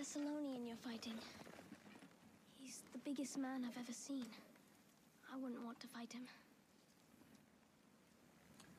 Thessalonian 0.00 0.66
you're 0.66 0.76
fighting. 0.76 1.12
He's 2.58 2.80
the 2.94 2.98
biggest 3.04 3.36
man 3.36 3.66
I've 3.68 3.76
ever 3.76 3.92
seen. 3.92 4.24
I 5.30 5.36
wouldn't 5.36 5.62
want 5.62 5.78
to 5.80 5.86
fight 5.88 6.10
him. 6.10 6.22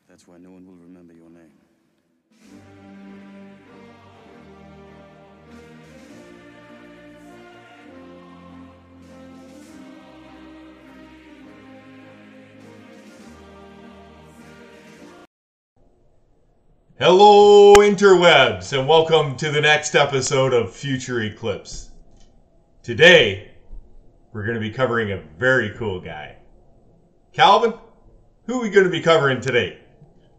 That's 0.08 0.26
why 0.26 0.38
no 0.38 0.50
one 0.50 0.66
will 0.66 0.74
remember 0.74 1.14
your 1.14 1.30
name. 1.30 3.01
Hello, 17.04 17.74
interwebs, 17.78 18.78
and 18.78 18.86
welcome 18.86 19.34
to 19.34 19.50
the 19.50 19.60
next 19.60 19.96
episode 19.96 20.54
of 20.54 20.72
Future 20.72 21.20
Eclipse. 21.22 21.90
Today, 22.84 23.50
we're 24.32 24.44
going 24.44 24.54
to 24.54 24.60
be 24.60 24.70
covering 24.70 25.10
a 25.10 25.20
very 25.36 25.70
cool 25.70 26.00
guy. 26.00 26.36
Calvin, 27.32 27.74
who 28.46 28.60
are 28.60 28.62
we 28.62 28.70
going 28.70 28.84
to 28.84 28.90
be 28.90 29.00
covering 29.00 29.40
today? 29.40 29.80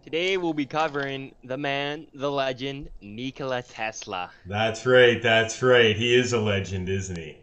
Today 0.05 0.37
we'll 0.37 0.53
be 0.53 0.65
covering 0.65 1.35
the 1.43 1.57
man, 1.57 2.07
the 2.13 2.31
legend, 2.31 2.89
Nikola 3.01 3.61
Tesla. 3.61 4.31
That's 4.45 4.85
right, 4.85 5.21
that's 5.21 5.61
right. 5.61 5.97
He 5.97 6.15
is 6.15 6.31
a 6.31 6.39
legend, 6.39 6.87
isn't 6.87 7.17
he? 7.17 7.39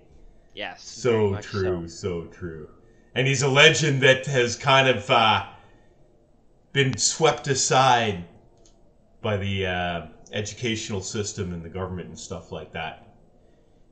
Yes. 0.55 0.83
So 0.83 1.37
true, 1.43 1.87
so. 1.89 2.25
true. 2.33 2.71
And 3.15 3.27
he's 3.27 3.43
a 3.43 3.49
legend 3.49 4.01
that 4.01 4.25
has 4.25 4.57
kind 4.57 4.89
of 4.89 5.11
uh, 5.11 5.45
been 6.73 6.97
swept 6.97 7.49
aside 7.49 8.25
by 9.23 9.37
the 9.37 9.67
uh, 9.67 10.07
educational 10.33 11.03
system 11.03 11.53
and 11.53 11.63
the 11.63 11.69
government 11.69 12.09
and 12.09 12.19
stuff 12.19 12.53
like 12.53 12.73
that. 12.73 13.07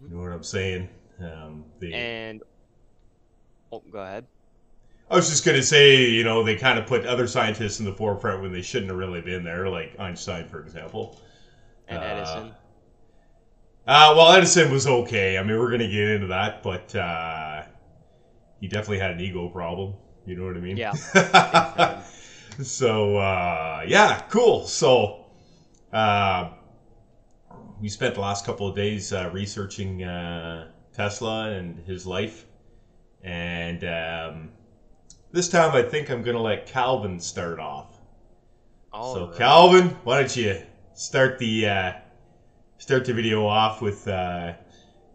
You 0.02 0.14
know 0.14 0.22
what 0.22 0.32
I'm 0.32 0.42
saying? 0.42 0.88
Um, 1.20 1.64
the, 1.80 1.92
And 1.94 2.42
oh, 3.72 3.82
go 3.90 3.98
ahead. 3.98 4.26
I 5.10 5.16
was 5.16 5.28
just 5.28 5.44
gonna 5.44 5.62
say, 5.62 6.04
you 6.10 6.22
know, 6.22 6.42
they 6.42 6.54
kind 6.54 6.78
of 6.78 6.86
put 6.86 7.06
other 7.06 7.26
scientists 7.26 7.80
in 7.80 7.86
the 7.86 7.92
forefront 7.92 8.42
when 8.42 8.52
they 8.52 8.62
shouldn't 8.62 8.90
have 8.90 8.98
really 8.98 9.22
been 9.22 9.42
there, 9.42 9.68
like 9.68 9.98
Einstein, 9.98 10.46
for 10.48 10.60
example. 10.60 11.18
And 11.88 11.98
Uh, 11.98 12.06
Edison. 12.06 12.54
Uh, 13.86 14.12
well, 14.14 14.32
Edison 14.32 14.70
was 14.70 14.86
okay. 14.86 15.38
I 15.38 15.42
mean, 15.42 15.58
we're 15.58 15.70
gonna 15.70 15.88
get 15.88 16.08
into 16.10 16.26
that, 16.26 16.62
but 16.62 16.94
uh, 16.94 17.62
he 18.60 18.68
definitely 18.68 18.98
had 18.98 19.12
an 19.12 19.20
ego 19.20 19.48
problem. 19.48 19.94
You 20.26 20.36
know 20.36 20.44
what 20.44 20.56
I 20.58 20.60
mean? 20.60 20.76
Yeah. 20.76 20.92
so 22.62 23.16
uh, 23.16 23.84
yeah, 23.86 24.20
cool. 24.28 24.66
So 24.66 25.24
uh, 25.92 26.50
we 27.80 27.88
spent 27.88 28.14
the 28.14 28.20
last 28.20 28.44
couple 28.44 28.68
of 28.68 28.74
days 28.74 29.12
uh, 29.12 29.30
researching 29.32 30.04
uh, 30.04 30.70
Tesla 30.92 31.50
and 31.50 31.78
his 31.86 32.06
life, 32.06 32.46
and 33.22 33.84
um, 33.84 34.50
this 35.32 35.48
time 35.48 35.74
I 35.74 35.82
think 35.82 36.10
I'm 36.10 36.22
gonna 36.22 36.42
let 36.42 36.66
Calvin 36.66 37.20
start 37.20 37.58
off. 37.60 37.98
All 38.92 39.14
so 39.14 39.26
right. 39.28 39.36
Calvin, 39.36 39.88
why 40.04 40.18
don't 40.18 40.36
you 40.36 40.62
start 40.94 41.38
the 41.38 41.66
uh, 41.68 41.92
start 42.78 43.04
the 43.04 43.12
video 43.12 43.46
off 43.46 43.80
with 43.82 44.06
uh, 44.08 44.54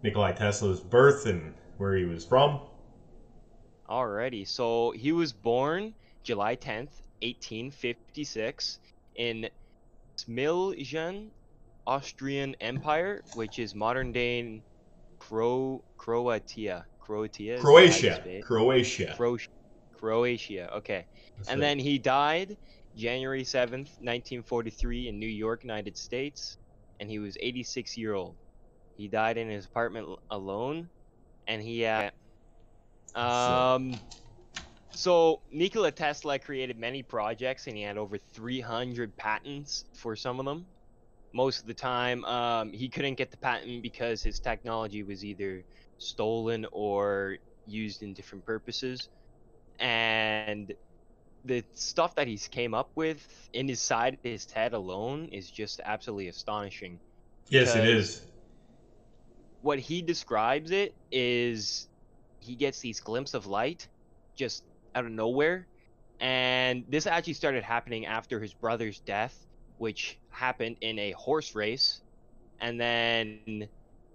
Nikolai 0.03 0.33
Tesla's 0.33 0.79
birth 0.79 1.25
and 1.25 1.53
where 1.77 1.95
he 1.95 2.05
was 2.05 2.25
from? 2.25 2.61
Alrighty. 3.89 4.47
So 4.47 4.91
he 4.91 5.11
was 5.11 5.33
born 5.33 5.93
July 6.23 6.55
10th, 6.55 7.03
1856, 7.21 8.79
in 9.15 9.49
Smiljan, 10.17 11.31
Austrian 11.87 12.55
Empire, 12.61 13.23
which 13.35 13.59
is 13.59 13.75
modern 13.75 14.11
day 14.11 14.63
Cro- 15.19 15.83
Croatia. 15.97 16.85
Croatia. 16.99 17.59
Croatia. 17.61 18.39
Croatia. 18.43 19.13
Cro- 19.17 19.37
Croatia. 19.93 20.69
Okay. 20.77 21.07
That's 21.37 21.49
and 21.49 21.59
right. 21.61 21.67
then 21.67 21.79
he 21.79 21.97
died 21.97 22.57
January 22.95 23.43
7th, 23.43 23.89
1943 23.99 25.07
in 25.07 25.19
New 25.19 25.27
York, 25.27 25.63
United 25.63 25.97
States, 25.97 26.57
and 26.99 27.09
he 27.09 27.19
was 27.19 27.37
86 27.39 27.97
year 27.97 28.13
old. 28.13 28.37
He 28.97 29.07
died 29.07 29.37
in 29.37 29.49
his 29.49 29.65
apartment 29.65 30.07
alone 30.29 30.89
and 31.47 31.61
he 31.61 31.81
had 31.81 32.13
um 33.15 33.93
so 34.93 35.41
Nikola 35.51 35.91
Tesla 35.91 36.39
created 36.39 36.77
many 36.77 37.03
projects 37.03 37.67
and 37.67 37.75
he 37.75 37.83
had 37.83 37.97
over 37.97 38.17
300 38.17 39.15
patents 39.17 39.85
for 39.93 40.15
some 40.15 40.39
of 40.39 40.45
them. 40.45 40.65
Most 41.33 41.61
of 41.61 41.67
the 41.67 41.73
time 41.73 42.23
um, 42.25 42.71
he 42.71 42.87
couldn't 42.87 43.15
get 43.15 43.31
the 43.31 43.37
patent 43.37 43.81
because 43.81 44.21
his 44.21 44.39
technology 44.39 45.03
was 45.03 45.25
either 45.25 45.63
stolen 45.97 46.65
or 46.71 47.37
used 47.65 48.03
in 48.03 48.13
different 48.13 48.45
purposes 48.45 49.09
and 49.79 50.73
the 51.45 51.63
stuff 51.73 52.15
that 52.15 52.27
he's 52.27 52.47
came 52.47 52.73
up 52.73 52.89
with 52.95 53.49
in 53.53 53.67
his 53.67 53.81
side 53.81 54.17
his 54.23 54.49
head 54.51 54.73
alone 54.73 55.27
is 55.31 55.49
just 55.49 55.81
absolutely 55.83 56.27
astonishing. 56.27 56.99
yes, 57.49 57.75
it 57.75 57.85
is. 57.85 58.27
What 59.61 59.79
he 59.79 60.01
describes 60.01 60.71
it 60.71 60.93
is 61.11 61.89
he 62.39 62.55
gets 62.55 62.79
these 62.79 62.99
glimpses 62.99 63.33
of 63.33 63.47
light 63.47 63.87
just 64.35 64.63
out 64.95 65.05
of 65.05 65.11
nowhere. 65.11 65.67
And 66.19 66.85
this 66.89 67.07
actually 67.07 67.33
started 67.33 67.63
happening 67.63 68.05
after 68.05 68.39
his 68.39 68.53
brother's 68.53 68.99
death, 68.99 69.35
which 69.77 70.17
happened 70.29 70.77
in 70.81 70.99
a 70.99 71.11
horse 71.11 71.55
race. 71.55 72.01
And 72.61 72.79
then 72.79 73.67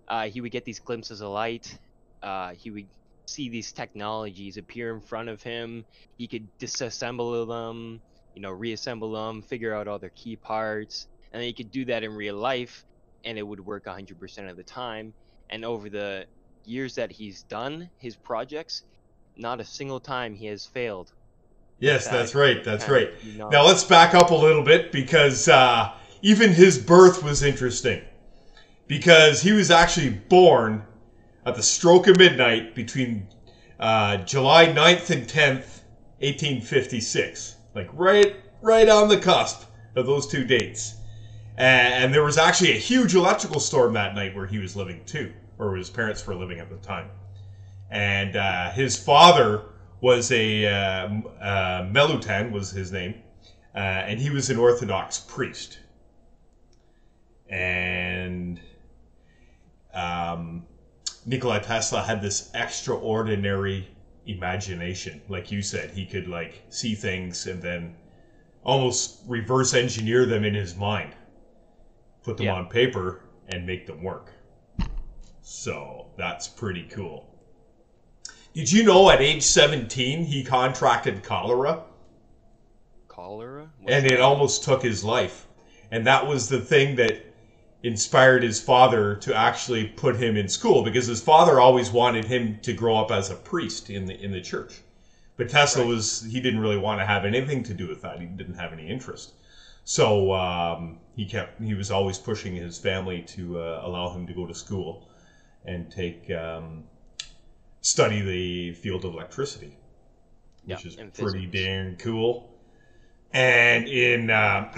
uh, 0.07 0.29
he 0.29 0.41
would 0.41 0.53
get 0.53 0.65
these 0.65 0.81
glimpses 0.81 1.21
of 1.21 1.31
light. 1.31 1.79
Uh, 2.23 2.53
he 2.53 2.71
would 2.71 2.87
see 3.27 3.49
these 3.49 3.73
technologies 3.73 4.57
appear 4.57 4.95
in 4.95 5.01
front 5.01 5.29
of 5.29 5.43
him. 5.43 5.85
He 6.17 6.27
could 6.27 6.49
disassemble 6.59 7.47
them, 7.47 8.01
you 8.35 8.41
know, 8.41 8.51
reassemble 8.51 9.13
them, 9.13 9.43
figure 9.43 9.75
out 9.75 9.87
all 9.87 9.99
their 9.99 10.11
key 10.11 10.37
parts, 10.37 11.07
and 11.33 11.41
then 11.41 11.47
he 11.47 11.53
could 11.53 11.71
do 11.71 11.85
that 11.87 12.03
in 12.03 12.15
real 12.15 12.37
life, 12.37 12.85
and 13.25 13.37
it 13.37 13.43
would 13.43 13.65
work 13.65 13.85
100% 13.85 14.51
of 14.51 14.57
the 14.57 14.63
time. 14.63 15.13
And 15.51 15.65
over 15.65 15.91
the 15.91 16.27
years 16.65 16.95
that 16.95 17.13
he's 17.13 17.43
done 17.45 17.91
his 17.99 18.17
projects, 18.17 18.85
not 19.39 19.61
a 19.61 19.65
single 19.65 20.01
time 20.01 20.35
he 20.35 20.47
has 20.47 20.67
failed. 20.67 21.13
Yes, 21.81 22.07
that 22.07 22.13
that's 22.13 22.35
right. 22.35 22.65
That's 22.65 22.89
right. 22.89 23.13
of, 23.13 23.25
you 23.25 23.39
know- 23.39 23.49
Now 23.51 23.65
let's 23.65 23.85
back 23.85 24.15
up 24.15 24.31
a 24.31 24.35
little 24.35 24.63
bit 24.63 24.91
because 24.91 25.49
uh, 25.49 25.93
even 26.23 26.53
his 26.53 26.77
birth 26.79 27.23
was 27.23 27.43
interesting. 27.43 28.03
Because 28.89 29.43
he 29.43 29.53
was 29.53 29.71
actually 29.71 30.11
born 30.11 30.83
at 31.47 31.55
the 31.55 31.63
stroke 31.63 32.07
of 32.09 32.17
midnight 32.19 32.75
between 32.75 33.29
uh, 33.79 34.17
July 34.19 34.67
9th 34.67 35.11
and 35.11 35.27
10th, 35.29 35.83
1856. 36.21 37.57
Like 37.75 37.89
right, 37.93 38.37
right 38.63 38.89
on 38.89 39.09
the 39.09 39.19
cusp 39.19 39.65
of 39.95 40.07
those 40.07 40.27
two 40.27 40.45
dates. 40.45 40.95
And, 41.57 41.95
and 42.05 42.15
there 42.15 42.25
was 42.25 42.39
actually 42.39 42.73
a 42.73 42.79
huge 42.79 43.15
electrical 43.15 43.61
storm 43.61 43.93
that 43.95 44.15
night 44.15 44.35
where 44.35 44.47
he 44.47 44.59
was 44.59 44.75
living 44.75 45.05
too, 45.05 45.33
or 45.59 45.77
his 45.77 45.91
parents 45.91 46.27
were 46.27 46.35
living 46.35 46.59
at 46.59 46.71
the 46.71 46.77
time. 46.77 47.11
And 47.91 48.37
uh, 48.37 48.71
his 48.71 48.97
father 48.97 49.63
was 50.01 50.31
a 50.31 50.67
uh, 50.67 51.09
uh, 51.41 51.83
Milutin 51.85 52.51
was 52.53 52.71
his 52.71 52.93
name, 52.93 53.15
uh, 53.75 53.79
and 53.79 54.21
he 54.21 54.31
was 54.31 54.51
an 54.51 54.59
Orthodox 54.59 55.19
priest. 55.21 55.79
And 57.49 58.61
um, 59.95 60.65
Nikola 61.25 61.61
Tesla 61.61 62.03
had 62.03 62.21
this 62.21 62.51
extraordinary 62.55 63.89
imagination, 64.27 65.23
like 65.29 65.51
you 65.51 65.63
said, 65.63 65.91
he 65.91 66.05
could 66.05 66.29
like 66.29 66.63
see 66.69 66.95
things 66.95 67.47
and 67.47 67.63
then 67.63 67.95
almost 68.63 69.21
reverse 69.27 69.73
engineer 69.73 70.27
them 70.27 70.45
in 70.45 70.55
his 70.55 70.77
mind, 70.77 71.15
put 72.23 72.37
them 72.37 72.47
Yeah. 72.47 72.55
on 72.55 72.67
paper, 72.67 73.23
and 73.49 73.65
make 73.65 73.87
them 73.87 74.03
work. 74.03 74.33
So 75.41 76.07
that's 76.19 76.47
pretty 76.47 76.83
cool. 76.85 77.28
Did 78.53 78.71
you 78.71 78.83
know 78.83 79.09
at 79.09 79.23
age 79.23 79.43
17 79.43 80.25
he 80.25 80.45
contracted 80.45 81.23
cholera 81.23 81.85
Cholera? 83.09 83.73
What's 83.77 84.01
and 84.01 84.07
it 84.07 84.21
that? 84.21 84.21
almost 84.21 84.63
took 84.65 84.83
his 84.83 85.03
life? 85.05 85.47
And 85.91 86.07
that 86.07 86.27
was 86.27 86.49
the 86.49 86.61
thing 86.61 86.97
that 86.97 87.25
inspired 87.83 88.43
his 88.43 88.61
father 88.61 89.15
to 89.17 89.35
actually 89.35 89.87
put 89.87 90.17
him 90.17 90.37
in 90.37 90.49
school 90.49 90.83
because 90.83 91.07
his 91.07 91.21
father 91.23 91.59
always 91.61 91.91
wanted 91.91 92.27
him 92.27 92.59
to 92.63 92.73
grow 92.73 92.97
up 92.99 93.11
as 93.11 93.31
a 93.31 93.37
priest 93.37 93.89
in 93.91 94.07
the 94.07 94.21
in 94.23 94.33
the 94.33 94.41
church. 94.41 94.83
But 95.37 95.49
Tesla 95.49 95.85
Right. 95.85 95.87
was 95.87 96.23
he 96.31 96.41
didn't 96.41 96.61
really 96.61 96.77
want 96.79 97.01
to 97.01 97.07
have 97.07 97.25
anything 97.25 97.63
to 97.65 97.75
do 97.75 97.89
with 97.89 98.03
that. 98.03 98.21
He 98.21 98.27
didn't 98.27 98.55
have 98.55 98.73
any 98.73 98.89
interest. 98.89 99.33
So 99.85 100.33
um, 100.35 100.99
he 101.15 101.25
kept 101.27 101.61
he 101.63 101.75
was 101.75 101.91
always 101.91 102.19
pushing 102.19 102.55
his 102.57 102.79
family 102.79 103.23
to 103.23 103.59
uh, 103.61 103.83
allow 103.85 104.11
him 104.11 104.27
to 104.27 104.35
go 104.35 104.47
to 104.47 104.55
school 104.55 105.09
and 105.65 105.91
take 105.91 106.31
um, 106.31 106.85
study 107.89 108.21
the 108.21 108.73
field 108.75 109.05
of 109.05 109.15
electricity, 109.15 109.77
which 110.65 110.85
Yeah, 110.85 110.89
is 110.89 110.97
pretty 111.15 111.47
darn 111.47 111.97
cool. 111.97 112.51
And 113.33 113.89
in 113.89 114.31
uh, 114.31 114.71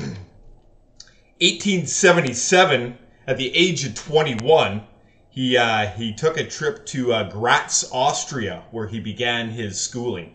1877, 1.41 2.99
at 3.27 3.37
the 3.37 3.55
age 3.55 3.85
of 3.87 3.95
21, 3.95 4.83
he 5.31 5.57
uh, 5.57 5.87
he 5.91 6.13
took 6.15 6.37
a 6.37 6.45
trip 6.45 6.87
to 6.87 7.13
uh, 7.13 7.31
Graz, 7.31 7.89
Austria, 7.93 8.65
where 8.73 8.87
he 8.87 9.01
began 9.01 9.51
his 9.51 9.81
schooling 9.81 10.35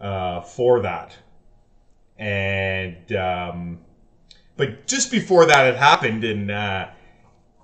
uh, 0.00 0.40
for 0.42 0.80
that. 0.80 1.14
And 2.18 3.12
um, 3.12 3.80
but 4.56 4.86
just 4.86 5.10
before 5.10 5.46
that 5.46 5.64
had 5.66 5.76
happened 5.76 6.24
in 6.24 6.50
uh, 6.50 6.90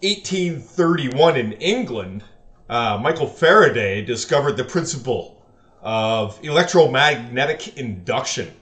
1831 0.02 1.36
in 1.36 1.52
England, 1.54 2.24
uh, 2.68 2.98
Michael 3.00 3.26
Faraday 3.26 4.02
discovered 4.04 4.56
the 4.56 4.64
principle 4.64 5.44
of 5.82 6.38
electromagnetic 6.42 7.76
induction, 7.76 8.54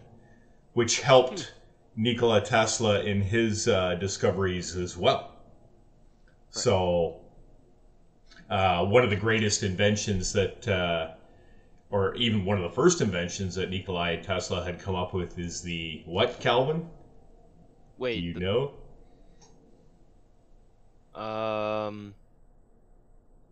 which 0.72 1.00
helped 1.00 1.54
Nikola 1.96 2.40
Tesla 2.40 3.00
in 3.02 3.20
his 3.22 3.68
uh, 3.68 3.94
discoveries 3.94 4.76
as 4.76 4.96
well. 4.96 5.36
So, 6.50 7.20
uh, 8.50 8.84
one 8.84 9.04
of 9.04 9.10
the 9.10 9.16
greatest 9.16 9.62
inventions 9.62 10.32
that, 10.32 10.66
uh, 10.68 11.12
or 11.90 12.14
even 12.16 12.44
one 12.44 12.56
of 12.56 12.62
the 12.62 12.74
first 12.74 13.00
inventions 13.00 13.54
that 13.54 13.70
Nikola 13.70 14.16
Tesla 14.18 14.64
had 14.64 14.80
come 14.80 14.94
up 14.94 15.14
with 15.14 15.38
is 15.38 15.62
the 15.62 16.02
what, 16.06 16.40
Calvin? 16.40 16.88
Wait. 17.98 18.20
Do 18.20 18.26
you 18.26 18.34
the- 18.34 18.40
know? 18.40 18.72
Um. 21.14 22.14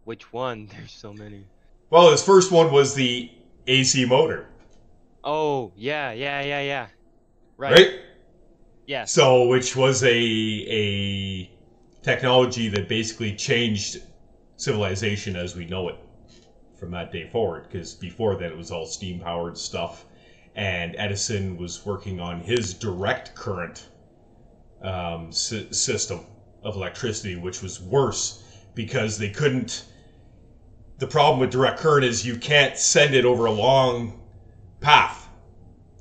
Which 0.04 0.32
one? 0.32 0.66
There's 0.72 0.92
so 0.92 1.12
many. 1.12 1.44
Well, 1.90 2.10
his 2.10 2.22
first 2.22 2.52
one 2.52 2.72
was 2.72 2.94
the 2.94 3.30
AC 3.66 4.04
motor, 4.06 4.46
Oh 5.22 5.72
yeah, 5.76 6.12
yeah, 6.12 6.40
yeah, 6.42 6.60
yeah. 6.60 6.86
Right. 7.58 7.72
right? 7.72 8.00
Yes. 8.86 9.12
So, 9.12 9.46
which 9.48 9.76
was 9.76 10.02
a 10.02 10.08
a 10.08 11.50
technology 12.02 12.68
that 12.68 12.88
basically 12.88 13.34
changed 13.34 13.98
civilization 14.56 15.36
as 15.36 15.54
we 15.54 15.66
know 15.66 15.88
it 15.88 15.96
from 16.78 16.90
that 16.92 17.12
day 17.12 17.28
forward. 17.28 17.64
Because 17.64 17.94
before 17.94 18.36
then, 18.36 18.50
it 18.50 18.56
was 18.56 18.70
all 18.70 18.86
steam 18.86 19.20
powered 19.20 19.58
stuff, 19.58 20.06
and 20.54 20.94
Edison 20.96 21.58
was 21.58 21.84
working 21.84 22.18
on 22.18 22.40
his 22.40 22.72
direct 22.72 23.34
current 23.34 23.88
um, 24.82 25.30
sy- 25.32 25.70
system 25.70 26.20
of 26.62 26.76
electricity, 26.76 27.36
which 27.36 27.62
was 27.62 27.80
worse 27.80 28.42
because 28.74 29.18
they 29.18 29.30
couldn't. 29.30 29.84
The 30.98 31.06
problem 31.06 31.40
with 31.40 31.50
direct 31.50 31.78
current 31.80 32.04
is 32.04 32.26
you 32.26 32.36
can't 32.36 32.76
send 32.76 33.14
it 33.14 33.24
over 33.24 33.46
a 33.46 33.50
long 33.50 34.20
path. 34.80 35.28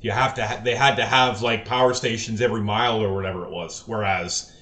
You 0.02 0.12
have 0.12 0.34
to. 0.36 0.46
Ha- 0.46 0.62
they 0.64 0.76
had 0.76 0.96
to 0.96 1.06
have 1.06 1.42
like 1.42 1.66
power 1.66 1.94
stations 1.94 2.42
every 2.42 2.62
mile 2.62 3.02
or 3.02 3.14
whatever 3.14 3.46
it 3.46 3.52
was. 3.52 3.84
Whereas 3.86 4.56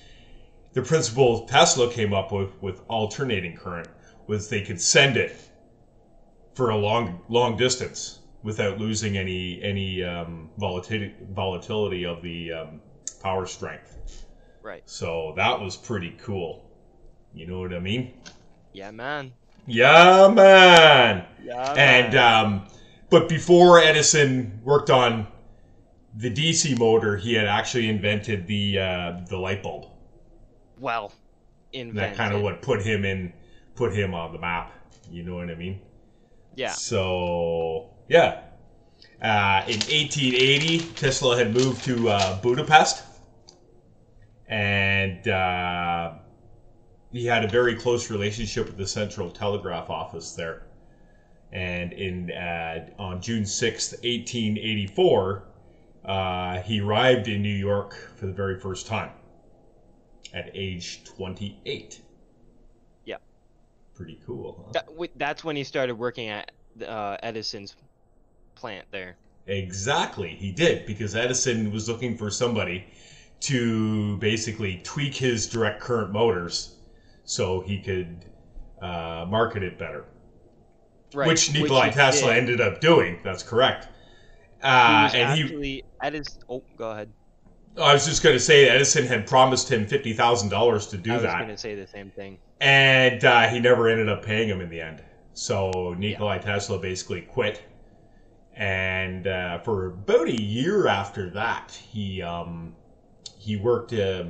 the 0.74 0.81
principle 0.81 1.48
Tesla 1.48 1.92
came 1.92 2.13
up 2.13 2.31
with 2.31 2.62
with 2.62 2.81
alternating 2.88 3.56
current 3.56 3.89
was 4.27 4.50
they 4.50 4.62
could 4.62 4.81
send 4.81 5.18
it 5.18 5.36
for 6.54 6.69
a 6.71 6.77
long 6.77 7.21
long 7.30 7.56
distance 7.56 8.19
without 8.44 8.80
losing 8.80 9.18
any 9.18 9.62
any 9.62 10.04
um, 10.04 10.50
volatility 10.57 11.13
volatility 11.31 12.06
of 12.06 12.21
the 12.21 12.51
um, 12.51 12.81
power 13.21 13.45
strength. 13.45 14.25
Right. 14.63 14.83
So 14.86 15.33
that 15.38 15.59
was 15.59 15.77
pretty 15.77 16.15
cool. 16.19 16.67
You 17.38 17.45
know 17.45 17.60
what 17.60 17.74
I 17.74 17.80
mean? 17.80 18.13
Yeah, 18.74 18.92
man. 18.92 19.31
Yeah, 19.68 20.28
man. 20.34 21.25
Yeah. 21.44 21.74
And 21.74 22.16
um, 22.16 22.68
but 23.10 23.30
before 23.30 23.80
Edison 23.80 24.60
worked 24.63 24.89
on 24.89 25.28
the 26.16 26.34
DC 26.34 26.78
motor, 26.80 27.16
he 27.18 27.34
had 27.34 27.45
actually 27.45 27.89
invented 27.89 28.48
the 28.48 28.80
uh, 28.80 29.19
the 29.30 29.38
light 29.38 29.62
bulb. 29.62 29.86
well, 30.80 31.12
And 31.74 31.89
invented. 31.89 32.12
that 32.13 32.18
kind 32.18 32.34
of 32.34 32.42
what 32.42 32.62
put 32.62 32.81
him 32.81 33.06
in, 33.06 33.34
put 33.75 33.94
him 33.94 34.13
on 34.13 34.31
the 34.33 34.40
map. 34.40 34.72
You 35.12 35.24
know 35.24 35.36
what 35.36 35.50
I 35.50 35.56
mean? 35.56 35.80
Yeah. 36.56 36.72
So 36.72 37.92
yeah, 38.10 38.42
uh, 39.22 39.62
in 39.68 39.80
1880, 39.80 40.80
Tesla 40.95 41.38
had 41.38 41.54
moved 41.54 41.83
to 41.86 42.10
uh, 42.10 42.42
Budapest, 42.42 43.04
and 44.48 45.28
uh, 45.28 46.13
he 47.18 47.25
had 47.25 47.44
a 47.44 47.48
very 47.48 47.75
close 47.75 48.12
relationship 48.12 48.68
with 48.68 48.78
the 48.78 48.86
Central 48.86 49.31
Telegraph 49.31 49.90
Office 49.90 50.34
there. 50.34 50.68
And 51.52 51.92
in 51.94 52.31
uh, 52.31 52.90
on 53.00 53.22
June 53.22 53.44
6th, 53.44 53.94
1884, 54.04 55.44
uh, 56.06 56.62
he 56.62 56.80
arrived 56.80 57.28
in 57.28 57.42
New 57.42 57.50
York 57.50 57.96
for 58.16 58.28
the 58.28 58.34
very 58.34 58.60
first 58.60 58.86
time 58.86 59.12
at 60.34 60.52
age 60.54 61.04
28. 61.06 62.02
Yeah. 63.06 63.16
Pretty 63.96 64.19
cool. 64.25 64.66
Huh? 64.68 64.72
That, 64.74 65.10
that's 65.16 65.44
when 65.44 65.56
he 65.56 65.64
started 65.64 65.96
working 65.96 66.30
at 66.30 66.52
uh, 66.86 67.18
Edison's 67.24 67.75
plant 68.54 68.86
there. 68.92 69.18
Exactly, 69.48 70.36
he 70.36 70.52
did 70.52 70.86
because 70.86 71.16
Edison 71.16 71.72
was 71.72 71.90
looking 71.90 72.18
for 72.18 72.30
somebody 72.30 72.86
to 73.40 74.18
basically 74.18 74.81
tweak 74.84 75.16
his 75.16 75.48
direct 75.48 75.80
current 75.80 76.12
motors 76.12 76.76
so 77.27 77.59
he 77.59 77.77
could 77.79 78.24
uh, 78.81 79.25
market 79.27 79.62
it 79.62 79.77
better, 79.77 80.06
Right. 81.13 81.27
which 81.27 81.53
Nikolai 81.53 81.88
he 81.89 81.91
Tesla 81.94 82.29
did. 82.29 82.38
ended 82.39 82.62
up 82.62 82.79
doing. 82.81 83.19
That's 83.24 83.44
correct. 83.44 83.89
Uh, 84.63 85.03
was 85.06 85.13
and 85.13 85.38
he, 85.38 85.44
actually 85.44 85.83
Edison. 86.01 86.41
Oh, 86.50 86.63
go 86.77 86.91
ahead. 86.91 87.09
I 87.79 87.94
was 87.94 88.06
just 88.07 88.24
going 88.24 88.35
to 88.35 88.39
say, 88.39 88.68
Edison 88.69 89.06
had 89.06 89.27
promised 89.27 89.69
him 89.71 89.85
fifty 89.85 90.13
thousand 90.13 90.50
dollars 90.50 90.88
to 90.88 90.97
do 90.97 91.12
that. 91.12 91.19
I 91.19 91.24
was 91.25 91.33
going 91.45 91.50
to 91.50 91.57
say 91.57 91.75
the 91.75 91.85
same 91.85 92.09
thing. 92.12 92.39
and 92.62 93.24
uh, 93.24 93.47
he 93.50 93.59
never 93.59 93.88
ended 93.89 94.09
up 94.09 94.23
paying 94.25 94.50
him 94.50 94.62
in 94.62 94.69
the 94.69 94.81
end. 94.81 95.03
So 95.33 95.94
Nikolai 95.97 96.39
Tesla 96.39 96.80
basically 96.80 97.21
quit, 97.21 97.62
and 98.56 99.27
uh, 99.27 99.59
for 99.59 99.88
about 99.88 100.27
a 100.27 100.41
year 100.41 100.88
after 100.88 101.30
that, 101.31 101.71
he 101.91 102.21
um, 102.23 102.75
he 103.38 103.57
worked 103.57 103.94
uh, 103.94 104.25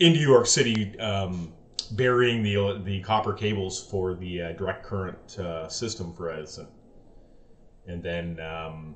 in 0.00 0.12
New 0.12 0.20
York 0.28 0.46
City, 0.46 0.98
um, 0.98 1.52
burying 1.96 2.42
the 2.42 2.80
the 2.84 3.00
copper 3.00 3.32
cables 3.32 3.82
for 3.82 4.14
the 4.14 4.42
uh, 4.42 4.52
direct 4.52 4.84
current 4.84 5.38
uh, 5.38 5.68
system 5.68 6.12
for 6.12 6.30
Edison, 6.30 6.66
and 7.86 8.02
then 8.02 8.40
um, 8.40 8.94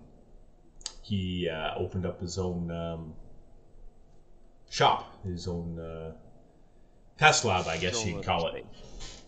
he 1.02 1.48
uh, 1.48 1.74
opened 1.76 2.06
up 2.06 2.20
his 2.20 2.38
own 2.38 2.70
um, 2.70 3.14
shop, 4.70 5.22
his 5.24 5.46
own 5.46 5.78
uh, 5.78 6.12
test 7.18 7.44
lab, 7.44 7.66
I 7.66 7.76
guess 7.76 8.04
you'd 8.04 8.24
call 8.24 8.46
it. 8.48 8.64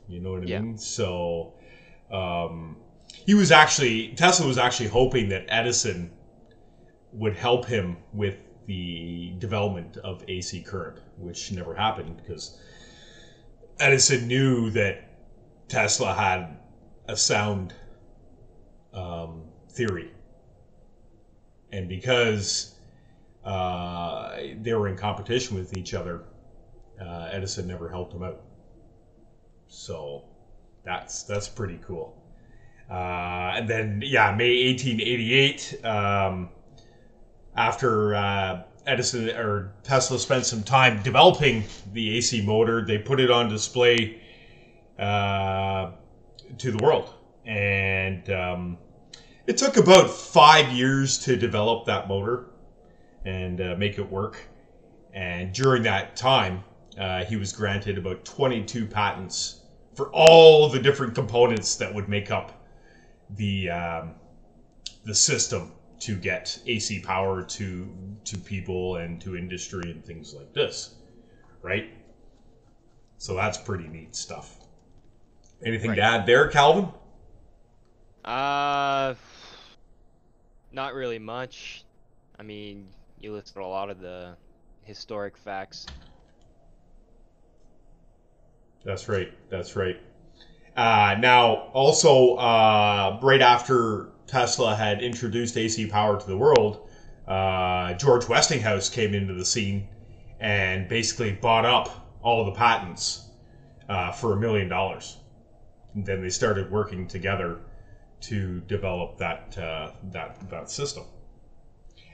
You 0.08 0.20
know 0.20 0.32
what 0.32 0.42
I 0.42 0.46
Yeah. 0.46 0.60
mean? 0.60 0.78
So 0.78 1.52
um, 2.10 2.76
he 3.26 3.34
was 3.34 3.50
actually 3.50 4.08
Tesla 4.08 4.46
was 4.46 4.58
actually 4.58 4.88
hoping 4.88 5.28
that 5.30 5.44
Edison 5.48 6.10
would 7.12 7.36
help 7.36 7.66
him 7.66 7.98
with 8.12 8.38
the 8.66 9.34
development 9.38 9.96
of 9.98 10.24
AC 10.26 10.60
current, 10.62 10.98
which 11.16 11.52
never 11.52 11.74
happened 11.74 12.16
because 12.16 12.58
Edison 13.80 14.26
knew 14.28 14.70
that 14.70 15.04
Tesla 15.68 16.14
had 16.14 16.58
a 17.08 17.16
sound 17.16 17.74
um, 18.92 19.42
theory, 19.70 20.12
and 21.72 21.88
because 21.88 22.74
uh, 23.44 24.36
they 24.62 24.74
were 24.74 24.88
in 24.88 24.96
competition 24.96 25.56
with 25.56 25.76
each 25.76 25.94
other, 25.94 26.22
uh, 27.00 27.28
Edison 27.32 27.66
never 27.66 27.88
helped 27.88 28.14
him 28.14 28.22
out. 28.22 28.42
So 29.68 30.24
that's 30.84 31.24
that's 31.24 31.48
pretty 31.48 31.78
cool. 31.84 32.16
Uh, 32.90 33.54
and 33.56 33.68
then 33.68 34.02
yeah, 34.04 34.34
May 34.34 34.66
1888. 34.66 35.84
Um, 35.84 36.50
after 37.56 38.14
uh, 38.14 38.62
Edison 38.86 39.30
or 39.30 39.72
Tesla 39.82 40.18
spent 40.18 40.46
some 40.46 40.62
time 40.62 41.02
developing 41.02 41.64
the 41.92 42.16
AC 42.16 42.44
motor, 42.44 42.84
they 42.84 42.98
put 42.98 43.20
it 43.20 43.30
on 43.30 43.48
display 43.48 44.20
uh, 44.98 45.92
to 46.58 46.70
the 46.70 46.78
world, 46.82 47.14
and 47.46 48.28
um, 48.30 48.78
it 49.46 49.56
took 49.56 49.76
about 49.76 50.10
five 50.10 50.72
years 50.72 51.18
to 51.18 51.36
develop 51.36 51.86
that 51.86 52.08
motor 52.08 52.46
and 53.24 53.60
uh, 53.60 53.74
make 53.78 53.98
it 53.98 54.10
work. 54.10 54.48
And 55.12 55.52
during 55.52 55.82
that 55.84 56.16
time, 56.16 56.64
uh, 56.98 57.24
he 57.24 57.36
was 57.36 57.52
granted 57.52 57.98
about 57.98 58.24
22 58.24 58.86
patents 58.86 59.60
for 59.94 60.10
all 60.12 60.68
the 60.68 60.78
different 60.78 61.14
components 61.14 61.76
that 61.76 61.92
would 61.92 62.08
make 62.08 62.30
up 62.30 62.64
the 63.30 63.70
um, 63.70 64.14
the 65.04 65.14
system 65.14 65.72
to 66.04 66.14
get 66.14 66.58
AC 66.66 67.00
power 67.00 67.42
to 67.42 67.88
to 68.24 68.36
people 68.36 68.96
and 68.96 69.20
to 69.22 69.36
industry 69.36 69.90
and 69.90 70.04
things 70.04 70.34
like 70.34 70.52
this, 70.52 70.96
right? 71.62 71.90
So 73.16 73.34
that's 73.34 73.56
pretty 73.56 73.88
neat 73.88 74.14
stuff. 74.14 74.58
Anything 75.64 75.94
to 75.94 76.02
add 76.02 76.26
there, 76.26 76.48
Calvin? 76.48 76.88
Uh, 78.22 79.14
not 80.72 80.92
really 80.92 81.18
much. 81.18 81.84
I 82.38 82.42
mean, 82.42 82.88
you 83.18 83.32
listed 83.32 83.62
a 83.62 83.66
lot 83.66 83.88
of 83.88 83.98
the 84.00 84.36
historic 84.82 85.38
facts. 85.38 85.86
That's 88.84 89.08
right. 89.08 89.32
That's 89.48 89.74
right. 89.74 89.98
Uh, 90.76 91.16
now, 91.18 91.70
also, 91.72 92.34
uh, 92.34 93.18
right 93.22 93.40
after 93.40 94.08
Tesla 94.26 94.74
had 94.74 95.02
introduced 95.02 95.56
AC 95.56 95.86
power 95.86 96.20
to 96.20 96.26
the 96.26 96.36
world, 96.36 96.88
uh, 97.26 97.94
George 97.94 98.28
Westinghouse 98.28 98.88
came 98.88 99.14
into 99.14 99.34
the 99.34 99.44
scene 99.44 99.88
and 100.40 100.88
basically 100.88 101.32
bought 101.32 101.64
up 101.64 102.18
all 102.22 102.44
the 102.44 102.52
patents 102.52 103.28
uh, 103.88 104.12
for 104.12 104.34
a 104.34 104.36
million 104.36 104.68
dollars. 104.68 105.18
And 105.94 106.04
then 106.04 106.22
they 106.22 106.28
started 106.28 106.70
working 106.70 107.06
together 107.06 107.60
to 108.22 108.60
develop 108.60 109.18
that 109.18 109.56
uh, 109.56 109.92
that 110.10 110.50
that 110.50 110.70
system. 110.70 111.04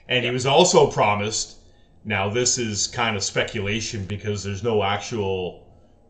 And 0.09 0.25
he 0.25 0.31
was 0.31 0.47
also 0.47 0.91
promised. 0.91 1.57
Now 2.05 2.29
this 2.29 2.57
is 2.59 2.87
kind 2.87 3.17
of 3.17 3.23
speculation 3.23 4.05
because 4.07 4.43
there's 4.43 4.63
no 4.63 4.83
actual 4.83 5.67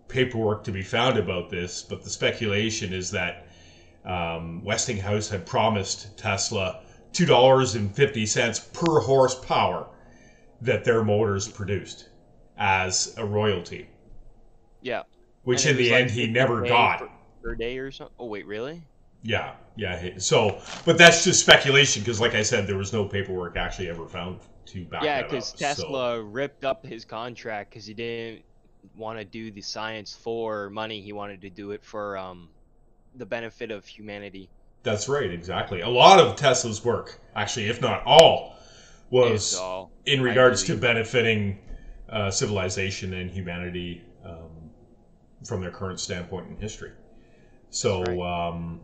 paperwork 0.08 0.64
to 0.64 0.72
be 0.72 0.82
found 0.82 1.18
about 1.18 1.50
this, 1.50 1.82
but 1.82 2.02
the 2.02 2.10
speculation 2.10 2.92
is 2.92 3.10
that 3.10 3.46
um, 4.04 4.64
Westinghouse 4.64 5.28
had 5.28 5.44
promised 5.46 6.16
Tesla 6.18 6.82
two 7.12 7.26
dollars 7.26 7.74
and 7.74 7.94
fifty 7.94 8.26
cents 8.26 8.60
per 8.60 9.00
horsepower 9.00 9.88
that 10.62 10.84
their 10.84 11.02
motors 11.04 11.48
produced 11.48 12.08
as 12.58 13.14
a 13.16 13.24
royalty, 13.24 13.88
Yeah. 14.82 15.02
which 15.44 15.64
And 15.64 15.72
in 15.78 15.84
the 15.84 15.90
like 15.90 16.00
end 16.02 16.10
he 16.10 16.26
never 16.26 16.62
got. 16.66 16.98
per, 17.00 17.08
per 17.42 17.54
day 17.54 17.78
or 17.78 17.90
something. 17.90 18.14
Oh 18.18 18.26
wait, 18.26 18.46
really? 18.46 18.82
Yeah, 19.22 19.54
yeah. 19.76 20.18
So, 20.18 20.60
but 20.86 20.96
that's 20.96 21.24
just 21.24 21.40
speculation 21.40 22.02
because, 22.02 22.20
like 22.20 22.34
I 22.34 22.42
said, 22.42 22.66
there 22.66 22.78
was 22.78 22.92
no 22.92 23.04
paperwork 23.04 23.56
actually 23.56 23.90
ever 23.90 24.06
found 24.06 24.40
to 24.66 24.84
back 24.86 25.02
yeah, 25.02 25.22
because. 25.22 25.52
Tesla 25.52 26.22
ripped 26.22 26.64
up 26.64 26.86
his 26.86 27.04
contract 27.04 27.70
because 27.70 27.84
he 27.84 27.92
didn't 27.92 28.44
want 28.96 29.18
to 29.18 29.24
do 29.26 29.50
the 29.50 29.60
science 29.60 30.14
for 30.14 30.70
money. 30.70 31.02
He 31.02 31.12
wanted 31.12 31.42
to 31.42 31.50
do 31.50 31.72
it 31.72 31.84
for 31.84 32.16
um, 32.16 32.48
the 33.14 33.26
benefit 33.26 33.70
of 33.70 33.86
humanity. 33.86 34.48
That's 34.82 35.08
right, 35.08 35.30
exactly. 35.30 35.82
A 35.82 35.88
lot 35.88 36.18
of 36.18 36.36
Tesla's 36.36 36.84
work, 36.84 37.20
actually, 37.36 37.68
if 37.68 37.80
not 37.80 38.02
all, 38.06 38.56
was 39.10 39.56
all. 39.56 39.90
in 40.06 40.22
regards 40.22 40.62
to 40.64 40.76
benefiting 40.76 41.58
uh, 42.08 42.30
civilization 42.30 43.14
and 43.14 43.30
humanity 43.30 44.02
um, 44.24 44.70
from 45.44 45.60
their 45.60 45.70
current 45.70 46.00
standpoint 46.00 46.48
in 46.48 46.56
history. 46.56 46.92
So 47.70 48.02
right. 48.02 48.48
um, 48.48 48.80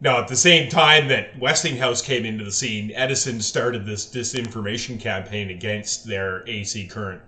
now, 0.00 0.20
at 0.20 0.28
the 0.28 0.36
same 0.36 0.68
time 0.70 1.08
that 1.08 1.38
Westinghouse 1.38 2.02
came 2.02 2.24
into 2.24 2.44
the 2.44 2.52
scene, 2.52 2.92
Edison 2.94 3.40
started 3.40 3.84
this 3.84 4.06
disinformation 4.06 5.00
campaign 5.00 5.50
against 5.50 6.06
their 6.06 6.48
AC 6.48 6.86
current 6.86 7.22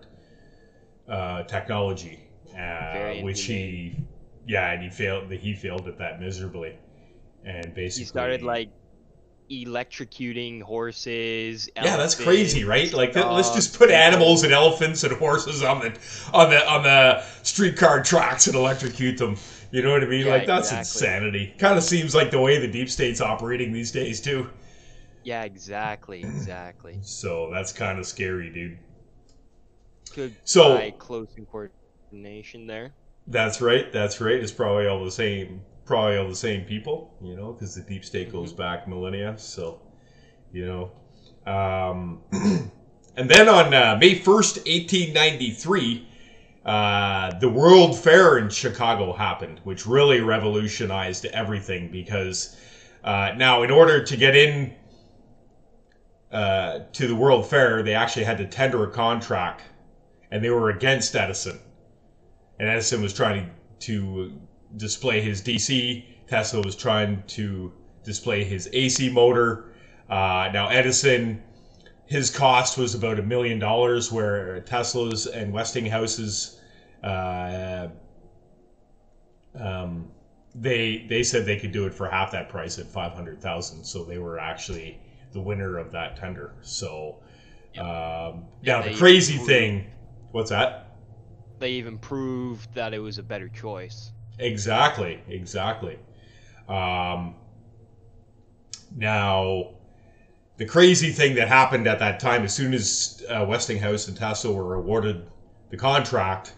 uh, 1.09 1.43
technology, 1.45 2.21
uh, 2.57 3.15
which 3.23 3.43
he, 3.43 3.97
yeah, 4.51 4.73
and 4.73 4.83
he 4.83 4.91
failed. 4.91 5.31
He 5.31 5.55
failed 5.55 5.87
at 5.87 5.99
that 5.99 6.21
miserably, 6.21 6.77
and 7.45 7.73
basically 7.73 8.03
He 8.03 8.09
started 8.09 8.43
like 8.43 8.71
electrocuting 9.49 10.61
horses. 10.61 11.71
Yeah, 11.77 11.97
that's 11.97 12.17
crazy, 12.17 12.65
right? 12.65 12.93
Like, 12.93 13.13
th- 13.13 13.27
let's 13.27 13.51
just 13.51 13.79
put 13.79 13.91
um, 13.91 13.95
animals 13.95 14.43
and 14.43 14.53
elephants 14.53 15.05
and 15.05 15.13
horses 15.13 15.63
on 15.63 15.79
the 15.79 15.97
on 16.33 16.51
the 16.51 16.69
on 16.69 16.83
the 16.83 17.23
streetcar 17.45 18.03
tracks 18.03 18.49
and 18.49 18.57
electrocute 18.57 19.19
them. 19.19 19.37
You 19.71 19.83
know 19.83 19.93
what 19.93 20.03
I 20.03 20.07
mean? 20.07 20.27
Yeah, 20.27 20.33
like, 20.33 20.47
that's 20.49 20.73
exactly. 20.73 21.07
insanity. 21.07 21.55
Kind 21.57 21.79
of 21.79 21.85
seems 21.85 22.13
like 22.13 22.33
the 22.33 22.41
way 22.41 22.59
the 22.59 22.67
deep 22.67 22.91
state's 22.91 23.21
operating 23.21 23.73
these 23.73 23.93
days 23.93 24.21
too. 24.21 24.51
Yeah, 25.23 25.45
exactly, 25.45 26.23
exactly. 26.25 26.99
So 27.03 27.51
that's 27.53 27.73
kind 27.73 28.01
of 28.01 28.07
scary, 28.07 28.51
dude. 28.51 28.79
Good. 30.13 30.35
So- 30.43 30.91
close 30.99 31.29
coordination 31.53 32.67
there. 32.67 32.95
That's 33.31 33.61
right. 33.61 33.91
That's 33.93 34.21
right. 34.21 34.35
It's 34.35 34.53
probably 34.53 34.87
all 34.87 35.05
the 35.05 35.11
same. 35.11 35.63
Probably 35.85 36.19
all 36.19 36.29
the 36.29 36.35
same 36.35 36.65
people. 36.65 37.15
You 37.23 37.37
know, 37.37 37.53
because 37.53 37.75
the 37.75 37.83
deep 37.83 38.05
state 38.05 38.31
goes 38.31 38.53
back 38.53 38.87
millennia. 38.89 39.39
So, 39.39 39.81
you 40.53 40.67
know. 40.67 40.93
Um, 41.51 42.23
and 43.17 43.31
then 43.31 43.49
on 43.49 43.73
uh, 43.73 43.97
May 44.01 44.17
first, 44.17 44.59
eighteen 44.67 45.15
ninety 45.15 45.53
three. 45.53 46.07
Uh, 46.67 47.39
the 47.39 47.49
World 47.49 47.99
Fair 47.99 48.37
in 48.37 48.51
Chicago 48.51 49.15
happened, 49.15 49.61
which 49.65 49.87
really 49.87 50.21
revolutionized 50.21 51.25
everything 51.25 51.91
because 51.91 52.55
uh, 53.03 53.33
now, 53.37 53.63
in 53.63 53.71
order 53.71 54.05
to 54.05 54.17
get 54.17 54.37
in 54.37 54.75
uh, 56.31 56.81
to 56.93 57.07
the 57.07 57.15
World 57.15 57.47
Fair, 57.47 57.83
they 57.83 57.95
actually 57.95 58.25
had 58.25 58.39
to 58.39 58.47
tender 58.47 58.85
a 58.85 58.91
contract, 58.91 59.63
and 60.31 60.45
they 60.45 60.51
were 60.51 60.71
against 60.71 61.17
Edison. 61.17 61.59
And 62.61 62.69
Edison 62.69 63.03
was 63.03 63.13
trying 63.13 63.51
to 63.81 64.39
display 64.77 65.21
his 65.21 65.43
DC. 65.43 66.05
Tesla 66.29 66.61
was 66.61 66.77
trying 66.77 67.25
to 67.29 67.73
display 68.05 68.45
his 68.45 68.69
AC 68.73 69.11
motor. 69.11 69.73
Uh, 70.09 70.51
now, 70.53 70.69
Edison 70.69 71.43
his 72.11 72.29
cost 72.29 72.77
was 72.77 72.97
about 72.97 73.21
a 73.21 73.23
million 73.23 73.61
dollars, 73.61 74.11
where 74.11 74.61
Tesla's 74.63 75.29
and 75.29 75.53
Westinghouse's, 75.53 76.61
uh, 77.05 77.87
um, 79.55 80.11
they 80.53 81.07
they 81.09 81.23
said 81.23 81.47
they 81.47 81.57
could 81.57 81.71
do 81.71 81.87
it 81.87 81.95
for 81.95 82.11
half 82.11 82.33
that 82.33 82.49
price 82.49 82.81
at 82.81 82.89
five 82.89 83.13
hundred 83.13 83.41
thousand. 83.41 83.85
So 83.85 84.03
they 84.05 84.19
were 84.19 84.41
actually 84.41 84.99
the 85.33 85.41
winner 85.41 85.79
of 85.79 85.93
that 85.93 86.17
tender. 86.17 86.53
So 86.63 87.19
um, 87.79 88.47
now 88.65 88.83
the 88.83 88.97
crazy 88.97 89.37
thing, 89.37 89.87
what's 90.33 90.51
that? 90.51 90.90
They 91.61 91.73
even 91.73 91.99
proved 91.99 92.75
that 92.75 92.95
it 92.95 92.99
was 93.01 93.19
a 93.19 93.23
better 93.23 93.49
choice. 93.49 94.13
Exactly, 94.39 95.23
exactly. 95.29 95.99
Um, 96.67 97.35
now, 98.97 99.75
the 100.57 100.65
crazy 100.65 101.13
thing 101.13 101.35
that 101.35 101.49
happened 101.49 101.87
at 101.87 101.99
that 101.99 102.19
time, 102.19 102.45
as 102.45 102.55
soon 102.55 102.73
as 102.73 103.23
uh, 103.29 103.45
Westinghouse 103.47 104.09
and 104.09 104.17
Tesla 104.17 104.53
were 104.53 104.75
awarded 104.75 105.27
the 105.69 105.77
contract, 105.77 106.55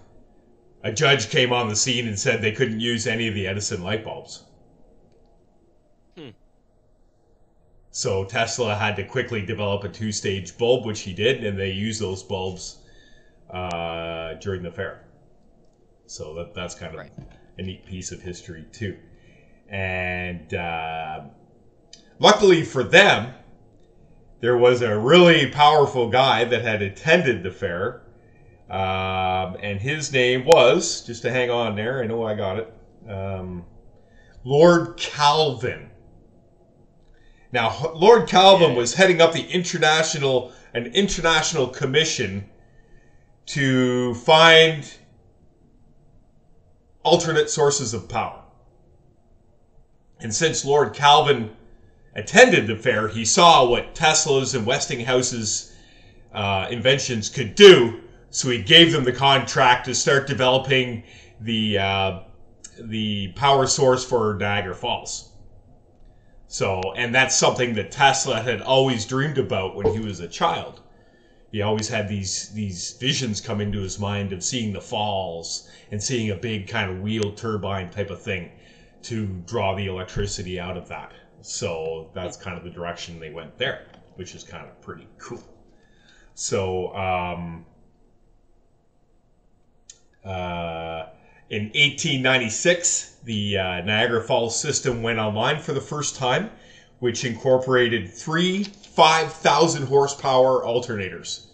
a 0.85 0.93
judge 0.93 1.31
came 1.31 1.53
on 1.53 1.69
the 1.69 1.77
scene 1.77 2.07
and 2.07 2.17
said 2.17 2.41
they 2.41 2.53
couldn't 2.53 2.79
use 2.79 3.09
any 3.09 3.27
of 3.27 3.35
the 3.35 3.49
Edison 3.49 3.83
light 3.83 4.05
bulbs. 4.05 4.45
Hmm. 6.17 6.31
So 7.91 8.25
Tesla 8.25 8.77
had 8.77 8.95
to 8.97 9.05
quickly 9.05 9.45
develop 9.45 9.83
a 9.83 9.89
two-stage 9.89 10.57
bulb, 10.57 10.87
which 10.87 11.01
he 11.01 11.13
did, 11.13 11.43
and 11.43 11.59
they 11.59 11.73
used 11.73 12.01
those 12.01 12.23
bulbs 12.23 12.79
uh, 13.53 14.35
during 14.35 14.63
the 14.63 14.71
fair. 14.71 15.05
So 16.07 16.35
that 16.35 16.55
that's 16.55 16.75
kind 16.75 16.95
of 16.95 17.01
Right. 17.01 17.13
a 17.59 17.63
neat 17.63 17.87
piece 17.87 18.13
of 18.13 18.21
history 18.23 18.67
too. 18.73 18.97
And 19.69 20.53
uh, 20.55 21.23
luckily 22.19 22.63
for 22.65 22.83
them, 22.83 23.35
there 24.41 24.57
was 24.57 24.83
a 24.83 24.97
really 24.99 25.47
powerful 25.47 26.09
guy 26.11 26.45
that 26.45 26.63
had 26.63 26.83
attended 26.83 27.43
the 27.43 27.51
fair, 27.51 28.03
um, 28.69 29.57
and 29.63 29.81
his 29.81 30.13
name 30.13 30.45
was 30.45 31.03
just 31.03 31.23
to 31.23 31.31
hang 31.31 31.51
on 31.51 31.77
there. 31.77 32.03
I 32.03 32.07
know 32.07 32.25
I 32.25 32.35
got 32.35 32.59
it. 32.59 32.75
Um, 33.09 33.65
Lord 34.45 34.97
Kelvin. 34.97 35.91
Now, 37.53 37.93
Lord 37.95 38.29
Kelvin 38.29 38.71
Yeah. 38.73 38.77
was 38.77 38.95
heading 38.95 39.21
up 39.21 39.33
the 39.33 39.47
international 39.47 40.53
an 40.75 40.87
international 40.87 41.67
commission 41.69 42.49
to 43.47 44.15
find 44.15 44.93
alternate 47.03 47.51
sources 47.51 47.95
of 47.95 48.09
power. 48.09 48.43
And 50.21 50.33
since 50.33 50.65
Lord 50.65 50.95
Kelvin 50.95 51.51
attended 52.15 52.67
the 52.67 52.77
fair, 52.77 53.09
he 53.09 53.25
saw 53.25 53.67
what 53.69 53.95
Tesla's 53.95 54.55
and 54.55 54.65
Westinghouse's 54.65 55.75
uh, 56.33 56.69
inventions 56.71 57.29
could 57.29 57.55
do. 57.55 58.01
So 58.31 58.49
he 58.51 58.63
gave 58.63 58.93
them 58.93 59.05
the 59.05 59.13
contract 59.13 59.87
to 59.87 59.95
start 59.95 60.27
developing 60.27 61.03
the 61.41 61.79
uh, 61.79 62.21
the 62.81 63.33
power 63.33 63.67
source 63.67 64.05
for 64.05 64.35
Niagara 64.35 64.75
Falls. 64.75 65.33
So, 66.47 66.81
and 66.97 67.15
that's 67.15 67.37
something 67.37 67.75
that 67.75 67.91
Tesla 67.91 68.41
had 68.41 68.61
always 68.61 69.07
dreamed 69.07 69.39
about 69.39 69.75
when 69.75 69.93
he 69.93 69.99
was 69.99 70.21
a 70.21 70.29
child. 70.29 70.82
He 71.53 71.61
always 71.61 71.89
had 71.89 72.09
these 72.09 72.49
these 72.55 72.97
visions 72.99 73.43
come 73.43 73.61
into 73.61 73.81
his 73.81 73.99
mind 73.99 74.33
of 74.33 74.43
seeing 74.43 74.73
the 74.73 74.81
falls 74.81 75.69
and 75.91 76.03
seeing 76.03 76.31
a 76.31 76.35
big 76.35 76.67
kind 76.67 76.91
of 76.91 77.01
wheel 77.01 77.33
turbine 77.33 77.91
type 77.91 78.09
of 78.09 78.23
thing 78.23 78.51
to 79.03 79.27
draw 79.47 79.75
the 79.75 79.87
electricity 79.87 80.59
out 80.59 80.79
of 80.79 80.89
that. 80.89 81.13
So 81.43 82.11
that's 82.15 82.39
kind 82.39 82.57
of 82.57 82.65
the 82.65 82.71
direction 82.71 83.21
they 83.21 83.29
went 83.29 83.59
there, 83.59 83.87
which 84.15 84.35
is 84.35 84.43
kind 84.43 84.67
of 84.67 84.81
pretty 84.81 85.07
cool. 85.19 85.43
So 86.35 86.95
um, 86.95 87.67
uh, 90.25 91.09
in 91.51 91.65
1896, 91.65 93.17
the 93.25 93.59
uh, 93.59 93.81
Niagara 93.83 94.23
Falls 94.23 94.59
system 94.59 95.03
went 95.03 95.19
online 95.19 95.61
for 95.61 95.75
the 95.75 95.83
first 95.83 96.17
time, 96.17 96.51
which 97.01 97.27
incorporated 97.27 98.09
three 98.09 98.69
5,000 98.95 99.85
horsepower 99.87 100.63
alternators, 100.63 101.47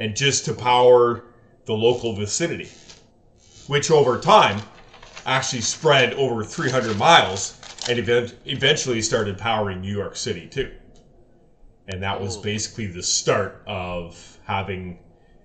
and 0.00 0.16
just 0.16 0.44
to 0.46 0.54
power 0.54 1.22
the 1.66 1.72
local 1.72 2.14
vicinity, 2.14 2.68
which 3.68 3.92
over 3.92 4.18
time 4.18 4.60
actually 5.24 5.60
spread 5.60 6.12
over 6.14 6.42
300 6.42 6.98
miles 6.98 7.56
and 7.88 7.98
event- 7.98 8.34
eventually 8.44 9.00
started 9.00 9.38
powering 9.38 9.80
New 9.80 9.96
York 9.96 10.16
City 10.16 10.48
too. 10.48 10.72
And 11.86 12.02
that 12.02 12.20
was 12.20 12.36
basically 12.36 12.86
the 12.86 13.02
start 13.02 13.62
of 13.66 14.38
having 14.44 14.98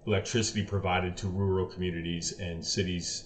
electricity 0.08 0.64
provided 0.64 1.16
to 1.18 1.28
rural 1.28 1.66
communities 1.66 2.32
and 2.40 2.66
cities 2.66 3.26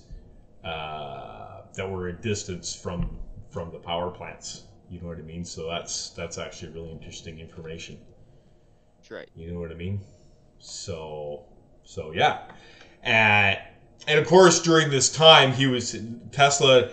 uh, 0.63 1.61
that 1.73 1.89
were 1.89 2.07
a 2.07 2.13
distance 2.13 2.73
from 2.73 3.17
from 3.49 3.71
the 3.71 3.79
power 3.79 4.11
plants. 4.11 4.63
You 4.89 4.99
know 5.01 5.07
what 5.07 5.17
I 5.17 5.21
mean? 5.21 5.45
So 5.45 5.69
that's 5.69 6.09
that's 6.11 6.37
actually 6.37 6.73
really 6.73 6.91
interesting 6.91 7.39
information. 7.39 7.99
That's 8.97 9.11
right. 9.11 9.29
You 9.35 9.51
know 9.51 9.59
what 9.59 9.71
I 9.71 9.75
mean? 9.75 10.01
So, 10.57 11.45
so 11.83 12.11
yeah, 12.11 12.41
and 13.03 13.59
and 14.07 14.19
of 14.19 14.27
course 14.27 14.61
during 14.61 14.89
this 14.89 15.11
time 15.11 15.53
he 15.53 15.67
was 15.67 15.95
Tesla 16.31 16.89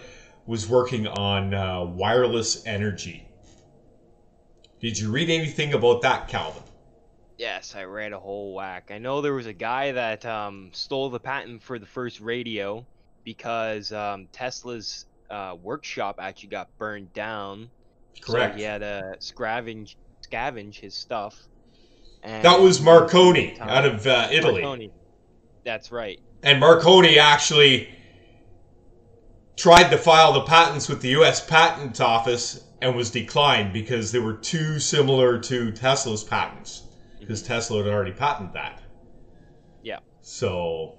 was 0.46 0.68
working 0.68 1.06
on 1.06 1.54
uh, 1.54 1.84
wireless 1.84 2.64
energy. 2.66 3.26
Did 4.80 4.98
you 4.98 5.10
read 5.10 5.30
anything 5.30 5.72
about 5.72 6.02
that, 6.02 6.28
Calvin? 6.28 6.62
Yes, 7.38 7.74
I 7.74 7.84
read 7.84 8.12
a 8.12 8.18
whole 8.18 8.54
whack. 8.54 8.90
I 8.90 8.98
know 8.98 9.20
there 9.20 9.34
was 9.34 9.46
a 9.46 9.52
guy 9.52 9.92
that 9.92 10.24
um, 10.24 10.70
stole 10.72 11.10
the 11.10 11.20
patent 11.20 11.62
for 11.62 11.78
the 11.78 11.86
first 11.86 12.20
radio 12.20 12.86
because 13.24 13.90
um, 13.92 14.28
Tesla's 14.32 15.06
uh, 15.28 15.56
workshop 15.60 16.16
actually 16.18 16.50
got 16.50 16.68
burned 16.78 17.12
down. 17.12 17.70
Correct. 18.20 18.54
So 18.54 18.58
he 18.58 18.64
had 18.64 18.80
to 18.80 19.16
scavenge, 19.20 19.96
scavenge 20.28 20.80
his 20.80 20.94
stuff. 20.94 21.36
And 22.22 22.44
that 22.44 22.60
was 22.60 22.80
Marconi 22.80 23.58
out 23.60 23.84
of 23.86 24.06
uh, 24.06 24.28
Italy, 24.32 24.62
Marconi. 24.62 24.90
That's 25.64 25.92
right. 25.92 26.18
and 26.42 26.58
Marconi 26.60 27.18
actually 27.18 27.88
tried 29.56 29.90
to 29.90 29.98
file 29.98 30.32
the 30.32 30.42
patents 30.42 30.88
with 30.88 31.00
the 31.00 31.08
U.S. 31.10 31.44
Patent 31.44 32.00
Office 32.00 32.64
and 32.82 32.94
was 32.94 33.10
declined 33.10 33.72
because 33.72 34.12
they 34.12 34.18
were 34.18 34.34
too 34.34 34.78
similar 34.78 35.38
to 35.40 35.72
Tesla's 35.72 36.22
patents 36.24 36.82
because 37.18 37.42
Tesla 37.42 37.82
had 37.82 37.92
already 37.92 38.12
patented 38.12 38.52
that. 38.54 38.82
Yeah. 39.82 40.00
So 40.20 40.98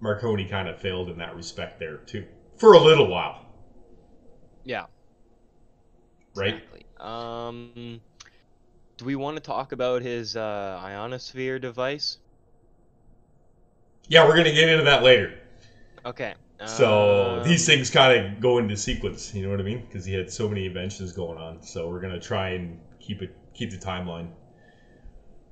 Marconi 0.00 0.46
kind 0.46 0.68
of 0.68 0.78
failed 0.80 1.10
in 1.10 1.18
that 1.18 1.34
respect 1.36 1.78
there 1.78 1.98
too, 1.98 2.24
for 2.56 2.72
a 2.74 2.78
little 2.80 3.08
while, 3.08 3.46
Yeah. 4.64 4.86
Right? 6.34 6.54
Exactly. 6.54 6.86
Um, 6.98 8.00
do 8.96 9.04
we 9.04 9.16
want 9.16 9.36
to 9.36 9.42
talk 9.42 9.72
about 9.72 10.02
his 10.02 10.36
uh, 10.36 10.80
ionosphere 10.82 11.58
device? 11.60 12.18
Yeah, 14.08 14.26
we're 14.26 14.36
gonna 14.36 14.52
get 14.52 14.68
into 14.68 14.84
that 14.84 15.02
later. 15.02 15.38
Okay. 16.04 16.34
So 16.66 17.40
um, 17.40 17.48
these 17.48 17.66
things 17.66 17.90
kind 17.90 18.26
of 18.26 18.40
go 18.40 18.58
into 18.58 18.76
sequence. 18.76 19.34
You 19.34 19.42
know 19.42 19.50
what 19.50 19.60
I 19.60 19.64
mean? 19.64 19.84
Because 19.86 20.04
he 20.04 20.14
had 20.14 20.30
so 20.30 20.48
many 20.48 20.66
inventions 20.66 21.12
going 21.12 21.38
on. 21.38 21.62
So 21.62 21.88
we're 21.88 22.00
gonna 22.00 22.20
try 22.20 22.50
and 22.50 22.78
keep 23.00 23.22
it 23.22 23.36
keep 23.54 23.70
the 23.70 23.78
timeline. 23.78 24.28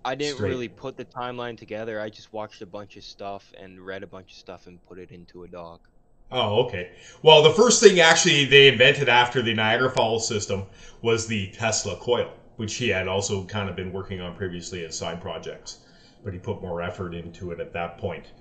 I 0.05 0.15
didn't 0.15 0.37
straight. 0.37 0.51
really 0.51 0.69
put 0.69 0.97
the 0.97 1.05
timeline 1.05 1.57
together. 1.57 2.01
I 2.01 2.09
just 2.09 2.33
watched 2.33 2.61
a 2.63 2.67
bunch 2.67 2.97
of 2.97 3.05
stuff 3.05 3.53
and 3.59 3.81
read 3.81 4.03
a 4.03 4.07
bunch 4.07 4.33
of 4.33 4.39
stuff 4.39 4.67
and 4.67 4.85
put 4.87 4.99
it 4.99 5.11
into 5.11 5.45
a 5.45 5.49
doc. 5.49 5.89
Oh, 6.33 6.61
okay. 6.63 6.89
Well, 7.23 7.43
the 7.43 7.51
first 7.51 7.81
thing 7.83 8.01
actually 8.01 8.47
they 8.47 8.67
invented 8.69 9.09
after 9.09 9.43
the 9.43 9.55
Niagara 9.55 9.91
Falls 9.91 10.27
system 10.27 10.67
was 11.03 11.27
the 11.27 11.49
Tesla 11.49 11.97
coil, 11.97 12.33
which 12.57 12.75
he 12.77 12.89
had 12.89 13.07
also 13.07 13.45
kind 13.45 13.69
of 13.69 13.77
been 13.77 13.93
working 13.93 14.21
on 14.21 14.35
previously 14.35 14.85
as 14.85 14.97
side 14.97 15.21
projects, 15.21 15.79
but 16.25 16.33
he 16.33 16.39
put 16.39 16.63
more 16.63 16.81
effort 16.83 17.15
into 17.15 17.51
it 17.53 17.61
at 17.61 17.73
that 17.75 17.99
point. 17.99 18.33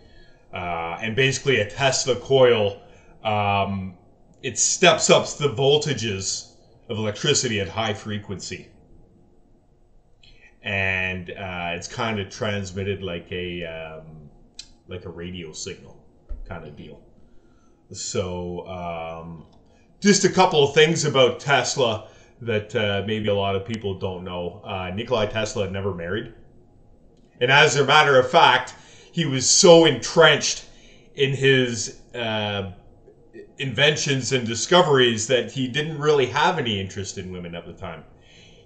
Uh, 0.53 0.97
and 1.01 1.15
basically, 1.15 1.59
a 1.59 1.65
Tesla 1.65 2.15
coil 2.15 2.81
um, 3.23 3.95
it 4.41 4.57
steps 4.57 5.09
up 5.09 5.27
the 5.37 5.49
voltages 5.49 6.45
of 6.89 6.97
electricity 6.97 7.59
at 7.59 7.69
high 7.69 7.93
frequency, 7.93 8.69
and 10.63 11.31
uh, 11.31 11.71
it's 11.75 11.87
kind 11.87 12.19
of 12.19 12.29
transmitted 12.29 13.01
like 13.01 13.31
a 13.31 13.63
um, 13.65 14.29
like 14.87 15.05
a 15.05 15.09
radio 15.09 15.51
signal 15.51 15.97
kind 16.47 16.65
of 16.65 16.75
deal. 16.75 17.01
So, 17.91 18.65
um, 18.67 19.45
just 19.99 20.23
a 20.23 20.29
couple 20.29 20.63
of 20.63 20.73
things 20.73 21.05
about 21.05 21.39
Tesla 21.39 22.07
that 22.41 22.75
uh, 22.75 23.03
maybe 23.05 23.27
a 23.27 23.35
lot 23.35 23.55
of 23.55 23.65
people 23.65 23.99
don't 23.99 24.23
know. 24.23 24.61
Uh, 24.63 24.91
Nikolai 24.93 25.27
Tesla 25.27 25.69
never 25.69 25.93
married. 25.93 26.33
And 27.39 27.51
as 27.51 27.75
a 27.75 27.83
matter 27.83 28.17
of 28.17 28.29
fact, 28.29 28.75
he 29.11 29.25
was 29.25 29.47
so 29.47 29.85
entrenched 29.85 30.65
in 31.15 31.33
his 31.33 32.01
uh, 32.15 32.71
inventions 33.57 34.31
and 34.31 34.45
discoveries 34.45 35.27
that 35.27 35.51
he 35.51 35.67
didn't 35.67 35.97
really 35.97 36.27
have 36.27 36.57
any 36.57 36.79
interest 36.79 37.17
in 37.17 37.31
women 37.31 37.53
at 37.53 37.65
the 37.65 37.73
time. 37.73 38.03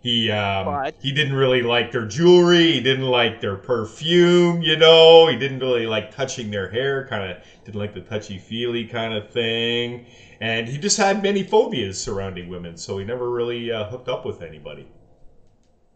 He 0.05 0.29
um, 0.29 0.65
But- 0.65 0.95
he 1.01 1.11
didn't 1.11 1.33
really 1.33 1.63
like 1.63 1.91
their 1.91 2.05
jewelry. 2.05 2.73
He 2.73 2.79
didn't 2.79 3.07
like 3.07 3.41
their 3.41 3.55
perfume. 3.55 4.61
You 4.61 4.77
know, 4.77 5.25
he 5.25 5.35
didn't 5.35 5.57
really 5.57 5.87
like 5.87 6.15
touching 6.15 6.51
their 6.51 6.69
hair. 6.69 7.07
Kind 7.07 7.31
of 7.31 7.37
didn't 7.63 7.79
like 7.79 7.95
the 7.95 8.01
touchy 8.01 8.37
feely 8.37 8.85
kind 8.85 9.15
of 9.15 9.31
thing. 9.31 10.05
And 10.39 10.67
he 10.67 10.77
just 10.77 10.97
had 10.97 11.23
many 11.23 11.41
phobias 11.41 11.99
surrounding 11.99 12.49
women, 12.49 12.77
so 12.77 12.99
he 12.99 13.03
never 13.03 13.31
really 13.31 13.71
uh, 13.71 13.85
hooked 13.85 14.07
up 14.07 14.27
with 14.27 14.43
anybody. 14.43 14.87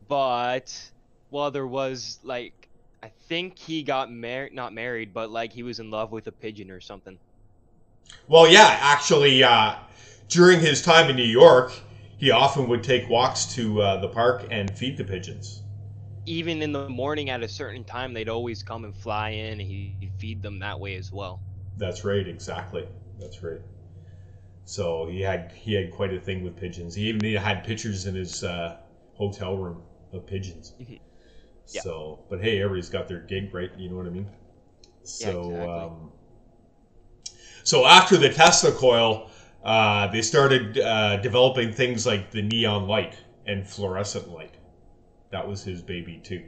But 0.07 0.89
well, 1.29 1.51
there 1.51 1.67
was 1.67 2.17
like 2.23 2.67
I 3.03 3.11
think 3.27 3.59
he 3.59 3.83
got 3.83 4.11
married, 4.11 4.55
not 4.55 4.73
married, 4.73 5.13
but 5.13 5.29
like 5.29 5.53
he 5.53 5.61
was 5.61 5.79
in 5.79 5.91
love 5.91 6.11
with 6.11 6.25
a 6.25 6.31
pigeon 6.31 6.71
or 6.71 6.81
something. 6.81 7.19
Well, 8.27 8.51
yeah, 8.51 8.75
actually, 8.81 9.43
uh, 9.43 9.75
during 10.29 10.61
his 10.61 10.81
time 10.81 11.11
in 11.11 11.15
New 11.15 11.21
York, 11.21 11.73
he 12.19 12.31
often 12.31 12.67
would 12.67 12.83
take 12.83 13.09
walks 13.09 13.45
to 13.55 13.81
uh, 13.81 14.01
the 14.01 14.09
park 14.09 14.45
and 14.51 14.69
feed 14.77 14.97
the 14.97 15.05
pigeons. 15.05 15.63
Even 16.25 16.61
in 16.61 16.73
the 16.73 16.89
morning 16.89 17.29
at 17.29 17.41
a 17.41 17.47
certain 17.47 17.83
time, 17.85 18.13
they'd 18.13 18.29
always 18.29 18.61
come 18.61 18.83
and 18.83 18.95
fly 18.95 19.29
in, 19.29 19.53
and 19.53 19.61
he'd 19.61 20.11
feed 20.17 20.41
them 20.41 20.59
that 20.59 20.79
way 20.79 20.95
as 20.95 21.11
well. 21.11 21.41
That's 21.77 22.03
right, 22.03 22.27
exactly. 22.27 22.85
That's 23.19 23.41
right. 23.41 23.61
So 24.65 25.07
he 25.07 25.21
had 25.21 25.51
he 25.53 25.73
had 25.73 25.91
quite 25.91 26.13
a 26.13 26.19
thing 26.19 26.43
with 26.43 26.55
pigeons. 26.55 26.93
He 26.93 27.09
even 27.09 27.21
had 27.35 27.63
pictures 27.63 28.05
in 28.05 28.15
his 28.15 28.43
uh, 28.43 28.77
hotel 29.15 29.57
room 29.57 29.81
of 30.13 30.27
pigeons. 30.27 30.73
Mhm. 30.79 30.99
Yeah. 31.71 31.81
So, 31.81 32.19
but 32.29 32.41
hey, 32.41 32.61
everybody's 32.61 32.89
got 32.89 33.07
their 33.07 33.19
gig, 33.19 33.53
right? 33.53 33.71
You 33.77 33.89
know 33.89 33.95
what 33.95 34.07
I 34.07 34.09
mean? 34.09 34.27
So, 35.03 35.29
exactly. 35.29 35.69
um, 35.69 36.11
so 37.63 37.85
after 37.85 38.17
the 38.17 38.29
Tesla 38.29 38.71
coil, 38.71 39.29
uh, 39.63 40.07
they 40.07 40.21
started 40.21 40.77
uh, 40.77 41.17
developing 41.17 41.73
things 41.73 42.05
like 42.05 42.31
the 42.31 42.41
neon 42.41 42.87
light 42.87 43.17
and 43.45 43.67
fluorescent 43.67 44.29
light. 44.29 44.55
That 45.31 45.47
was 45.47 45.63
his 45.63 45.81
baby 45.81 46.19
too, 46.23 46.43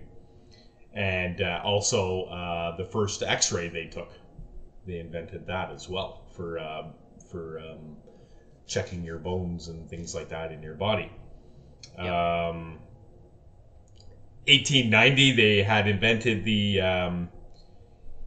and 0.94 1.42
uh, 1.42 1.62
also 1.64 2.24
uh, 2.26 2.76
the 2.78 2.86
first 2.86 3.22
X-ray 3.22 3.70
they 3.70 3.86
took. 3.86 4.12
They 4.88 5.00
invented 5.00 5.46
that 5.48 5.72
as 5.72 5.88
well 5.88 6.22
for 6.36 6.58
um, 6.58 6.94
for 7.30 7.60
um, 7.60 7.98
checking 8.66 9.04
your 9.04 9.20
bones 9.20 9.68
and 9.68 9.88
things 9.90 10.16
like 10.16 10.30
that 10.30 10.52
in 10.52 10.64
your 10.64 10.74
body. 10.74 11.12
Um, 11.98 12.80
1890, 14.48 15.34
they 15.34 15.62
had 15.62 15.88
invented 15.88 16.44
the 16.44 16.82
um, 16.82 17.30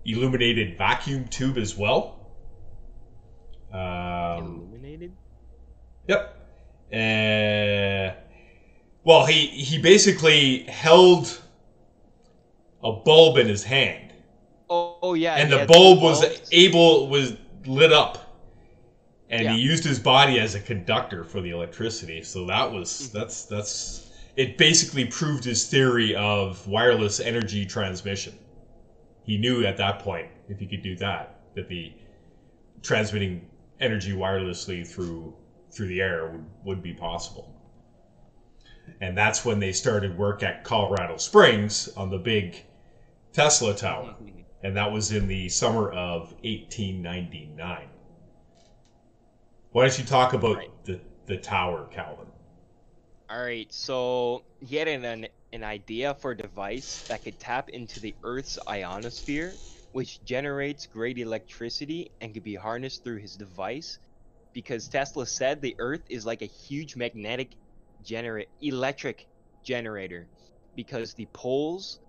illuminated 0.04 0.76
vacuum 0.76 1.26
tube 1.26 1.56
as 1.56 1.76
well. 1.76 2.14
Um. 3.72 4.73
Yep. 6.08 6.30
Uh, 6.92 8.14
well, 9.04 9.26
he 9.26 9.46
he 9.48 9.78
basically 9.78 10.60
held 10.64 11.40
a 12.82 12.92
bulb 12.92 13.38
in 13.38 13.48
his 13.48 13.64
hand, 13.64 14.12
Oh, 14.70 14.98
oh 15.02 15.14
yeah. 15.14 15.34
and 15.36 15.50
the 15.50 15.64
bulb 15.66 16.02
was 16.02 16.20
bulbs. 16.20 16.48
able 16.52 17.08
was 17.08 17.34
lit 17.66 17.92
up, 17.92 18.38
and 19.30 19.42
Yeah. 19.44 19.52
he 19.54 19.60
used 19.60 19.84
his 19.84 19.98
body 19.98 20.38
as 20.38 20.54
a 20.54 20.60
conductor 20.60 21.24
for 21.24 21.40
the 21.40 21.50
electricity. 21.50 22.22
So 22.22 22.46
that 22.46 22.70
was 22.70 22.90
Mm-hmm. 22.90 23.18
that's 23.18 23.44
that's 23.46 24.10
it. 24.36 24.56
Basically, 24.58 25.06
proved 25.06 25.44
his 25.44 25.66
theory 25.68 26.14
of 26.14 26.66
wireless 26.68 27.20
energy 27.20 27.64
transmission. 27.66 28.38
He 29.24 29.38
knew 29.38 29.64
at 29.66 29.76
that 29.78 30.00
point 30.00 30.28
if 30.48 30.58
he 30.58 30.66
could 30.66 30.82
do 30.82 30.96
that, 30.96 31.40
that 31.54 31.68
the 31.68 31.92
transmitting 32.82 33.46
energy 33.80 34.12
wirelessly 34.12 34.86
through 34.86 35.34
through 35.74 35.88
the 35.88 36.00
air 36.00 36.30
would, 36.30 36.46
would 36.64 36.82
be 36.82 36.94
possible. 36.94 37.54
And 39.00 39.16
that's 39.16 39.44
when 39.44 39.60
they 39.60 39.72
started 39.72 40.16
work 40.18 40.42
at 40.42 40.64
Colorado 40.64 41.16
Springs 41.16 41.88
on 41.96 42.10
the 42.10 42.18
big 42.18 42.64
Tesla 43.32 43.74
tower. 43.74 44.16
Mm-hmm. 44.22 44.40
And 44.62 44.76
that 44.76 44.92
was 44.92 45.12
in 45.12 45.26
the 45.28 45.48
summer 45.48 45.90
of 45.92 46.32
1899. 46.42 47.88
Why 49.72 49.82
don't 49.82 49.98
you 49.98 50.04
talk 50.06 50.32
about 50.32 50.56
Right. 50.56 50.70
the, 50.84 51.00
the 51.26 51.36
tower, 51.36 51.86
Calvin? 51.92 52.28
All 53.28 53.42
right, 53.42 53.70
so 53.72 54.46
he 54.60 54.76
had 54.76 54.88
an, 54.88 55.04
an 55.04 55.28
an 55.52 55.62
idea 55.62 56.14
for 56.14 56.30
a 56.32 56.36
device 56.36 57.04
that 57.08 57.22
could 57.22 57.38
tap 57.38 57.68
into 57.68 58.00
the 58.00 58.16
Earth's 58.22 58.58
ionosphere 58.66 59.60
which 59.92 60.24
generates 60.24 60.86
great 60.86 61.18
electricity 61.18 62.10
and 62.20 62.34
could 62.34 62.42
be 62.42 62.54
harnessed 62.56 63.04
through 63.04 63.18
his 63.18 63.36
device 63.36 63.98
because 64.54 64.88
Tesla 64.88 65.26
said 65.26 65.60
the 65.60 65.76
earth 65.78 66.02
is 66.08 66.24
like 66.24 66.40
a 66.40 66.46
huge 66.46 66.96
magnetic 66.96 67.56
generate 68.02 68.48
electric 68.60 69.26
generator 69.64 70.28
because 70.76 71.14
the 71.14 71.28
poles 71.34 72.00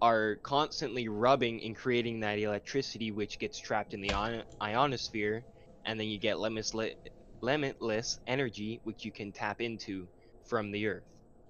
are 0.00 0.36
constantly 0.44 1.08
rubbing 1.08 1.62
and 1.64 1.74
creating 1.76 2.20
that 2.20 2.38
electricity 2.38 3.10
which 3.10 3.38
gets 3.38 3.58
trapped 3.58 3.94
in 3.94 4.00
the 4.00 4.12
ion- 4.12 4.44
ionosphere 4.62 5.44
and 5.86 5.98
then 5.98 6.06
you 6.06 6.18
get 6.18 6.38
limitless 6.38 6.94
limitless 7.40 8.18
energy 8.26 8.80
which 8.84 9.04
you 9.04 9.12
can 9.12 9.32
tap 9.32 9.60
into 9.60 10.06
from 10.44 10.70
the 10.70 10.86
earth. 10.86 11.04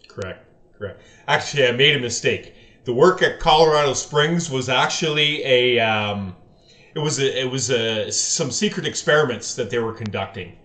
Correct. 0.09 0.47
Correct. 0.79 1.03
Actually, 1.27 1.67
I 1.67 1.73
made 1.73 1.97
a 1.97 2.01
mistake. 2.01 2.55
The 2.85 2.93
work 2.93 3.23
at 3.23 3.41
Colorado 3.41 3.95
Springs 3.95 4.51
was 4.51 4.69
actually 4.69 5.43
a 5.45 5.81
um, 5.81 6.37
it 6.97 7.01
was 7.01 7.19
a, 7.19 7.41
it 7.41 7.51
was 7.51 7.71
a, 7.71 8.11
some 8.11 8.51
secret 8.51 8.87
experiments 8.87 9.55
that 9.55 9.69
they 9.69 9.79
were 9.79 9.93
conducting. 9.93 10.57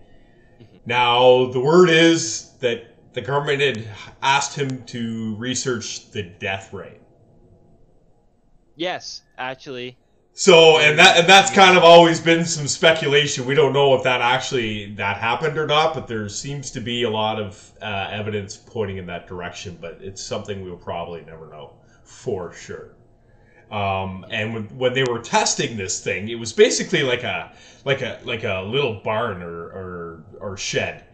Now 0.86 1.46
the 1.52 1.60
word 1.60 1.90
is 1.90 2.54
that 2.60 3.12
the 3.12 3.20
government 3.20 3.60
had 3.60 3.86
asked 4.22 4.56
him 4.56 4.82
to 4.86 5.36
research 5.36 6.10
the 6.10 6.22
death 6.22 6.72
ray. 6.72 6.98
Yes, 8.76 9.22
actually. 9.36 9.98
So 10.32 10.78
and 10.78 10.98
that 10.98 11.18
and 11.18 11.28
that's 11.28 11.50
kind 11.50 11.76
of 11.76 11.84
always 11.84 12.18
been 12.18 12.46
some 12.46 12.66
speculation. 12.66 13.44
We 13.44 13.54
don't 13.54 13.74
know 13.74 13.94
if 13.94 14.02
that 14.04 14.22
actually 14.22 14.94
that 14.94 15.18
happened 15.18 15.58
or 15.58 15.66
not, 15.66 15.92
but 15.92 16.08
there 16.08 16.26
seems 16.30 16.70
to 16.70 16.80
be 16.80 17.02
a 17.02 17.10
lot 17.10 17.38
of 17.38 17.70
uh, 17.82 18.08
evidence 18.10 18.56
pointing 18.56 18.96
in 18.96 19.04
that 19.06 19.28
direction. 19.28 19.76
But 19.78 19.98
it's 20.00 20.22
something 20.22 20.64
we'll 20.64 20.76
probably 20.76 21.20
never 21.20 21.50
know 21.50 21.74
for 22.04 22.54
sure. 22.54 22.94
Um, 23.72 24.26
and 24.30 24.52
when, 24.52 24.64
when 24.78 24.92
they 24.92 25.02
were 25.04 25.18
testing 25.18 25.76
this 25.76 26.00
thing, 26.04 26.28
it 26.28 26.38
was 26.38 26.52
basically 26.52 27.02
like 27.02 27.22
a 27.22 27.52
like 27.84 28.02
a 28.02 28.20
like 28.24 28.44
a 28.44 28.62
little 28.66 29.00
barn 29.02 29.42
or 29.42 29.64
or, 29.64 30.24
or 30.40 30.56
shed, 30.56 31.04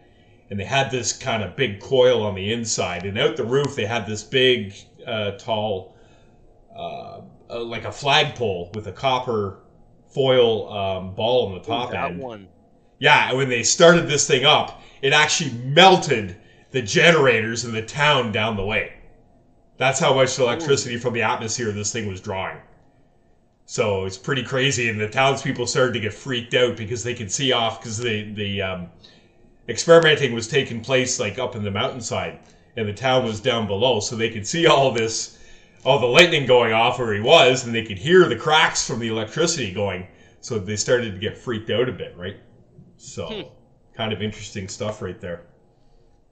and 0.49 0.59
they 0.59 0.65
had 0.65 0.91
this 0.91 1.13
kind 1.13 1.41
of 1.41 1.55
big 1.55 1.79
coil 1.79 2.21
on 2.21 2.35
the 2.35 2.51
inside, 2.51 3.05
and 3.05 3.17
out 3.17 3.37
the 3.37 3.45
roof 3.45 3.75
they 3.75 3.85
had 3.85 4.05
this 4.05 4.23
big 4.23 4.75
uh, 5.07 5.31
tall. 5.31 5.95
Uh, 6.75 7.21
uh, 7.49 7.63
like 7.63 7.85
a 7.85 7.91
flagpole 7.91 8.69
with 8.75 8.87
a 8.87 8.91
copper 8.91 9.57
foil 10.13 10.71
um, 10.71 11.15
ball 11.15 11.47
on 11.47 11.55
the 11.55 11.59
top 11.59 11.91
that 11.91 12.11
end. 12.11 12.19
one. 12.19 12.47
Yeah, 12.99 13.29
and 13.29 13.37
when 13.37 13.49
they 13.49 13.63
started 13.63 14.07
this 14.07 14.27
thing 14.27 14.45
up, 14.45 14.81
it 15.01 15.13
actually 15.13 15.51
melted 15.63 16.37
the 16.71 16.81
generators 16.81 17.65
in 17.65 17.71
the 17.71 17.81
town 17.81 18.31
down 18.31 18.55
the 18.55 18.65
way. 18.65 18.93
That's 19.79 19.99
how 19.99 20.13
much 20.13 20.37
electricity 20.37 20.97
from 20.97 21.13
the 21.13 21.21
atmosphere 21.21 21.71
this 21.71 21.91
thing 21.93 22.07
was 22.07 22.19
drawing. 22.19 22.57
So 23.65 24.03
it's 24.03 24.17
pretty 24.17 24.43
crazy, 24.43 24.89
and 24.89 24.99
the 24.99 25.07
townspeople 25.07 25.67
started 25.67 25.93
to 25.93 26.01
get 26.01 26.13
freaked 26.13 26.53
out 26.53 26.75
because 26.75 27.03
they 27.03 27.13
could 27.13 27.31
see 27.31 27.53
off 27.53 27.79
because 27.79 27.97
the 27.97 28.31
the 28.33 28.61
um, 28.61 28.89
experimenting 29.69 30.33
was 30.33 30.47
taking 30.49 30.81
place 30.81 31.17
like 31.17 31.39
up 31.39 31.55
in 31.55 31.63
the 31.63 31.71
mountainside, 31.71 32.39
and 32.75 32.89
the 32.89 32.93
town 32.93 33.23
was 33.23 33.39
down 33.39 33.67
below, 33.67 34.01
so 34.01 34.15
they 34.17 34.29
could 34.29 34.45
see 34.45 34.67
all 34.67 34.91
this 34.91 35.37
all 35.85 35.97
the 35.97 36.05
lightning 36.05 36.45
going 36.45 36.73
off 36.73 36.99
where 36.99 37.13
he 37.13 37.21
was, 37.21 37.65
and 37.65 37.73
they 37.73 37.85
could 37.85 37.97
hear 37.97 38.27
the 38.27 38.35
cracks 38.35 38.85
from 38.85 38.99
the 38.99 39.07
electricity 39.07 39.73
going. 39.73 40.05
So 40.41 40.59
they 40.59 40.75
started 40.75 41.13
to 41.13 41.19
get 41.19 41.37
freaked 41.37 41.69
out 41.69 41.87
a 41.87 41.93
bit, 41.93 42.17
right? 42.17 42.37
So, 42.97 43.27
Hmm. 43.27 43.95
kind 43.95 44.11
of 44.11 44.21
interesting 44.21 44.67
stuff 44.67 45.01
right 45.01 45.21
there. 45.21 45.43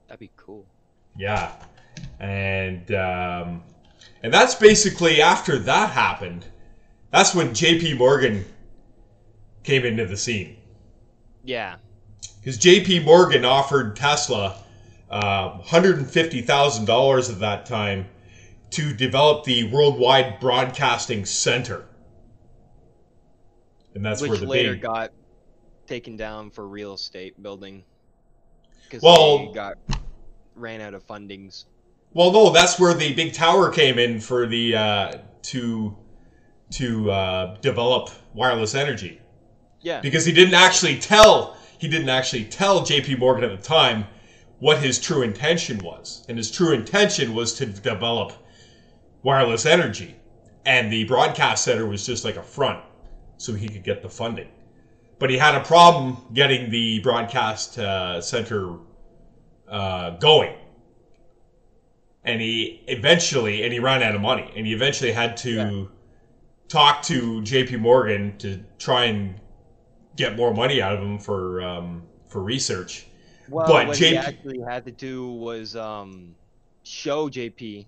That'd 0.07 0.19
be 0.19 0.31
cool. 0.35 0.65
Yeah, 1.15 1.53
and 2.19 2.91
um, 2.91 3.63
and 4.23 4.33
that's 4.33 4.55
basically 4.55 5.21
after 5.21 5.57
that 5.59 5.91
happened. 5.91 6.45
That's 7.11 7.33
when 7.33 7.53
J.P. 7.53 7.93
Morgan 7.95 8.45
came 9.63 9.85
into 9.85 10.05
the 10.05 10.17
scene 10.17 10.57
Yeah. 11.43 11.75
because 12.39 12.57
J.P. 12.57 12.99
Morgan 13.01 13.45
offered 13.45 13.95
Tesla 13.95 14.57
uh, 15.09 15.59
$150,000 15.59 17.29
at 17.31 17.39
that 17.39 17.65
time 17.65 18.07
to 18.71 18.93
develop 18.93 19.45
the 19.45 19.71
Worldwide 19.71 20.39
Broadcasting 20.39 21.25
Center. 21.25 21.85
And 23.95 24.05
that's 24.05 24.21
Which 24.21 24.31
where 24.31 24.39
the 24.39 24.45
later 24.45 24.73
big 24.73 24.81
got 24.81 25.11
taken 25.87 26.17
down 26.17 26.49
for 26.51 26.67
real 26.67 26.93
estate 26.93 27.41
building. 27.41 27.83
Because 28.83 29.01
Well- 29.01 29.47
they 29.47 29.53
got 29.53 29.77
ran 30.55 30.81
out 30.81 30.93
of 30.93 31.05
fundings. 31.07 31.65
Well, 32.13 32.31
no, 32.31 32.49
that's 32.51 32.79
where 32.79 32.93
the 32.93 33.13
big 33.13 33.33
tower 33.33 33.71
came 33.71 33.99
in 33.99 34.19
for 34.19 34.47
the 34.47 34.75
uh, 34.75 35.17
to 35.43 35.95
to 36.71 37.11
uh, 37.11 37.57
develop 37.61 38.09
wireless 38.33 38.75
energy. 38.75 39.21
Yeah. 39.81 40.01
because 40.01 40.25
he 40.25 40.33
didn't 40.33 40.55
actually 40.55 40.97
tell 40.99 41.55
he 41.77 41.87
didn't 41.87 42.09
actually 42.09 42.45
tell 42.45 42.81
JP 42.81 43.19
Morgan 43.19 43.43
at 43.43 43.55
the 43.55 43.63
time 43.63 44.05
what 44.59 44.79
his 44.79 44.99
true 44.99 45.21
intention 45.21 45.77
was. 45.79 46.25
And 46.27 46.37
his 46.37 46.49
true 46.49 46.73
intention 46.73 47.35
was 47.35 47.53
to 47.55 47.65
develop 47.65 48.33
wireless 49.23 49.65
energy. 49.65 50.15
And 50.65 50.91
the 50.91 51.03
broadcast 51.05 51.63
center 51.63 51.85
was 51.85 52.05
just 52.05 52.25
like 52.25 52.37
a 52.37 52.43
front 52.43 52.83
so 53.37 53.53
he 53.53 53.69
could 53.69 53.83
get 53.83 54.01
the 54.01 54.09
funding. 54.09 54.49
But 55.19 55.29
he 55.29 55.37
had 55.37 55.55
a 55.55 55.63
problem 55.63 56.17
getting 56.33 56.69
the 56.69 56.99
broadcast 56.99 57.77
uh, 57.77 58.19
center 58.21 58.77
uh, 59.69 60.11
going. 60.11 60.55
And 62.27 62.41
he 62.41 62.83
eventually, 62.87 63.63
and 63.63 63.71
he 63.71 63.79
ran 63.79 64.03
out 64.03 64.13
of 64.13 64.19
money, 64.19 64.51
and 64.55 64.67
he 64.67 64.73
eventually 64.73 65.13
had 65.13 65.37
to 65.37 65.51
Yeah. 65.51 65.85
talk 66.67 67.01
to 67.03 67.41
JP 67.41 67.79
Morgan 67.79 68.37
to 68.39 68.63
try 68.77 69.05
and 69.05 69.39
get 70.17 70.35
more 70.35 70.53
money 70.53 70.81
out 70.81 70.93
of 70.93 70.99
him 71.01 71.19
for 71.19 71.61
um, 71.61 72.03
for 72.27 72.43
research. 72.43 73.07
Well, 73.47 73.65
But 73.65 73.87
what 73.87 73.97
JP 73.97 74.09
he 74.09 74.17
actually 74.17 74.59
had 74.67 74.85
to 74.85 74.91
do 74.91 75.31
was 75.31 75.75
um, 75.77 76.35
show 76.83 77.29
JP 77.29 77.87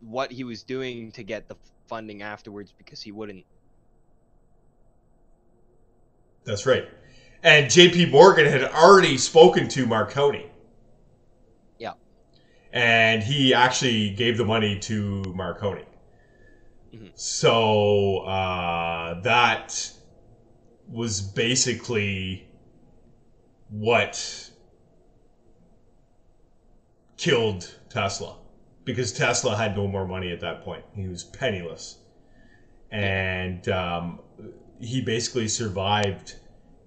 what 0.00 0.30
he 0.30 0.44
was 0.44 0.62
doing 0.62 1.10
to 1.12 1.24
get 1.24 1.48
the 1.48 1.56
funding 1.88 2.22
afterwards 2.22 2.72
because 2.78 3.02
he 3.02 3.10
wouldn't. 3.10 3.44
That's 6.44 6.64
right. 6.64 6.88
And 7.42 7.66
JP 7.66 8.10
Morgan 8.10 8.46
had 8.46 8.64
already 8.64 9.18
spoken 9.18 9.68
to 9.68 9.86
Marconi. 9.86 10.49
And 12.72 13.22
he 13.22 13.52
actually 13.52 14.10
gave 14.10 14.36
the 14.36 14.44
money 14.44 14.78
to 14.80 15.22
Marconi. 15.34 15.84
Mhm. 16.94 17.10
So 17.14 18.18
uh, 18.18 19.20
that 19.22 19.92
was 20.88 21.20
basically 21.20 22.46
what 23.68 24.50
killed 27.16 27.78
Tesla 27.88 28.36
because 28.84 29.12
Tesla 29.12 29.56
had 29.56 29.76
no 29.76 29.86
more 29.86 30.06
money 30.06 30.32
at 30.32 30.40
that 30.40 30.62
point. 30.62 30.84
He 30.94 31.06
was 31.06 31.22
penniless. 31.22 31.98
And 32.90 33.68
um, 33.68 34.20
he 34.80 35.00
basically 35.00 35.46
survived 35.46 36.36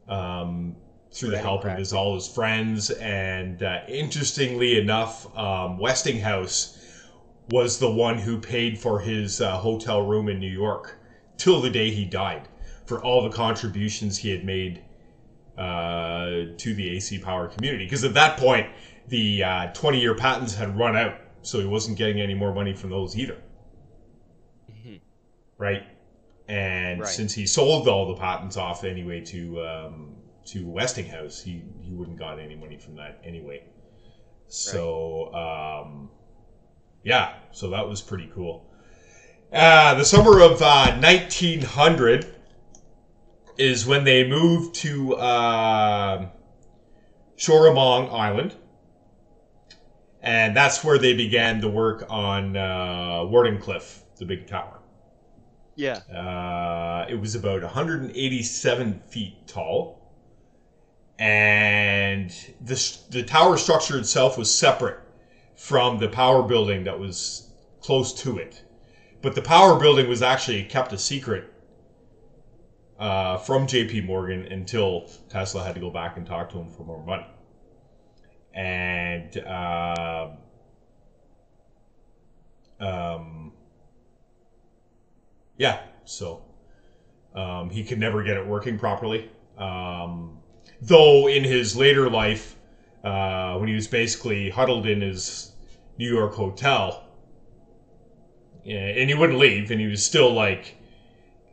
um, 0.10 0.76
through 1.14 1.30
the 1.30 1.38
help 1.38 1.64
of 1.66 1.78
his 1.78 1.94
all 1.94 2.16
his 2.16 2.28
friends. 2.28 2.90
And 2.90 3.62
uh, 3.62 3.82
interestingly 3.88 4.78
enough, 4.78 5.26
um, 5.38 5.78
Westinghouse 5.78 6.78
was 7.50 7.78
the 7.80 7.92
one 7.92 8.18
who 8.18 8.38
paid 8.40 8.80
for 8.80 9.00
his 9.00 9.40
uh, 9.42 9.58
hotel 9.58 10.02
room 10.02 10.28
in 10.30 10.40
New 10.40 10.52
York 10.52 10.98
till 11.38 11.62
the 11.62 11.70
day 11.70 11.92
he 11.92 12.06
died 12.06 12.48
for 12.86 13.02
all 13.02 13.22
the 13.22 13.30
contributions 13.30 14.18
he 14.18 14.30
had 14.30 14.44
made 14.44 14.82
uh, 15.58 16.46
to 16.58 16.74
the 16.74 16.90
AC 16.90 17.20
power 17.20 17.48
community. 17.48 17.86
Because 17.86 18.04
at 18.04 18.14
that 18.16 18.38
point, 18.38 18.68
the 19.08 19.44
uh, 19.44 19.68
20 19.74 20.00
year 20.00 20.16
patents 20.16 20.56
had 20.56 20.76
run 20.78 20.96
out, 20.96 21.16
so 21.42 21.60
he 21.60 21.66
wasn't 21.66 21.98
getting 21.98 22.20
any 22.22 22.34
more 22.34 22.54
money 22.54 22.74
from 22.74 22.90
those 22.90 23.16
either 23.18 23.38
Mhm. 24.72 25.00
right? 25.58 25.84
And 26.48 27.00
Right. 27.02 27.10
since 27.10 27.34
he 27.34 27.46
sold 27.46 27.88
all 27.88 28.08
the 28.08 28.16
patents 28.16 28.58
off 28.58 28.84
anyway 28.84 29.22
to 29.26 29.62
um, 29.64 30.16
to 30.46 30.68
Westinghouse, 30.68 31.42
he 31.42 31.64
he 31.82 31.94
wouldn't 31.94 32.20
got 32.20 32.40
any 32.40 32.56
money 32.56 32.78
from 32.78 32.96
that 32.96 33.20
anyway. 33.24 33.64
So 34.48 35.34
um, 35.34 36.10
yeah, 37.04 37.36
so 37.52 37.70
that 37.70 37.88
was 37.88 38.02
pretty 38.02 38.30
cool. 38.34 38.70
Uh, 39.52 39.94
the 39.96 40.06
summer 40.06 40.42
of 40.42 40.62
uh, 40.62 40.98
1900 41.00 42.26
is 43.58 43.86
when 43.86 44.04
they 44.04 44.28
moved 44.28 44.76
to 44.76 45.16
uh, 45.16 46.28
Shoreham 47.36 47.76
Long 47.76 48.10
Island. 48.10 48.56
And 50.22 50.56
that's 50.56 50.84
where 50.84 50.98
they 50.98 51.14
began 51.14 51.60
the 51.60 51.70
work 51.70 52.06
on 52.10 52.56
uh, 52.56 53.26
Wardenclyffe, 53.26 54.04
the 54.18 54.26
big 54.26 54.48
tower. 54.48 54.80
Yeah. 55.76 55.98
Uh, 56.10 57.06
it 57.10 57.16
was 57.16 57.36
about 57.36 57.62
187 57.62 59.02
feet 59.10 59.48
tall, 59.48 60.03
and 61.20 62.32
the 62.60 62.98
the 63.10 63.24
tower 63.24 63.58
structure 63.58 63.98
itself 63.98 64.38
was 64.38 64.54
separate 64.54 65.00
from 65.56 66.00
the 66.00 66.08
power 66.08 66.44
building 66.44 66.84
that 66.84 67.00
was 67.00 67.50
close 67.80 68.14
to 68.14 68.38
it. 68.38 68.64
But 69.22 69.36
the 69.36 69.42
power 69.42 69.80
building 69.80 70.08
was 70.08 70.22
actually 70.22 70.64
kept 70.64 70.92
a 70.92 70.98
secret 70.98 71.46
uh, 73.00 73.38
from 73.38 73.68
J.P. 73.68 74.02
Morgan 74.02 74.46
until 74.52 75.08
Tesla 75.30 75.64
had 75.64 75.76
to 75.76 75.82
go 75.82 75.90
back 75.90 76.18
and 76.18 76.26
talk 76.26 76.50
to 76.52 76.60
him 76.60 76.70
for 76.70 76.84
more 76.84 77.04
money. 77.04 77.26
And 78.54 79.38
uh, 79.38 80.28
um, 82.80 83.54
yeah, 85.58 85.80
so 86.06 86.44
um, 87.34 87.70
he 87.70 87.84
could 87.84 88.00
never 88.00 88.24
get 88.24 88.38
it 88.38 88.46
working 88.46 88.78
properly. 88.78 89.30
Um, 89.58 90.40
though 90.88 91.28
in 91.28 91.44
his 91.44 91.76
later 91.76 92.10
life, 92.10 92.56
uh, 93.04 93.58
when 93.58 93.68
he 93.68 93.76
was 93.76 93.88
basically 93.88 94.50
huddled 94.50 94.86
in 94.86 95.02
his 95.02 95.52
New 95.98 96.12
York 96.12 96.34
hotel, 96.34 97.06
and 98.66 99.10
he 99.10 99.14
wouldn't 99.14 99.40
leave, 99.40 99.72
and 99.72 99.80
he 99.80 99.88
was 99.88 100.06
still 100.06 100.32
like 100.32 100.78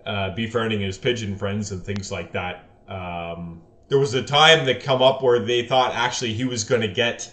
uh, 0.07 0.35
befriending 0.35 0.81
his 0.81 0.97
pigeon 0.97 1.37
friends 1.37 1.73
and 1.73 1.83
things 1.83 2.11
like 2.11 2.33
that. 2.33 2.69
Um, 2.89 3.63
there 3.89 3.99
was 3.99 4.15
a 4.15 4.23
time 4.23 4.65
that 4.67 4.83
come 4.83 5.03
up 5.03 5.23
where 5.23 5.41
they 5.41 5.67
thought 5.67 5.95
actually 5.95 6.33
he 6.35 6.45
was 6.45 6.65
going 6.65 6.81
to 6.81 6.89
get 6.89 7.33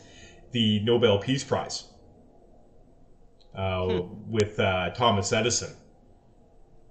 the 0.51 0.79
Nobel 0.79 1.19
Peace 1.19 1.43
Prize 1.43 1.85
uh, 3.55 3.85
hmm. 3.85 4.31
with 4.31 4.59
uh, 4.59 4.89
Thomas 4.91 5.31
Edison. 5.31 5.75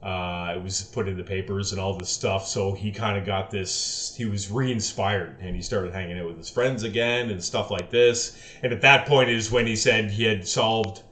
Uh, 0.07 0.55
it 0.55 0.63
was 0.63 0.85
put 0.85 1.09
in 1.09 1.17
the 1.17 1.25
papers 1.25 1.73
and 1.73 1.81
all 1.81 1.99
this 1.99 2.11
stuff. 2.11 2.47
So 2.47 2.73
he 2.73 2.93
kind 2.93 3.19
of 3.19 3.27
got 3.27 3.51
this, 3.51 4.15
he 4.17 4.25
was 4.25 4.49
re 4.49 4.71
inspired 4.71 5.41
and 5.41 5.57
he 5.57 5.63
started 5.63 5.93
hanging 5.93 6.17
out 6.17 6.29
with 6.29 6.37
his 6.37 6.49
friends 6.49 6.85
again 6.85 7.29
and 7.29 7.43
stuff 7.43 7.73
like 7.73 7.91
this. 7.91 8.39
And 8.63 8.73
at 8.73 8.83
that 8.83 9.07
point 9.07 9.31
is 9.31 9.51
when 9.51 9.67
he 9.67 9.75
said 9.75 10.13
he 10.13 10.23
had 10.23 10.47
solved 10.47 11.03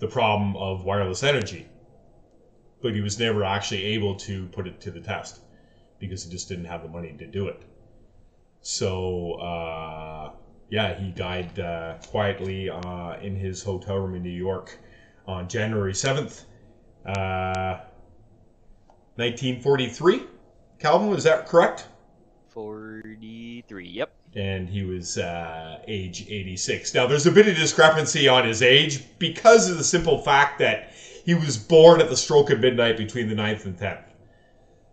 the 0.00 0.06
problem 0.06 0.54
of 0.54 0.84
wireless 0.84 1.22
energy. 1.22 1.66
But 2.82 2.94
he 2.94 3.00
was 3.00 3.18
never 3.18 3.42
actually 3.42 3.84
able 3.84 4.16
to 4.16 4.48
put 4.48 4.66
it 4.66 4.82
to 4.82 4.90
the 4.90 5.00
test 5.00 5.40
because 5.98 6.22
he 6.22 6.30
just 6.30 6.46
didn't 6.46 6.66
have 6.66 6.82
the 6.82 6.90
money 6.90 7.14
to 7.18 7.26
do 7.26 7.48
it. 7.48 7.62
So, 8.60 9.32
uh, 9.36 10.32
yeah, 10.68 10.92
he 10.92 11.10
died 11.10 11.58
uh, 11.58 11.94
quietly 12.08 12.68
uh, 12.68 13.16
in 13.18 13.34
his 13.34 13.62
hotel 13.62 13.96
room 13.96 14.14
in 14.14 14.22
New 14.22 14.28
York 14.28 14.78
on 15.26 15.48
January 15.48 15.94
7th. 15.94 16.44
1943. 19.16 20.22
Calvin, 20.78 21.08
was 21.08 21.24
that 21.24 21.46
correct? 21.46 21.86
43, 22.48 23.88
yep. 23.88 24.12
And 24.34 24.68
he 24.68 24.84
was 24.84 25.18
uh, 25.18 25.80
age 25.86 26.26
86. 26.28 26.94
Now, 26.94 27.06
there's 27.06 27.26
a 27.26 27.32
bit 27.32 27.48
of 27.48 27.56
discrepancy 27.56 28.28
on 28.28 28.46
his 28.46 28.62
age 28.62 29.04
because 29.18 29.70
of 29.70 29.78
the 29.78 29.84
simple 29.84 30.18
fact 30.18 30.58
that 30.58 30.90
he 31.24 31.34
was 31.34 31.56
born 31.56 32.00
at 32.00 32.08
the 32.08 32.16
stroke 32.16 32.50
of 32.50 32.60
midnight 32.60 32.96
between 32.96 33.28
the 33.28 33.34
9th 33.34 33.64
and 33.64 33.78
10th. 33.78 34.04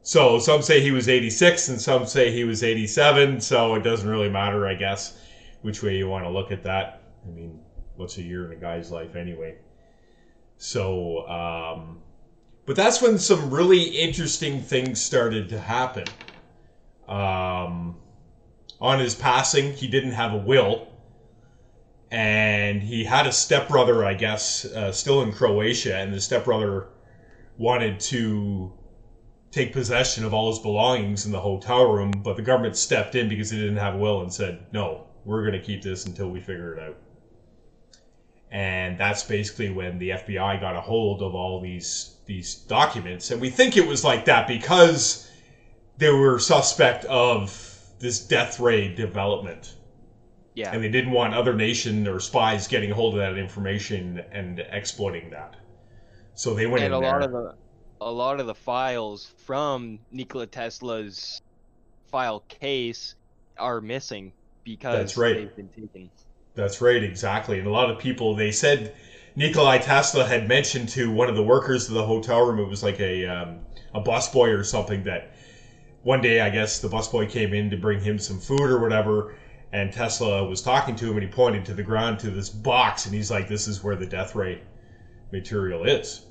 So 0.01 0.39
some 0.39 0.61
say 0.61 0.81
he 0.81 0.91
was 0.91 1.07
86 1.07 1.69
and 1.69 1.79
some 1.79 2.05
say 2.05 2.31
he 2.31 2.43
was 2.43 2.63
87. 2.63 3.39
So 3.39 3.75
it 3.75 3.83
doesn't 3.83 4.07
really 4.07 4.29
matter, 4.29 4.67
I 4.67 4.73
guess, 4.73 5.17
which 5.61 5.81
way 5.81 5.95
you 5.95 6.09
want 6.09 6.25
to 6.25 6.29
look 6.29 6.51
at 6.51 6.63
that. 6.63 7.03
I 7.25 7.29
mean, 7.29 7.59
what's 7.95 8.17
a 8.17 8.21
year 8.21 8.45
in 8.45 8.57
a 8.57 8.59
guy's 8.59 8.91
life 8.91 9.15
anyway? 9.15 9.55
So, 10.57 11.27
um, 11.27 12.01
but 12.65 12.75
that's 12.75 13.01
when 13.01 13.19
some 13.19 13.49
really 13.49 13.81
interesting 13.81 14.61
things 14.61 15.01
started 15.01 15.49
to 15.49 15.59
happen. 15.59 16.05
Um, 17.07 17.97
on 18.79 18.99
his 18.99 19.15
passing, 19.15 19.73
he 19.73 19.87
didn't 19.87 20.11
have 20.11 20.33
a 20.33 20.37
will. 20.37 20.87
And 22.09 22.81
he 22.81 23.03
had 23.03 23.27
a 23.27 23.31
stepbrother, 23.31 24.05
I 24.05 24.13
guess, 24.13 24.65
uh, 24.65 24.91
still 24.91 25.23
in 25.23 25.31
Croatia. 25.31 25.97
And 25.97 26.13
the 26.13 26.21
stepbrother 26.21 26.87
wanted 27.57 27.99
to 28.01 28.71
take 29.51 29.73
possession 29.73 30.23
of 30.23 30.33
all 30.33 30.49
his 30.49 30.59
belongings 30.59 31.25
in 31.25 31.31
the 31.31 31.39
hotel 31.39 31.91
room. 31.91 32.11
But 32.11 32.37
the 32.37 32.43
government 32.43 32.77
stepped 32.77 33.15
in 33.15 33.27
because 33.29 33.49
he 33.49 33.59
didn't 33.59 33.77
have 33.77 33.95
a 33.95 33.97
will 33.97 34.21
and 34.21 34.31
said, 34.31 34.67
no, 34.71 35.07
we're 35.25 35.41
going 35.41 35.59
to 35.59 35.65
keep 35.65 35.81
this 35.81 36.05
until 36.05 36.29
we 36.29 36.39
figure 36.39 36.75
it 36.75 36.83
out. 36.83 36.97
And 38.51 38.99
that's 38.99 39.23
basically 39.23 39.71
when 39.71 39.97
the 39.97 40.11
FBI 40.11 40.61
got 40.61 40.75
a 40.75 40.81
hold 40.81 41.23
of 41.23 41.33
all 41.33 41.59
these 41.59 42.12
these 42.25 42.55
documents, 42.55 43.31
and 43.31 43.41
we 43.41 43.49
think 43.49 43.77
it 43.77 43.87
was 43.87 44.03
like 44.03 44.25
that 44.25 44.47
because 44.47 45.29
they 45.97 46.11
were 46.11 46.39
suspect 46.39 47.05
of 47.05 47.79
this 47.99 48.25
death 48.25 48.59
ray 48.59 48.93
development. 48.93 49.75
Yeah. 50.55 50.71
And 50.71 50.83
they 50.83 50.89
didn't 50.89 51.11
want 51.11 51.33
other 51.33 51.53
nation 51.53 52.07
or 52.07 52.19
spies 52.19 52.67
getting 52.67 52.91
a 52.91 52.95
hold 52.95 53.15
of 53.15 53.19
that 53.19 53.37
information 53.37 54.21
and 54.31 54.59
exploiting 54.59 55.31
that. 55.31 55.55
So 56.35 56.53
they 56.53 56.67
went 56.67 56.83
and 56.83 56.93
in 56.93 56.97
a 56.97 57.01
there. 57.01 57.11
lot 57.11 57.23
of 57.23 57.31
the 57.31 57.55
a 58.01 58.11
lot 58.11 58.39
of 58.39 58.47
the 58.47 58.55
files 58.55 59.33
from 59.45 59.99
Nikola 60.11 60.45
Tesla's 60.45 61.41
file 62.11 62.41
case 62.49 63.15
are 63.57 63.81
missing 63.81 64.33
because 64.63 64.97
That's 64.97 65.17
right. 65.17 65.35
they've 65.35 65.55
been 65.55 65.69
taken. 65.69 66.09
That's 66.55 66.81
right, 66.81 67.01
exactly. 67.01 67.57
And 67.57 67.67
a 67.67 67.71
lot 67.71 67.89
of 67.89 67.97
people 67.97 68.35
they 68.35 68.51
said 68.51 68.93
Nikolai 69.35 69.79
Tesla 69.79 70.25
had 70.25 70.47
mentioned 70.47 70.89
to 70.89 71.11
one 71.11 71.27
of 71.27 71.35
the 71.35 71.43
workers 71.43 71.87
of 71.87 71.95
the 71.95 72.05
hotel 72.05 72.45
room, 72.45 72.59
it 72.59 72.69
was 72.69 72.83
like 72.83 72.99
a 72.99 73.25
um, 73.25 73.59
a 73.93 74.01
busboy 74.01 74.55
or 74.55 74.63
something 74.63 75.03
that 75.03 75.33
one 76.03 76.21
day 76.21 76.41
I 76.41 76.49
guess 76.49 76.79
the 76.79 76.89
busboy 76.89 77.29
came 77.29 77.53
in 77.53 77.69
to 77.71 77.77
bring 77.77 77.99
him 77.99 78.19
some 78.19 78.39
food 78.39 78.61
or 78.61 78.79
whatever, 78.79 79.35
and 79.71 79.91
Tesla 79.91 80.47
was 80.47 80.61
talking 80.61 80.95
to 80.97 81.09
him 81.09 81.17
and 81.17 81.23
he 81.23 81.29
pointed 81.29 81.65
to 81.65 81.73
the 81.73 81.83
ground 81.83 82.19
to 82.19 82.29
this 82.29 82.49
box 82.49 83.05
and 83.05 83.15
he's 83.15 83.31
like, 83.31 83.47
"This 83.47 83.67
is 83.67 83.83
where 83.83 83.95
the 83.95 84.05
death 84.05 84.35
ray 84.35 84.61
material 85.31 85.83
is." 85.83 86.27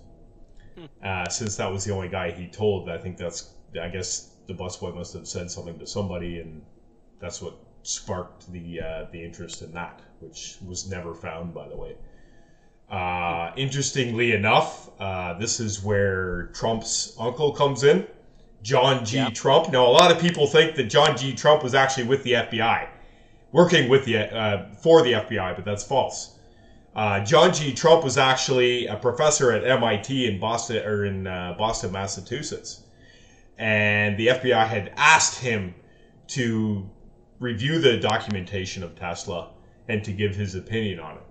Hmm. 0.77 0.85
Uh, 1.05 1.29
since 1.29 1.57
that 1.57 1.71
was 1.71 1.85
the 1.85 1.93
only 1.93 2.09
guy 2.09 2.31
he 2.31 2.47
told, 2.47 2.89
I 2.89 2.99
think 2.99 3.17
that's 3.17 3.55
I 3.81 3.89
guess 3.89 4.37
the 4.47 4.55
busboy 4.55 4.95
must 4.95 5.13
have 5.15 5.27
said 5.27 5.51
something 5.51 5.79
to 5.81 5.87
somebody, 5.87 6.39
and 6.39 6.63
that's 7.21 7.43
what 7.43 7.55
sparked 7.83 8.53
the 8.53 8.81
uh, 8.81 9.07
the 9.11 9.25
interest 9.25 9.63
in 9.63 9.73
that, 9.73 10.01
which 10.21 10.59
was 10.65 10.89
never 10.89 11.15
found, 11.15 11.53
by 11.53 11.69
the 11.69 11.77
way. 11.77 11.97
Uh, 12.93 13.55
interestingly 13.57 14.33
enough, 14.33 14.91
uh, 15.01 15.33
this 15.39 15.61
is 15.61 15.83
where 15.83 16.49
Trump's 16.49 17.17
uncle 17.19 17.53
comes 17.53 17.85
in, 17.85 18.07
John 18.63 19.03
G. 19.07 19.31
Trump. 19.31 19.73
Now, 19.73 19.87
a 19.87 19.89
lot 19.89 20.13
of 20.13 20.19
people 20.19 20.47
think 20.47 20.77
that 20.77 20.85
John 20.85 21.17
G. 21.17 21.35
Trump 21.35 21.63
was 21.63 21.75
actually 21.75 22.05
with 22.05 22.23
the 22.23 22.33
FBI, 22.33 22.89
working 23.51 23.89
with 23.89 24.05
the 24.05 24.19
uh, 24.19 24.75
for 24.75 25.01
the 25.03 25.13
FBI, 25.13 25.57
but 25.57 25.65
that's 25.65 25.83
false. 25.83 26.39
Uh, 26.95 27.21
John 27.25 27.55
G. 27.55 27.73
Trump 27.73 28.05
was 28.05 28.19
actually 28.19 28.87
a 28.87 28.97
professor 28.97 29.53
at 29.53 29.65
MIT 29.65 30.27
in 30.27 30.39
Boston 30.39 30.85
or 30.87 31.07
in 31.07 31.27
uh, 31.27 31.55
Boston, 31.57 31.93
Massachusetts, 31.93 32.83
and 33.57 34.19
the 34.19 34.27
FBI 34.27 34.67
had 34.67 34.93
asked 34.99 35.41
him 35.41 35.75
to 36.27 36.87
review 37.41 37.81
the 37.81 37.97
documentation 37.97 38.83
of 38.83 38.95
Tesla 38.97 39.49
and 39.89 40.05
to 40.05 40.13
give 40.13 40.37
his 40.37 40.55
opinion 40.55 41.01
on 41.01 41.17
it. 41.17 41.23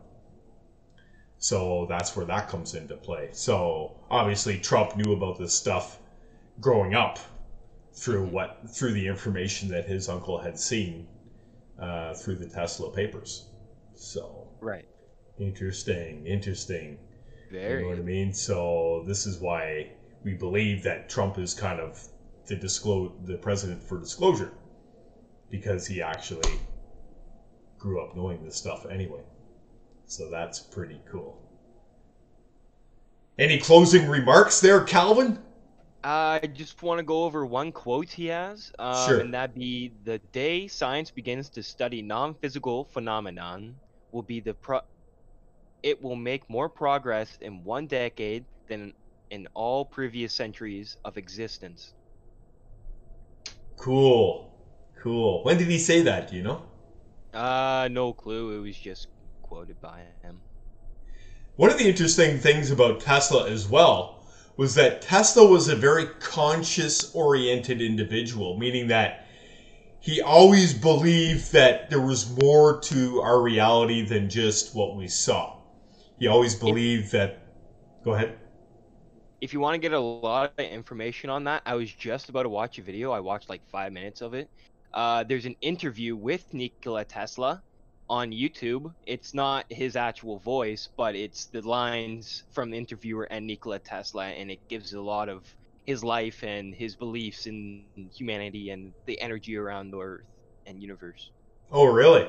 So 1.42 1.88
that's 1.90 2.16
where 2.16 2.26
that 2.28 2.50
comes 2.50 2.76
into 2.76 2.96
play. 2.96 3.30
So 3.32 3.98
obviously 4.12 4.60
Trump 4.60 4.96
knew 4.96 5.14
about 5.14 5.40
this 5.40 5.56
stuff 5.56 5.98
growing 6.60 6.94
up 6.94 7.18
through 7.94 8.28
what 8.28 8.70
through 8.70 8.94
the 8.94 9.08
information 9.08 9.68
that 9.70 9.86
his 9.86 10.08
uncle 10.08 10.38
had 10.38 10.60
seen 10.60 11.08
uh, 11.82 12.14
through 12.14 12.36
the 12.36 12.48
Tesla 12.48 12.92
papers. 12.92 13.48
So 13.96 14.50
right, 14.62 14.86
interesting, 15.40 16.28
interesting. 16.28 17.00
Very. 17.52 17.80
You 17.80 17.86
know 17.86 17.90
what 17.90 17.98
I 17.98 18.04
mean? 18.04 18.34
So 18.34 19.04
this 19.08 19.26
is 19.26 19.40
why 19.40 19.94
we 20.24 20.36
believe 20.36 20.84
that 20.84 21.10
Trump 21.10 21.40
is 21.40 21.56
kind 21.56 21.80
of 21.80 22.08
the 22.46 22.56
disclose 22.56 23.14
the 23.26 23.38
president 23.38 23.82
for 23.82 24.00
disclosure 24.00 24.54
because 25.50 25.88
he 25.88 26.04
actually 26.04 26.60
grew 27.80 28.00
up 28.00 28.16
knowing 28.16 28.46
this 28.46 28.56
stuff 28.56 28.86
anyway. 28.86 29.24
So 30.12 30.30
that's 30.30 30.60
pretty 30.60 31.00
cool. 31.10 31.42
Any 33.40 33.58
closing 33.58 34.10
remarks 34.10 34.60
there, 34.60 34.82
Calvin? 34.82 35.40
I 36.04 36.50
just 36.54 36.84
want 36.84 37.00
to 37.00 37.04
go 37.04 37.24
over 37.24 37.46
one 37.46 37.72
quote 37.72 38.10
he 38.10 38.26
has, 38.26 38.74
um, 38.78 39.08
sure. 39.08 39.20
and 39.22 39.34
that 39.34 39.56
be 39.56 39.94
the 40.04 40.18
day 40.34 40.68
science 40.68 41.12
begins 41.12 41.50
to 41.52 41.64
study 41.64 42.02
non-physical 42.02 42.84
phenomenon 42.84 43.78
will 44.12 44.22
be 44.22 44.42
the 44.42 44.54
pro. 44.54 44.82
It 45.82 46.04
will 46.04 46.18
make 46.18 46.50
more 46.50 46.68
progress 46.68 47.38
in 47.40 47.64
one 47.64 47.88
decade 47.88 48.44
than 48.68 48.94
in 49.30 49.48
all 49.54 49.86
previous 49.86 50.34
centuries 50.34 50.98
of 51.06 51.16
existence. 51.16 51.94
Cool, 53.78 54.54
cool. 55.02 55.42
When 55.44 55.58
did 55.58 55.70
he 55.70 55.80
say 55.80 56.02
that? 56.02 56.30
Do 56.30 56.36
you 56.36 56.44
know? 56.44 56.66
Uh, 57.34 57.88
no 57.90 58.12
clue. 58.12 58.58
It 58.58 58.62
was 58.62 58.78
just 58.78 59.08
quoted 59.52 59.82
by 59.82 60.00
him. 60.24 60.40
One 61.58 61.70
of 61.70 61.78
the 61.78 61.86
interesting 61.86 62.38
things 62.38 62.72
about 62.72 63.02
Tesla 63.02 63.50
as 63.50 63.68
well 63.68 64.24
was 64.56 64.76
that 64.76 65.02
Tesla 65.02 65.46
was 65.46 65.68
a 65.68 65.76
very 65.76 66.06
conscious 66.22 67.14
oriented 67.14 67.82
individual, 67.82 68.58
meaning 68.58 68.88
that 68.88 69.28
he 70.00 70.22
always 70.22 70.74
believed 70.74 71.52
that 71.52 71.90
there 71.90 72.00
was 72.00 72.32
more 72.42 72.80
to 72.80 73.20
our 73.20 73.42
reality 73.42 74.06
than 74.06 74.30
just 74.30 74.74
what 74.74 74.96
we 74.96 75.10
saw. 75.10 75.58
He 76.18 76.28
always 76.28 76.56
believed 76.56 77.12
that. 77.12 77.40
Go 78.06 78.14
ahead. 78.14 78.40
if 79.42 79.52
you 79.52 79.60
want 79.60 79.74
to 79.74 79.80
get 79.80 79.92
a 79.92 80.00
lot 80.00 80.54
of 80.58 80.66
information 80.66 81.30
on 81.30 81.44
that, 81.44 81.62
I 81.66 81.76
was 81.76 81.92
just 81.92 82.30
about 82.30 82.44
to 82.44 82.50
watch 82.50 82.80
a 82.80 82.82
video. 82.82 83.12
I 83.12 83.20
watched 83.20 83.50
like 83.50 83.68
five 83.70 83.92
minutes 83.92 84.22
of 84.22 84.34
it. 84.34 84.50
Uh, 84.94 85.26
there's 85.26 85.46
an 85.46 85.58
interview 85.62 86.16
with 86.16 86.54
Nikola 86.54 87.04
Tesla 87.04 87.62
on 88.12 88.32
YouTube. 88.32 88.94
It's 89.08 89.34
not 89.34 89.66
his 89.70 89.96
actual 89.96 90.40
voice, 90.40 90.90
but 90.98 91.16
it's 91.16 91.48
the 91.48 91.62
lines 91.62 92.44
from 92.52 92.70
the 92.70 92.78
interviewer 92.78 93.24
and 93.32 93.48
Nikola 93.48 93.80
Tesla, 93.80 94.26
and 94.28 94.52
it 94.52 94.60
gives 94.70 94.94
a 94.94 95.02
lot 95.02 95.30
of 95.30 95.46
his 95.86 96.04
life 96.04 96.44
and 96.44 96.76
his 96.76 96.96
beliefs 96.98 97.48
in 97.48 97.86
humanity 98.14 98.70
and 98.70 98.94
the 99.08 99.20
energy 99.22 99.56
around 99.56 99.92
the 99.92 100.00
Earth 100.00 100.26
and 100.66 100.82
universe. 100.82 101.32
Oh, 101.72 101.86
really? 101.86 102.28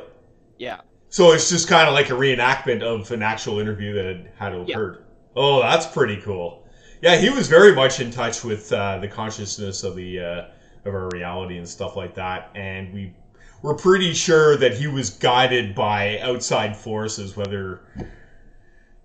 Yeah. 0.58 0.80
So 1.08 1.32
it's 1.32 1.50
just 1.50 1.68
kind 1.68 1.88
of 1.88 1.94
like 1.94 2.10
a 2.10 2.14
reenactment 2.14 2.82
of 2.82 3.10
an 3.10 3.22
actual 3.22 3.58
interview 3.58 3.92
that 3.94 4.06
had, 4.06 4.52
had 4.52 4.68
Yeah. 4.68 4.76
occurred. 4.76 5.04
Oh, 5.34 5.60
that's 5.60 5.86
pretty 5.86 6.18
cool. 6.22 6.64
Yeah, 7.02 7.16
he 7.16 7.28
was 7.28 7.48
very 7.48 7.74
much 7.74 7.98
in 8.00 8.10
touch 8.12 8.44
with 8.44 8.72
uh, 8.72 8.98
the 8.98 9.08
consciousness 9.08 9.82
of 9.82 9.96
the 9.96 10.20
uh, 10.20 10.42
of 10.84 10.94
our 10.94 11.08
reality 11.12 11.58
and 11.58 11.68
stuff 11.68 11.96
like 11.96 12.14
that, 12.14 12.50
and 12.54 12.92
we 12.94 13.14
were 13.62 13.74
pretty 13.74 14.12
sure 14.12 14.56
that 14.56 14.74
he 14.74 14.88
was 14.88 15.10
guided 15.10 15.74
by 15.74 16.18
outside 16.20 16.76
forces, 16.76 17.36
whether 17.36 17.80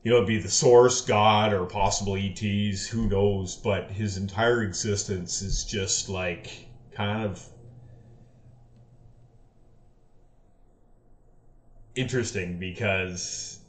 you 0.03 0.11
know 0.11 0.17
it 0.17 0.27
be 0.27 0.39
the 0.39 0.49
source, 0.49 1.01
God, 1.01 1.53
or 1.53 1.65
possible 1.65 2.15
ETs. 2.15 2.87
Who 2.87 3.07
knows? 3.07 3.55
But 3.55 3.91
his 3.91 4.17
entire 4.17 4.63
existence 4.63 5.41
is 5.41 5.63
just 5.63 6.09
like 6.09 6.67
kind 6.91 7.23
of 7.23 7.47
interesting 11.95 12.57
because 12.57 13.59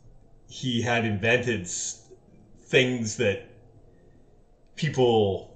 he 0.48 0.82
had 0.82 1.04
invented 1.04 1.66
things 1.66 3.16
that 3.16 3.44
people 4.76 5.50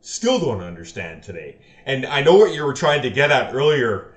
still 0.00 0.38
don't 0.38 0.62
understand 0.62 1.22
today. 1.22 1.58
And 1.84 2.06
I 2.06 2.22
know 2.22 2.36
what 2.36 2.52
you 2.52 2.64
were 2.64 2.74
trying 2.74 3.02
to 3.02 3.10
get 3.10 3.30
at 3.30 3.52
earlier, 3.52 4.09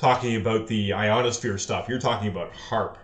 talking 0.00 0.36
about 0.36 0.66
the 0.66 0.94
ionosphere 0.94 1.58
stuff. 1.58 1.86
You're 1.86 2.00
talking 2.00 2.28
about 2.28 2.52
HAARP. 2.54 2.96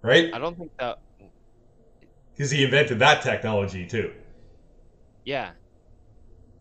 Right? 0.00 0.32
I 0.32 0.38
don't 0.38 0.56
think 0.56 0.70
that. 0.78 0.98
Because 2.32 2.50
he 2.50 2.64
invented 2.64 2.98
that 3.00 3.22
technology 3.22 3.86
too. 3.86 4.14
Yeah. 5.24 5.50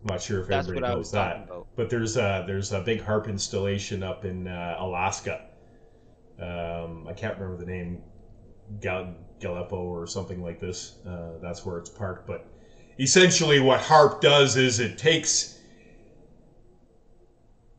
I'm 0.02 0.08
not 0.08 0.22
sure 0.22 0.42
if 0.42 0.48
That's 0.48 0.68
everybody 0.68 0.94
knows 0.94 1.12
that. 1.12 1.46
about. 1.46 1.68
But 1.78 1.90
there's 1.90 2.18
a 2.18 2.44
there's 2.46 2.74
a 2.74 2.82
big 2.82 3.02
HAARP 3.02 3.28
installation 3.30 4.04
up 4.04 4.26
in 4.26 4.48
uh, 4.48 4.76
Alaska. 4.80 5.46
Um, 6.38 7.08
I 7.08 7.14
can't 7.14 7.40
remember 7.40 7.64
the 7.64 7.72
name, 7.72 8.02
Gal- 8.82 9.16
Galepo 9.40 9.74
or 9.74 10.06
something 10.06 10.44
like 10.44 10.60
this. 10.60 10.98
Uh, 11.08 11.38
that's 11.42 11.66
where 11.66 11.78
it's 11.78 11.90
parked. 11.90 12.28
But 12.28 12.46
essentially, 13.00 13.62
what 13.62 13.80
HAARP 13.80 14.20
does 14.20 14.58
is 14.58 14.82
it 14.82 14.98
takes 14.98 15.55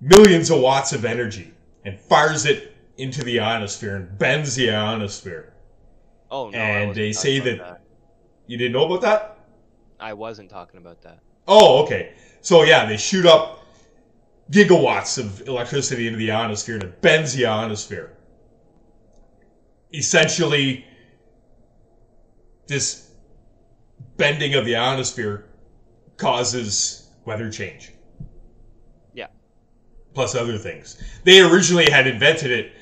millions 0.00 0.50
of 0.50 0.60
watts 0.60 0.92
of 0.92 1.04
energy 1.04 1.52
and 1.84 1.98
fires 1.98 2.46
it 2.46 2.74
into 2.98 3.22
the 3.24 3.40
ionosphere 3.40 3.96
and 3.96 4.18
bends 4.18 4.54
the 4.54 4.70
ionosphere. 4.70 5.54
Oh 6.30 6.50
no. 6.50 6.58
And 6.58 6.94
they 6.94 7.12
say 7.12 7.38
about 7.38 7.58
that- 7.58 7.80
You 8.46 8.56
didn't 8.58 8.72
know 8.72 8.86
about 8.86 9.00
that? 9.02 9.38
I 9.98 10.12
wasn't 10.12 10.50
talking 10.50 10.78
about 10.78 11.02
that. 11.02 11.20
Oh, 11.48 11.82
okay. 11.84 12.14
So 12.40 12.62
yeah, 12.62 12.86
they 12.86 12.96
shoot 12.96 13.26
up 13.26 13.64
gigawatts 14.50 15.18
of 15.18 15.46
electricity 15.48 16.06
into 16.06 16.18
the 16.18 16.30
ionosphere 16.30 16.74
and 16.76 16.84
it 16.84 17.00
bends 17.02 17.34
the 17.34 17.46
ionosphere. 17.46 18.12
Essentially, 19.92 20.84
this 22.66 23.10
bending 24.16 24.54
of 24.54 24.64
the 24.64 24.76
ionosphere 24.76 25.46
causes 26.16 27.08
weather 27.24 27.50
change. 27.50 27.92
Plus 30.16 30.34
other 30.34 30.56
things. 30.56 30.96
They 31.24 31.42
originally 31.42 31.90
had 31.90 32.06
invented 32.06 32.50
it 32.50 32.72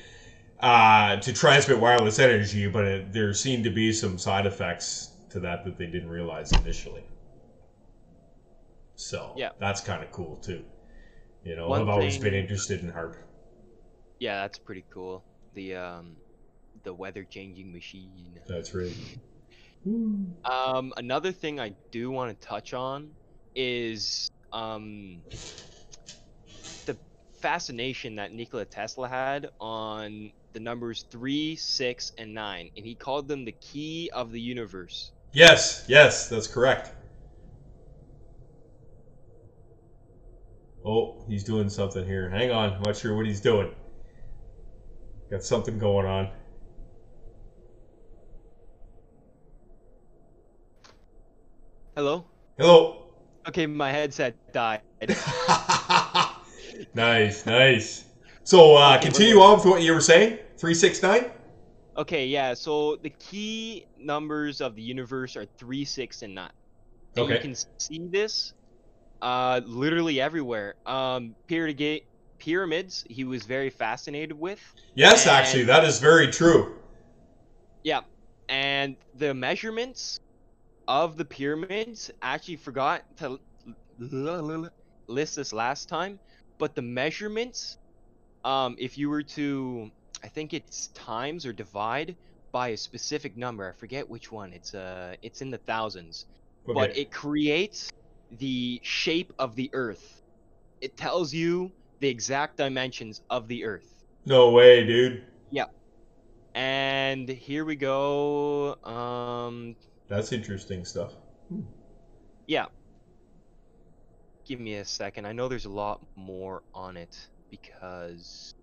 uh, 0.61 1.17
to 1.17 1.33
transmit 1.33 1.77
wireless 1.81 2.17
energy, 2.17 2.65
but 2.65 2.85
it, 2.85 3.11
there 3.11 3.33
seemed 3.33 3.65
to 3.65 3.69
be 3.69 3.91
some 3.91 4.17
side 4.17 4.45
effects 4.45 5.09
to 5.31 5.41
that 5.41 5.65
that 5.65 5.77
they 5.77 5.85
didn't 5.87 6.07
realize 6.07 6.53
initially. 6.53 7.03
So 8.95 9.33
Yeah. 9.35 9.49
that's 9.59 9.81
kind 9.81 10.01
of 10.01 10.11
cool 10.11 10.37
too. 10.37 10.63
You 11.43 11.57
know, 11.57 11.67
One 11.67 11.81
I've 11.81 11.89
always 11.89 12.13
thing- 12.13 12.23
been 12.23 12.33
interested 12.35 12.79
in 12.79 12.89
HAARP. 12.93 13.17
Yeah, 14.19 14.39
that's 14.43 14.57
pretty 14.57 14.85
cool. 14.89 15.21
The 15.55 15.75
um, 15.75 16.15
the 16.83 16.93
weather 16.93 17.25
changing 17.25 17.69
machine. 17.73 18.39
That's 18.47 18.73
right. 18.73 18.95
Um, 19.85 20.93
another 20.97 21.31
thing 21.31 21.59
I 21.59 21.75
do 21.91 22.09
want 22.09 22.41
to 22.41 22.47
touch 22.47 22.73
on 22.73 23.11
is 23.55 24.31
um, 24.51 25.21
fascination 27.45 28.15
that 28.15 28.33
Nikola 28.33 28.65
Tesla 28.65 29.07
had 29.07 29.49
on 29.59 30.31
the 30.53 30.59
numbers 30.59 31.05
three, 31.11 31.55
six, 31.55 32.11
and 32.17 32.33
nine, 32.33 32.71
and 32.75 32.83
he 32.83 32.95
called 32.95 33.27
them 33.27 33.45
the 33.45 33.51
key 33.51 34.09
of 34.15 34.31
the 34.31 34.41
universe. 34.41 35.11
Yes, 35.31 35.85
yes, 35.87 36.27
that's 36.27 36.47
correct. 36.47 36.91
Oh, 40.83 41.23
he's 41.29 41.43
doing 41.43 41.69
something 41.69 42.03
here. 42.03 42.31
Hang 42.31 42.49
on, 42.49 42.73
I'm 42.73 42.81
not 42.81 42.97
sure 42.97 43.15
what 43.15 43.27
he's 43.27 43.41
doing. 43.41 43.75
Got 45.29 45.43
something 45.43 45.77
going 45.77 46.07
on. 46.07 46.31
Hello. 51.95 52.25
Hello. 52.57 53.03
Okay, 53.47 53.67
my 53.67 53.91
headset 53.91 54.35
died. 54.51 54.81
nice, 56.95 57.45
nice. 57.45 58.05
So 58.43 58.75
uh, 58.75 58.97
Okay, 58.97 59.09
continue 59.09 59.39
on 59.41 59.57
with 59.57 59.65
what 59.65 59.81
you 59.83 59.93
were 59.93 60.01
saying. 60.01 60.39
Three 60.57 60.73
six 60.73 61.01
nine. 61.03 61.31
Okay, 61.97 62.27
yeah. 62.27 62.53
So 62.53 62.97
the 63.03 63.09
key 63.11 63.87
numbers 63.97 64.61
of 64.61 64.75
the 64.75 64.81
universe 64.81 65.35
are 65.37 65.45
three, 65.57 65.85
six, 65.85 66.21
and 66.23 66.35
nine. 66.35 66.51
And 67.17 67.25
Okay. 67.25 67.33
you 67.33 67.39
can 67.39 67.55
see 67.79 68.07
this 68.11 68.53
uh, 69.21 69.61
literally 69.65 70.21
everywhere. 70.21 70.75
Um, 70.85 71.35
pyramid 71.47 72.01
pyramids, 72.39 73.05
he 73.09 73.25
was 73.25 73.45
very 73.45 73.69
fascinated 73.71 74.33
with. 74.37 74.61
Yes, 74.95 75.27
And- 75.27 75.31
actually, 75.35 75.63
that 75.65 75.85
is 75.85 75.99
very 75.99 76.31
true. 76.31 76.75
Yeah, 77.83 78.01
and 78.49 78.97
the 79.13 79.33
measurements 79.33 80.19
of 80.87 81.17
the 81.17 81.25
pyramids 81.25 82.11
I 82.21 82.35
actually 82.35 82.57
forgot 82.57 83.03
to 83.17 83.39
list 85.07 85.35
this 85.35 85.53
last 85.53 85.87
time, 85.89 86.19
but 86.57 86.75
the 86.75 86.81
measurements, 86.81 87.77
um, 88.43 88.75
if 88.77 88.97
you 88.97 89.09
were 89.09 89.23
to, 89.23 89.91
I 90.23 90.27
think 90.27 90.53
it's 90.53 90.87
times 90.87 91.45
or 91.45 91.53
divide 91.53 92.15
by 92.51 92.69
a 92.69 92.77
specific 92.77 93.35
number. 93.35 93.69
I 93.69 93.73
forget 93.73 94.09
which 94.09 94.31
one. 94.31 94.53
It's 94.53 94.73
uh, 94.73 95.15
it's 95.21 95.41
in 95.41 95.51
the 95.51 95.57
thousands, 95.57 96.25
but 96.65 96.95
it 96.97 97.11
creates 97.11 97.91
the 98.31 98.79
shape 98.83 99.33
of 99.39 99.55
the 99.55 99.69
Earth. 99.73 100.21
It 100.81 100.97
tells 100.97 101.33
you 101.33 101.71
the 101.99 102.07
exact 102.07 102.57
dimensions 102.57 103.21
of 103.29 103.47
the 103.47 103.65
Earth. 103.65 104.03
no 104.25 104.51
way, 104.51 104.85
dude. 104.85 105.23
Yeah. 105.51 105.65
And 106.53 107.27
here 107.27 107.65
we 107.65 107.75
go. 107.75 108.75
Um, 108.83 109.75
That's 110.07 110.31
interesting 110.31 110.85
stuff. 110.85 111.13
yeah. 112.47 112.67
Give 114.45 114.59
me 114.59 114.75
a 114.75 114.85
second. 114.85 115.25
I 115.25 115.31
know 115.31 115.47
there's 115.47 115.65
a 115.65 115.69
lot 115.69 116.01
more 116.15 116.61
on 116.73 116.97
it 116.97 117.17
because 117.49 118.53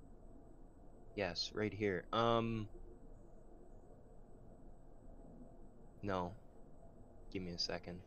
yes, 1.17 1.51
right 1.55 1.73
here. 1.73 2.05
Um 2.13 2.69
No. 6.03 6.33
Give 7.33 7.43
me 7.43 7.53
a 7.53 7.59
second. 7.59 8.01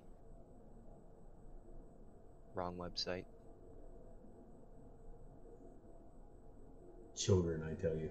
Wrong 2.53 2.75
website. 2.75 3.23
Children, 7.15 7.63
I 7.63 7.73
tell 7.81 7.95
you. 7.95 8.09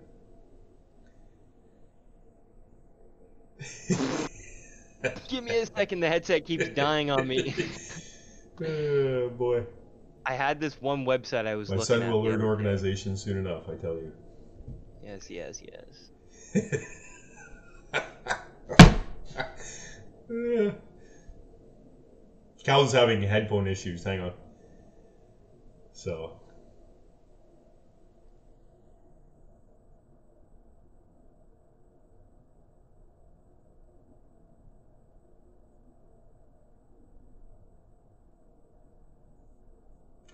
Give 5.28 5.44
me 5.44 5.58
a 5.58 5.66
second. 5.66 6.00
The 6.00 6.08
headset 6.08 6.46
keeps 6.46 6.68
dying 6.70 7.10
on 7.10 7.28
me. 7.28 7.54
oh 8.62 9.30
boy. 9.30 9.66
I 10.26 10.34
had 10.34 10.60
this 10.60 10.80
one 10.80 11.04
website 11.04 11.46
I 11.46 11.54
was 11.56 11.68
My 11.68 11.76
looking 11.76 12.00
son 12.00 12.10
will 12.10 12.22
learn 12.22 12.42
other 12.42 12.42
day. 12.42 12.44
organization 12.44 13.16
soon 13.16 13.38
enough, 13.38 13.68
I 13.68 13.76
tell 13.76 13.94
you. 13.94 14.12
Yes, 15.02 15.30
yes, 15.30 15.62
yes. 15.62 16.10
Yeah. 20.30 20.72
Calvin's 22.64 22.92
having 22.92 23.22
headphone 23.22 23.66
issues. 23.66 24.04
Hang 24.04 24.20
on. 24.20 24.32
So. 25.92 26.40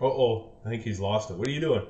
Uh 0.01 0.07
oh, 0.07 0.51
I 0.65 0.71
think 0.71 0.83
he's 0.83 0.99
lost 0.99 1.31
it. 1.31 1.37
What 1.37 1.47
are 1.47 1.51
you 1.51 1.61
doing? 1.61 1.83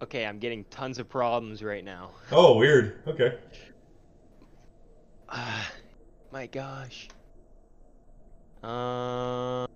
Okay, 0.00 0.24
I'm 0.24 0.38
getting 0.38 0.64
tons 0.70 1.00
of 1.00 1.08
problems 1.08 1.62
right 1.62 1.84
now. 1.84 2.12
Oh, 2.30 2.56
weird. 2.56 3.02
Okay. 3.08 3.36
Ah, 5.28 5.70
my 6.32 6.46
gosh. 6.46 7.08
Uh, 8.62 9.66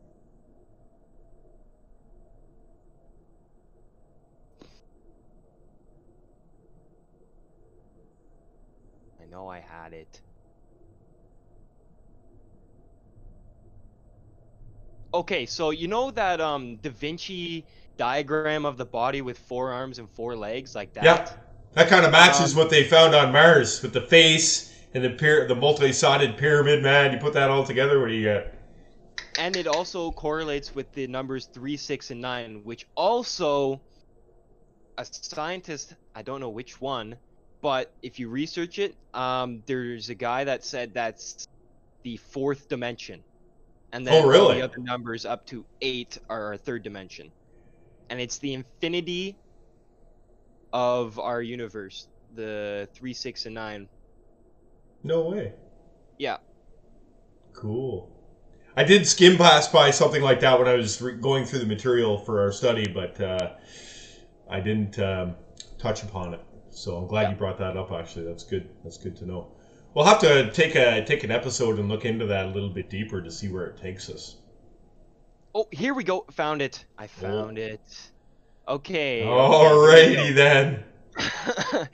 know 9.33 9.49
I 9.49 9.61
had 9.61 9.95
it. 9.95 10.23
Okay, 15.15 15.47
so 15.47 15.71
you 15.71 15.89
know 15.89 16.11
that 16.11 16.41
um 16.41 16.77
Da 16.79 16.91
Vinci 16.91 17.67
diagram 17.97 18.65
of 18.65 18.77
the 18.77 18.87
body 18.87 19.21
with 19.23 19.39
four 19.39 19.73
arms 19.73 19.99
and 19.99 20.11
four 20.11 20.37
legs 20.37 20.75
like 20.75 20.95
that? 20.95 21.25
Yeah, 21.25 21.31
that 21.75 21.89
kind 21.89 22.05
of 22.07 22.13
matches 22.13 22.55
Um, 22.55 22.57
what 22.57 22.71
they 22.71 22.85
found 22.85 23.15
on 23.15 23.33
Mars 23.33 23.83
with 23.83 23.93
the 23.93 24.01
face 24.01 24.73
and 24.95 25.05
the 25.05 25.11
pyra- 25.11 25.49
the 25.49 25.55
multi-sided 25.55 26.37
pyramid 26.37 26.83
man. 26.83 27.13
You 27.13 27.19
put 27.19 27.35
that 27.35 27.51
all 27.51 27.65
together, 27.65 28.01
what 28.01 28.09
do 28.09 28.15
you 28.15 28.25
get? 28.25 28.55
and 29.37 29.57
it 29.57 29.67
also 29.67 30.11
correlates 30.13 30.75
with 30.75 30.91
the 30.93 31.07
numbers 31.07 31.47
3 31.47 31.77
6 31.77 32.11
and 32.11 32.21
9 32.23 32.65
which 32.65 32.87
also 32.95 33.83
a 34.99 35.05
scientist 35.05 35.95
i 36.15 36.23
don't 36.23 36.41
know 36.41 36.49
which 36.51 36.81
one 36.81 37.19
but 37.63 37.93
if 38.03 38.19
you 38.19 38.29
research 38.29 38.79
it 38.79 38.95
um, 39.15 39.63
there's 39.67 40.09
a 40.11 40.15
guy 40.15 40.45
that 40.45 40.65
said 40.65 40.93
that's 40.95 41.45
the 42.05 42.17
fourth 42.17 42.69
dimension 42.69 43.23
and 43.93 44.07
then 44.07 44.15
Oh, 44.15 44.23
all 44.23 44.29
really? 44.29 44.57
the 44.57 44.63
other 44.65 44.79
numbers 44.79 45.25
up 45.25 45.47
to 45.47 45.65
8 45.81 46.19
are 46.29 46.47
our 46.47 46.57
third 46.57 46.83
dimension 46.83 47.31
and 48.11 48.21
it's 48.21 48.39
the 48.39 48.55
infinity 48.55 49.37
of 50.73 51.19
our 51.19 51.43
universe 51.43 52.09
the 52.35 52.89
3 52.97 53.15
6 53.15 53.47
and 53.47 53.55
9 53.55 53.89
No 55.05 55.29
way. 55.29 55.53
yeah 56.19 56.39
Cool. 57.55 58.11
I 58.77 58.85
did 58.85 59.07
skim 59.07 59.37
pass 59.37 59.69
by 59.69 59.91
something 59.91 60.23
like 60.23 60.41
that 60.41 60.59
when 60.59 60.67
I 60.67 60.75
was 60.75 61.01
re- 61.03 61.13
going 61.15 61.45
through 61.45 61.59
the 61.59 61.67
material 61.67 62.17
for 62.19 62.41
our 62.41 62.51
study, 62.51 62.89
but 62.89 63.21
uh, 63.21 63.51
I 64.51 64.61
didn't 64.61 64.99
um, 64.99 65.35
touch 65.79 66.03
upon 66.03 66.33
it. 66.33 66.41
So 66.73 66.97
I'm 66.97 67.07
glad 67.07 67.23
Yeah. 67.23 67.31
you 67.31 67.37
brought 67.37 67.59
that 67.59 67.77
up. 67.77 67.93
Actually, 67.93 68.27
that's 68.27 68.45
good. 68.45 68.69
That's 68.83 68.97
good 68.99 69.17
to 69.17 69.27
know. 69.27 69.53
We'll 69.95 70.07
have 70.07 70.21
to 70.21 70.51
take 70.53 70.75
a 70.75 71.05
take 71.05 71.23
an 71.23 71.31
episode 71.31 71.79
and 71.79 71.89
look 71.89 72.05
into 72.05 72.27
that 72.27 72.47
a 72.47 72.49
little 72.49 72.71
bit 72.71 72.89
deeper 72.91 73.21
to 73.23 73.31
see 73.31 73.49
where 73.49 73.67
it 73.67 73.77
takes 73.77 74.09
us. 74.09 74.37
oh 75.55 75.67
here 75.71 75.93
we 75.95 76.03
go 76.03 76.25
found 76.31 76.63
it 76.63 76.87
i 76.97 77.07
found 77.07 77.59
it 77.59 77.81
okay 78.67 79.23
Alrighty 79.23 80.35
then. 80.35 80.85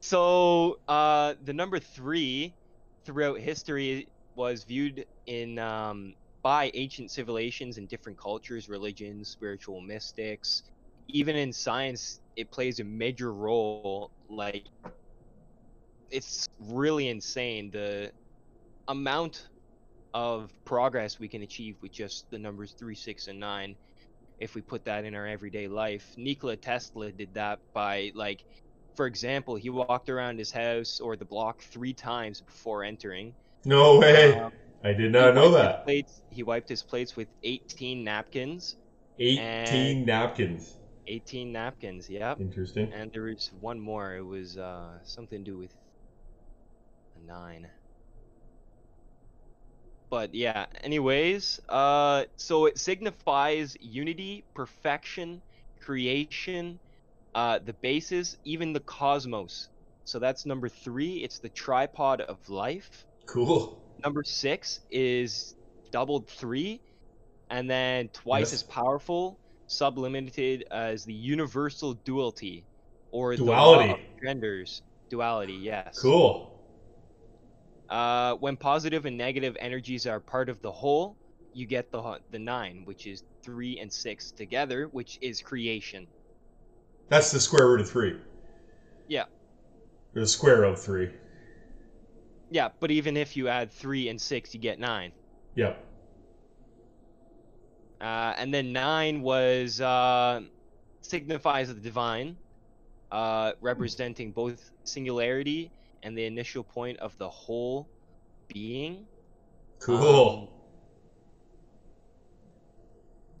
so 0.00 0.76
uh, 0.88 1.34
the 1.42 1.52
number 1.52 1.78
three 1.78 2.56
throughout 3.04 3.38
history 3.38 4.08
was 4.34 4.64
viewed 4.64 5.04
in 5.26 5.58
um, 5.58 6.14
by 6.42 6.70
ancient 6.74 7.10
civilizations 7.10 7.76
in 7.78 7.86
different 7.86 8.18
cultures, 8.18 8.68
religions, 8.68 9.28
spiritual 9.28 9.80
mystics, 9.82 10.62
even 11.08 11.36
in 11.36 11.52
science. 11.52 12.20
It 12.36 12.50
plays 12.50 12.80
a 12.80 12.84
major 12.84 13.32
role. 13.32 14.10
Like 14.28 14.66
it's 16.10 16.48
really 16.60 17.08
insane 17.08 17.70
the 17.70 18.12
amount 18.88 19.48
of 20.14 20.52
progress 20.64 21.18
we 21.18 21.28
can 21.28 21.42
achieve 21.42 21.76
with 21.82 21.92
just 21.92 22.30
the 22.30 22.38
numbers 22.38 22.74
three, 22.78 22.94
six, 22.94 23.28
and 23.28 23.40
nine. 23.40 23.76
If 24.38 24.54
we 24.54 24.60
put 24.60 24.84
that 24.84 25.04
in 25.04 25.14
our 25.14 25.26
everyday 25.26 25.68
life, 25.68 26.06
Nikola 26.16 26.56
Tesla 26.56 27.12
did 27.12 27.32
that 27.34 27.60
by 27.74 28.12
like 28.14 28.44
for 28.96 29.06
example, 29.06 29.54
he 29.54 29.70
walked 29.70 30.08
around 30.10 30.38
his 30.38 30.50
house 30.50 31.00
or 31.00 31.16
the 31.16 31.24
block 31.24 31.62
three 31.62 31.94
times 31.94 32.40
before 32.40 32.84
entering. 32.84 33.34
No 33.64 33.98
way. 33.98 34.38
Um, 34.38 34.52
I 34.84 34.92
did 34.92 35.12
not 35.12 35.34
know 35.34 35.50
that. 35.52 35.84
Plates, 35.84 36.22
he 36.30 36.42
wiped 36.42 36.68
his 36.68 36.82
plates 36.82 37.16
with 37.16 37.28
18 37.42 38.04
napkins. 38.04 38.76
18 39.18 40.04
napkins. 40.04 40.76
18 41.06 41.52
napkins, 41.52 42.08
yep. 42.08 42.40
Interesting. 42.40 42.92
And 42.92 43.10
there 43.12 43.24
was 43.24 43.52
one 43.52 43.80
more. 43.80 44.16
It 44.16 44.22
was 44.22 44.56
uh, 44.58 45.00
something 45.04 45.44
to 45.44 45.50
do 45.52 45.58
with 45.58 45.74
a 47.14 47.18
nine. 47.20 47.70
But 50.10 50.34
yeah, 50.34 50.66
anyways, 50.82 51.58
uh, 51.68 52.26
so 52.36 52.66
it 52.66 52.78
signifies 52.78 53.76
unity, 53.80 54.46
perfection, 54.54 55.42
creation, 55.80 56.80
uh, 57.34 57.58
the 57.60 57.74
basis, 57.74 58.36
even 58.44 58.72
the 58.72 58.80
cosmos. 58.80 59.70
So 60.04 60.18
that's 60.18 60.46
number 60.46 60.68
three. 60.68 61.22
It's 61.22 61.40
the 61.40 61.50
tripod 61.50 62.20
of 62.20 62.48
life. 62.48 63.06
Cool. 63.26 63.82
Number 64.04 64.22
six 64.24 64.80
is 64.90 65.56
doubled 65.92 66.28
three, 66.30 66.82
and 67.50 67.70
then 67.70 68.10
twice 68.10 68.52
Yes. 68.52 68.54
as 68.54 68.64
powerful, 68.64 69.41
sublimited 69.72 70.64
as 70.70 71.04
the 71.04 71.12
universal 71.12 71.94
duality, 72.04 72.64
or 73.10 73.36
the 73.36 73.44
Duality. 73.44 74.00
genders. 74.22 74.82
Duality, 75.10 75.54
yes. 75.54 75.98
Cool. 75.98 76.48
Uh, 77.88 78.34
when 78.36 78.56
positive 78.56 79.04
and 79.04 79.18
negative 79.18 79.56
energies 79.60 80.06
are 80.06 80.20
part 80.20 80.48
of 80.48 80.60
the 80.62 80.72
whole, 80.72 81.16
you 81.52 81.66
get 81.66 81.90
the 81.92 82.18
the 82.30 82.38
nine, 82.38 82.82
which 82.84 83.06
is 83.06 83.24
three 83.42 83.78
and 83.78 83.92
six 83.92 84.30
together, 84.30 84.88
which 84.92 85.18
is 85.20 85.42
creation. 85.42 86.06
That's 87.08 87.30
the 87.30 87.40
square 87.40 87.68
root 87.68 87.82
of 87.82 87.90
3. 87.90 88.16
Yeah. 89.08 89.24
Or 90.14 90.20
the 90.20 90.26
square 90.26 90.64
of 90.64 90.80
3. 90.80 91.10
Yeah, 92.50 92.68
but 92.80 92.90
even 92.90 93.16
if 93.18 93.36
you 93.36 93.48
add 93.48 93.70
three 93.70 94.08
and 94.08 94.20
six, 94.20 94.54
you 94.54 94.60
get 94.60 94.78
nine. 94.78 95.12
Yep. 95.56 95.84
Uh, 98.02 98.34
and 98.36 98.52
then 98.52 98.72
nine 98.72 99.22
was 99.22 99.80
uh, 99.80 100.40
signifies 101.02 101.72
the 101.72 101.80
divine, 101.80 102.36
uh, 103.12 103.52
representing 103.60 104.32
both 104.32 104.72
singularity 104.82 105.70
and 106.02 106.18
the 106.18 106.24
initial 106.24 106.64
point 106.64 106.98
of 106.98 107.16
the 107.18 107.28
whole 107.28 107.88
being. 108.52 109.06
Cool. 109.80 110.48
Um, 110.52 110.58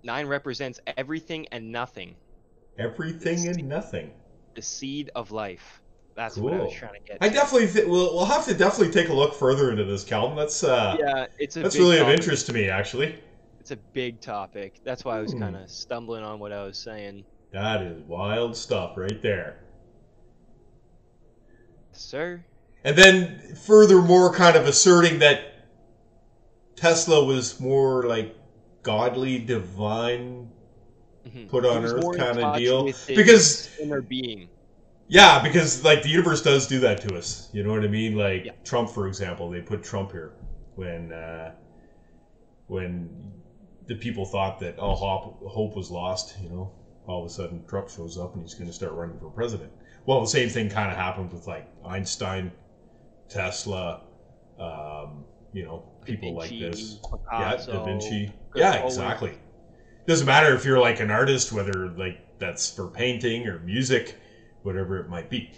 Nine 0.04 0.26
represents 0.26 0.80
everything 0.96 1.46
and 1.52 1.70
nothing, 1.70 2.16
Everything 2.76 3.46
and 3.46 3.68
nothing. 3.68 4.10
the 4.56 4.62
seed 4.62 5.10
of 5.14 5.30
life. 5.30 5.80
That's 6.16 6.36
what 6.36 6.52
I 6.52 6.58
was 6.58 6.72
trying 6.72 6.94
to 6.94 7.00
get. 7.06 7.18
I 7.20 7.28
to. 7.28 7.34
definitely 7.34 7.68
th- 7.68 7.86
we'll, 7.86 8.14
we'll 8.14 8.24
have 8.24 8.44
to 8.46 8.54
definitely 8.54 8.92
take 8.92 9.10
a 9.10 9.12
look 9.12 9.32
further 9.34 9.70
into 9.70 9.84
this, 9.84 10.02
Calvin. 10.02 10.36
That's 10.36 10.64
uh, 10.64 10.96
yeah, 10.98 11.26
it's 11.38 11.56
a 11.56 11.62
that's 11.62 11.76
really 11.76 11.98
of 11.98 12.08
interest 12.08 12.46
to 12.46 12.52
me, 12.52 12.68
actually. 12.68 13.16
It's 13.62 13.70
a 13.70 13.76
big 13.76 14.20
topic. 14.20 14.80
That's 14.82 15.04
why 15.04 15.18
I 15.18 15.20
was 15.22 15.34
Hmm. 15.34 15.38
kind 15.38 15.54
of 15.54 15.70
stumbling 15.70 16.24
on 16.24 16.40
what 16.40 16.50
I 16.50 16.64
was 16.64 16.76
saying, 16.76 17.24
That 17.52 17.80
is 17.80 18.02
wild 18.08 18.56
stuff 18.56 18.96
right 18.96 19.22
there. 19.22 19.60
sir. 21.92 22.44
And 22.82 22.96
then 22.98 23.54
furthermore, 23.54 24.32
kind 24.34 24.56
of 24.56 24.66
asserting 24.66 25.20
that 25.20 25.42
Tesla 26.74 27.24
was 27.24 27.60
more 27.60 28.02
like 28.02 28.34
godly, 28.82 29.38
divine, 29.38 30.50
Mhm. 31.24 31.48
put 31.48 31.64
on 31.64 31.84
Earth 31.84 32.02
kinda 32.16 32.54
deal. 32.58 32.86
Because- 33.06 33.70
inner 33.78 34.00
being. 34.02 34.48
Yeah, 35.06 35.40
because 35.40 35.84
like 35.84 36.02
the 36.02 36.08
universe 36.08 36.42
does 36.42 36.66
do 36.66 36.80
that 36.80 37.00
to 37.02 37.16
us. 37.16 37.48
You 37.52 37.62
know 37.62 37.70
what 37.70 37.84
I 37.84 37.88
mean? 37.88 38.16
Like 38.16 38.46
Yeah. 38.46 38.52
Trump, 38.64 38.90
for 38.90 39.06
example, 39.06 39.50
they 39.50 39.60
put 39.60 39.84
Trump 39.84 40.10
here 40.10 40.32
when 40.74 41.12
uh, 41.12 41.54
when 42.66 43.32
the 43.92 43.98
people 43.98 44.24
thought 44.24 44.58
that 44.58 44.78
all 44.78 44.96
hope, 44.96 45.46
hope 45.46 45.76
was 45.76 45.90
lost. 45.90 46.34
You 46.42 46.48
know, 46.48 46.72
all 47.06 47.20
of 47.20 47.26
a 47.26 47.30
sudden 47.30 47.62
Trump 47.66 47.90
shows 47.90 48.18
up 48.18 48.34
and 48.34 48.42
he's 48.42 48.54
going 48.54 48.68
to 48.68 48.72
start 48.72 48.92
running 48.92 49.18
for 49.18 49.28
president. 49.28 49.70
Well, 50.06 50.20
the 50.20 50.26
same 50.26 50.48
thing 50.48 50.70
kind 50.70 50.90
of 50.90 50.96
happened 50.96 51.30
with 51.30 51.46
like 51.46 51.68
Einstein, 51.84 52.52
Tesla, 53.28 54.00
um, 54.58 55.24
you 55.52 55.64
know, 55.64 55.84
people 56.06 56.34
like 56.34 56.48
this. 56.50 57.00
Picasso, 57.02 57.72
yeah, 57.72 57.78
Da 57.78 57.84
Vinci. 57.84 58.32
Yeah, 58.54 58.74
exactly. 58.86 59.34
Doesn't 60.06 60.26
matter 60.26 60.54
if 60.54 60.64
you're 60.64 60.80
like 60.80 61.00
an 61.00 61.10
artist, 61.10 61.52
whether 61.52 61.90
like 61.90 62.38
that's 62.38 62.74
for 62.74 62.88
painting 62.88 63.46
or 63.46 63.58
music, 63.58 64.16
whatever 64.62 64.98
it 64.98 65.08
might 65.10 65.28
be. 65.28 65.52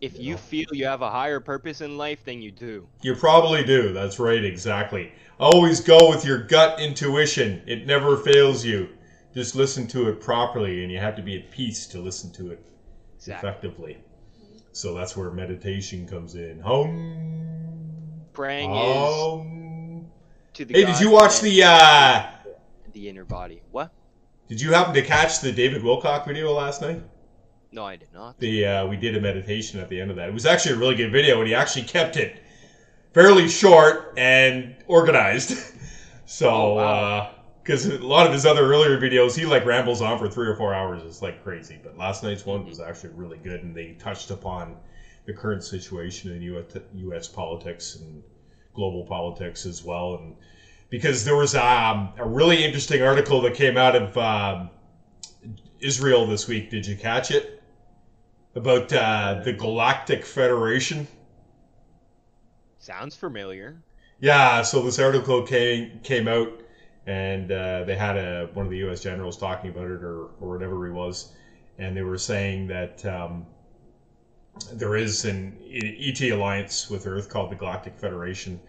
If 0.00 0.16
you 0.18 0.24
you 0.24 0.30
know? 0.32 0.36
feel 0.38 0.66
you 0.72 0.86
have 0.86 1.02
a 1.02 1.10
higher 1.10 1.40
purpose 1.40 1.80
in 1.82 1.98
life, 1.98 2.24
then 2.24 2.40
you 2.40 2.50
do. 2.50 2.88
You 3.02 3.14
probably 3.14 3.64
do. 3.64 3.92
That's 3.92 4.18
right, 4.18 4.42
exactly. 4.44 5.12
Always 5.38 5.80
go 5.80 6.08
with 6.08 6.24
your 6.24 6.38
gut 6.44 6.80
intuition. 6.80 7.62
It 7.66 7.86
never 7.86 8.16
fails 8.16 8.64
you. 8.64 8.88
just 9.34 9.54
listen 9.54 9.86
to 9.86 10.08
it 10.08 10.20
properly, 10.20 10.82
and 10.82 10.90
you 10.90 10.98
have 10.98 11.14
to 11.16 11.22
be 11.22 11.36
at 11.38 11.50
peace 11.52 11.86
to 11.86 12.00
listen 12.00 12.32
to 12.32 12.50
it 12.50 12.66
Exactly. 13.16 13.48
effectively. 13.48 13.98
So 14.72 14.94
that's 14.94 15.16
where 15.16 15.30
meditation 15.30 16.06
comes 16.06 16.34
in. 16.34 16.58
Home. 16.60 18.26
Praying 18.32 18.74
is 18.74 19.08
Hum. 19.08 20.06
to 20.54 20.64
the 20.64 20.74
Hey, 20.74 20.84
did 20.84 20.98
you 21.00 21.10
watch 21.10 21.40
the? 21.40 21.62
uh 21.64 22.26
the 22.92 23.08
inner 23.08 23.24
body? 23.24 23.62
What? 23.70 23.92
Did 24.48 24.60
you 24.60 24.72
happen 24.72 24.94
to 24.94 25.02
catch 25.02 25.40
the 25.40 25.52
David 25.52 25.82
Wilcock 25.82 26.26
video 26.26 26.52
last 26.52 26.80
night? 26.82 27.00
No, 27.72 27.84
I 27.84 27.96
did 27.96 28.12
not. 28.12 28.38
The 28.38 28.66
uh, 28.66 28.86
we 28.86 28.96
did 28.96 29.16
a 29.16 29.20
meditation 29.20 29.78
at 29.80 29.88
the 29.88 30.00
end 30.00 30.10
of 30.10 30.16
that. 30.16 30.28
It 30.28 30.34
was 30.34 30.46
actually 30.46 30.74
a 30.74 30.78
really 30.78 30.96
good 30.96 31.12
video, 31.12 31.38
and 31.38 31.46
he 31.46 31.54
actually 31.54 31.84
kept 31.84 32.16
it 32.16 32.42
fairly 33.14 33.48
short 33.48 34.14
and 34.16 34.74
organized. 34.86 35.56
so, 36.26 36.50
Oh, 36.50 36.74
wow. 36.74 37.34
because 37.62 37.86
a 37.86 37.98
lot 37.98 38.26
of 38.26 38.32
his 38.32 38.44
other 38.46 38.62
earlier 38.64 38.98
videos, 39.00 39.36
he 39.36 39.46
like 39.46 39.64
rambles 39.64 40.02
on 40.02 40.18
for 40.18 40.28
three 40.28 40.48
or 40.48 40.56
four 40.56 40.74
hours. 40.74 41.02
It's 41.04 41.22
like 41.22 41.42
crazy. 41.44 41.78
But 41.82 41.96
last 41.96 42.22
night's 42.24 42.44
one 42.44 42.66
was 42.66 42.80
actually 42.80 43.10
really 43.10 43.38
good, 43.38 43.62
and 43.62 43.74
they 43.74 43.92
touched 43.92 44.30
upon 44.30 44.76
the 45.26 45.32
current 45.32 45.62
situation 45.62 46.32
in 46.32 46.42
U.S. 46.42 46.64
U.S. 46.94 47.28
politics 47.28 47.96
and 48.00 48.22
global 48.74 49.04
politics 49.04 49.64
as 49.66 49.84
well, 49.84 50.14
and 50.14 50.34
because 50.88 51.24
there 51.24 51.36
was 51.36 51.54
um, 51.54 52.12
a 52.18 52.26
really 52.26 52.64
interesting 52.64 53.00
article 53.02 53.40
that 53.42 53.54
came 53.54 53.76
out 53.76 53.94
of 53.94 54.16
um, 54.18 54.70
Israel 55.80 56.26
this 56.26 56.48
week. 56.48 56.68
Did 56.70 56.84
you 56.86 56.96
catch 56.96 57.30
it? 57.30 57.59
About 58.54 58.92
uh, 58.92 59.42
the 59.44 59.52
Galactic 59.52 60.24
Federation. 60.24 61.06
Sounds 62.78 63.14
familiar. 63.14 63.82
Yeah, 64.20 64.62
so 64.62 64.82
this 64.82 64.98
article 64.98 65.42
came 65.46 66.00
came 66.02 66.26
out, 66.26 66.60
and 67.06 67.52
uh, 67.52 67.84
they 67.84 67.94
had 67.94 68.16
a 68.16 68.50
one 68.52 68.66
of 68.66 68.70
the 68.70 68.78
U.S. 68.78 69.02
generals 69.02 69.36
talking 69.36 69.70
about 69.70 69.84
it, 69.84 70.02
or 70.02 70.30
or 70.40 70.50
whatever 70.50 70.84
he 70.84 70.92
was, 70.92 71.32
and 71.78 71.96
they 71.96 72.02
were 72.02 72.18
saying 72.18 72.66
that 72.66 73.04
um, 73.06 73.46
there 74.72 74.96
is 74.96 75.24
an 75.24 75.56
ET 75.70 76.20
alliance 76.22 76.90
with 76.90 77.06
Earth 77.06 77.28
called 77.28 77.50
the 77.50 77.56
Galactic 77.56 77.96
Federation, 77.98 78.60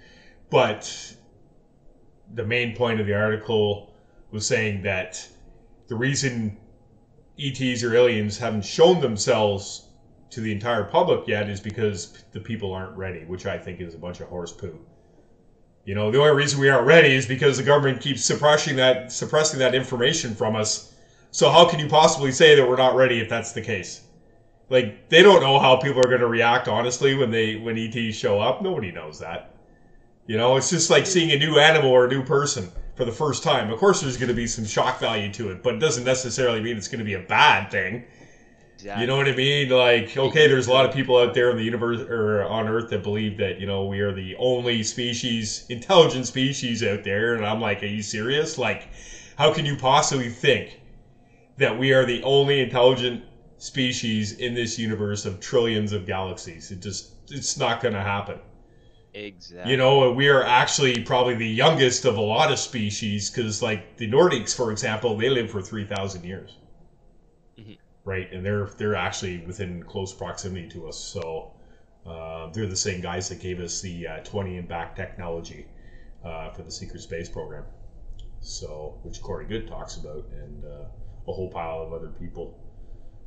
but 0.50 1.16
the 2.34 2.46
main 2.46 2.76
point 2.76 3.00
of 3.00 3.08
the 3.08 3.14
article 3.14 3.94
was 4.32 4.46
saying 4.46 4.84
that 4.84 5.28
the 5.88 5.96
reason 5.96 6.58
ETs 7.42 7.84
or 7.84 7.96
aliens 7.96 8.38
haven't 8.38 8.66
shown 8.66 9.02
themselves 9.02 9.88
to 10.30 10.42
the 10.42 10.52
entire 10.52 10.84
public 10.84 11.28
yet 11.28 11.50
is 11.50 11.60
because 11.60 12.24
the 12.32 12.40
people 12.40 12.74
aren't 12.74 12.96
ready, 12.98 13.26
which 13.26 13.46
I 13.46 13.58
think 13.58 13.82
is 13.82 13.94
a 13.94 13.98
bunch 13.98 14.22
of 14.22 14.28
horse 14.28 14.52
poo. 14.52 14.80
You 15.84 15.96
know, 15.96 16.12
the 16.12 16.20
only 16.20 16.36
reason 16.36 16.60
we 16.60 16.70
aren't 16.70 16.86
ready 16.86 17.14
is 17.14 17.26
because 17.26 17.58
the 17.58 17.64
government 17.64 18.02
keeps 18.02 18.24
suppressing 18.24 18.76
that 18.76 19.12
suppressing 19.12 19.60
that 19.60 19.76
information 19.76 20.36
from 20.36 20.56
us. 20.56 20.94
So 21.32 21.50
how 21.50 21.68
can 21.68 21.80
you 21.80 21.88
possibly 21.88 22.32
say 22.32 22.56
that 22.56 22.68
we're 22.68 22.78
not 22.78 22.96
ready 22.96 23.20
if 23.20 23.30
that's 23.30 23.52
the 23.52 23.62
case? 23.62 24.02
Like 24.70 25.10
they 25.10 25.22
don't 25.22 25.42
know 25.42 25.60
how 25.60 25.76
people 25.76 26.00
are 26.00 26.08
going 26.08 26.22
to 26.22 26.28
react 26.28 26.68
honestly 26.68 27.16
when 27.16 27.32
they 27.32 27.56
when 27.56 27.78
ETs 27.78 28.16
show 28.16 28.40
up. 28.40 28.62
Nobody 28.62 28.92
knows 28.92 29.20
that. 29.20 29.51
You 30.28 30.38
know, 30.38 30.56
it's 30.56 30.70
just 30.70 30.90
like 30.90 31.06
seeing 31.06 31.32
a 31.32 31.38
new 31.38 31.58
animal 31.58 31.90
or 31.90 32.06
a 32.06 32.08
new 32.08 32.24
person 32.24 32.72
for 32.96 33.06
the 33.06 33.12
first 33.12 33.44
time. 33.44 33.72
Of 33.72 33.80
course, 33.80 34.02
there's 34.02 34.18
going 34.18 34.30
to 34.30 34.36
be 34.36 34.48
some 34.48 34.66
shock 34.66 35.00
value 35.00 35.32
to 35.34 35.50
it, 35.50 35.64
but 35.64 35.76
it 35.76 35.80
doesn't 35.80 36.04
necessarily 36.04 36.62
mean 36.62 36.78
it's 36.78 36.88
going 36.88 37.00
to 37.00 37.06
be 37.06 37.16
a 37.16 37.20
bad 37.20 37.72
thing. 37.72 38.04
Exactly. 38.76 39.02
You 39.02 39.08
know 39.08 39.18
what 39.18 39.28
I 39.28 39.34
mean? 39.34 39.70
Like, 39.70 40.18
okay, 40.18 40.48
there's 40.48 40.68
a 40.68 40.72
lot 40.72 40.86
of 40.86 40.92
people 40.92 41.18
out 41.18 41.34
there 41.34 41.52
in 41.52 41.58
the 41.58 41.64
universe 41.64 42.02
or 42.02 42.44
on 42.44 42.68
Earth 42.68 42.90
that 42.90 43.04
believe 43.04 43.38
that 43.38 43.60
you 43.60 43.68
know 43.68 43.84
we 43.86 44.00
are 44.00 44.12
the 44.12 44.36
only 44.38 44.82
species, 44.84 45.66
intelligent 45.70 46.26
species 46.26 46.82
out 46.82 47.04
there, 47.04 47.36
and 47.36 47.46
I'm 47.46 47.60
like, 47.60 47.84
are 47.84 47.88
you 47.88 48.02
serious? 48.02 48.58
Like, 48.58 48.90
how 49.38 49.52
can 49.52 49.66
you 49.66 49.76
possibly 49.76 50.30
think 50.30 50.80
that 51.58 51.78
we 51.78 51.94
are 51.94 52.06
the 52.06 52.24
only 52.24 52.60
intelligent 52.60 53.22
species 53.58 54.32
in 54.34 54.56
this 54.56 54.80
universe 54.80 55.26
of 55.26 55.40
trillions 55.40 55.92
of 55.92 56.06
galaxies? 56.06 56.72
It 56.72 56.82
just, 56.82 57.10
it's 57.30 57.58
not 57.58 57.82
going 57.82 57.94
to 57.94 58.02
happen. 58.02 58.40
Exactly. 59.14 59.72
You 59.72 59.78
know, 59.78 60.12
we 60.12 60.30
are 60.30 60.44
actually 60.44 61.04
probably 61.04 61.36
the 61.36 61.48
youngest 61.48 62.06
of 62.06 62.18
a 62.18 62.22
lot 62.22 62.52
of 62.52 62.60
species 62.60 63.30
because, 63.30 63.62
like, 63.62 63.98
the 63.98 64.10
Nordics, 64.10 64.56
for 64.56 64.72
example, 64.72 65.18
they 65.18 65.30
live 65.30 65.50
for 65.52 65.62
three 65.62 65.86
thousand 65.86 66.24
years, 66.24 66.58
Mhm. 67.58 67.78
right? 68.06 68.32
And 68.32 68.46
they're 68.46 68.68
they're 68.78 68.96
actually 68.96 69.40
within 69.46 69.84
close 69.84 70.14
proximity 70.14 70.70
to 70.70 70.88
us. 70.88 70.98
So 70.98 71.52
uh, 72.06 72.48
they're 72.52 72.68
the 72.68 72.76
same 72.76 73.02
guys 73.02 73.28
that 73.30 73.40
gave 73.42 73.60
us 73.60 73.82
the 73.82 74.08
uh, 74.08 74.20
twenty 74.24 74.58
and 74.58 74.68
back 74.68 74.96
technology 74.96 75.68
uh, 76.24 76.52
for 76.52 76.64
the 76.64 76.72
secret 76.72 77.02
space 77.02 77.28
program. 77.30 77.66
So, 78.40 78.98
which 79.04 79.22
Corey 79.22 79.46
Goode 79.46 79.68
talks 79.68 79.98
about, 79.98 80.26
and 80.32 80.64
uh, 80.66 80.86
a 81.28 81.34
whole 81.34 81.52
pile 81.52 81.82
of 81.84 81.94
other 81.94 82.10
people. 82.10 82.58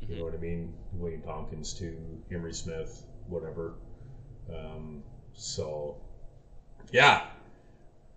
You 0.00 0.16
know 0.16 0.24
what 0.24 0.34
I 0.34 0.38
mean? 0.38 0.74
William 0.92 1.22
Tompkins 1.22 1.72
too, 1.72 1.96
Emery 2.32 2.52
Smith, 2.52 3.06
whatever. 3.28 3.74
Um, 4.52 5.02
so, 5.34 5.96
yeah, 6.92 7.26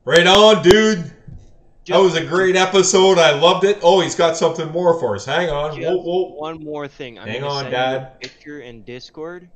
right 0.06 0.26
on, 0.26 0.64
dude. 0.64 1.12
That 1.88 2.00
was 2.00 2.16
a 2.16 2.26
great 2.26 2.58
episode. 2.58 3.18
I 3.18 3.40
loved 3.40 3.64
it. 3.64 3.80
Oh, 3.82 4.02
he's 4.02 4.16
got 4.16 4.36
something 4.36 4.70
more 4.72 5.00
for 5.00 5.16
us. 5.16 5.24
Hang 5.24 5.50
on. 5.50 5.82
Whoa, 5.82 5.96
whoa. 5.96 6.36
one 6.36 6.62
more 6.62 6.86
thing. 6.88 7.18
I'm 7.18 7.30
Hang 7.30 7.44
on, 7.46 7.72
Dad. 7.72 8.20
picture 8.20 8.60
in 8.60 8.84
Discord. 8.84 9.50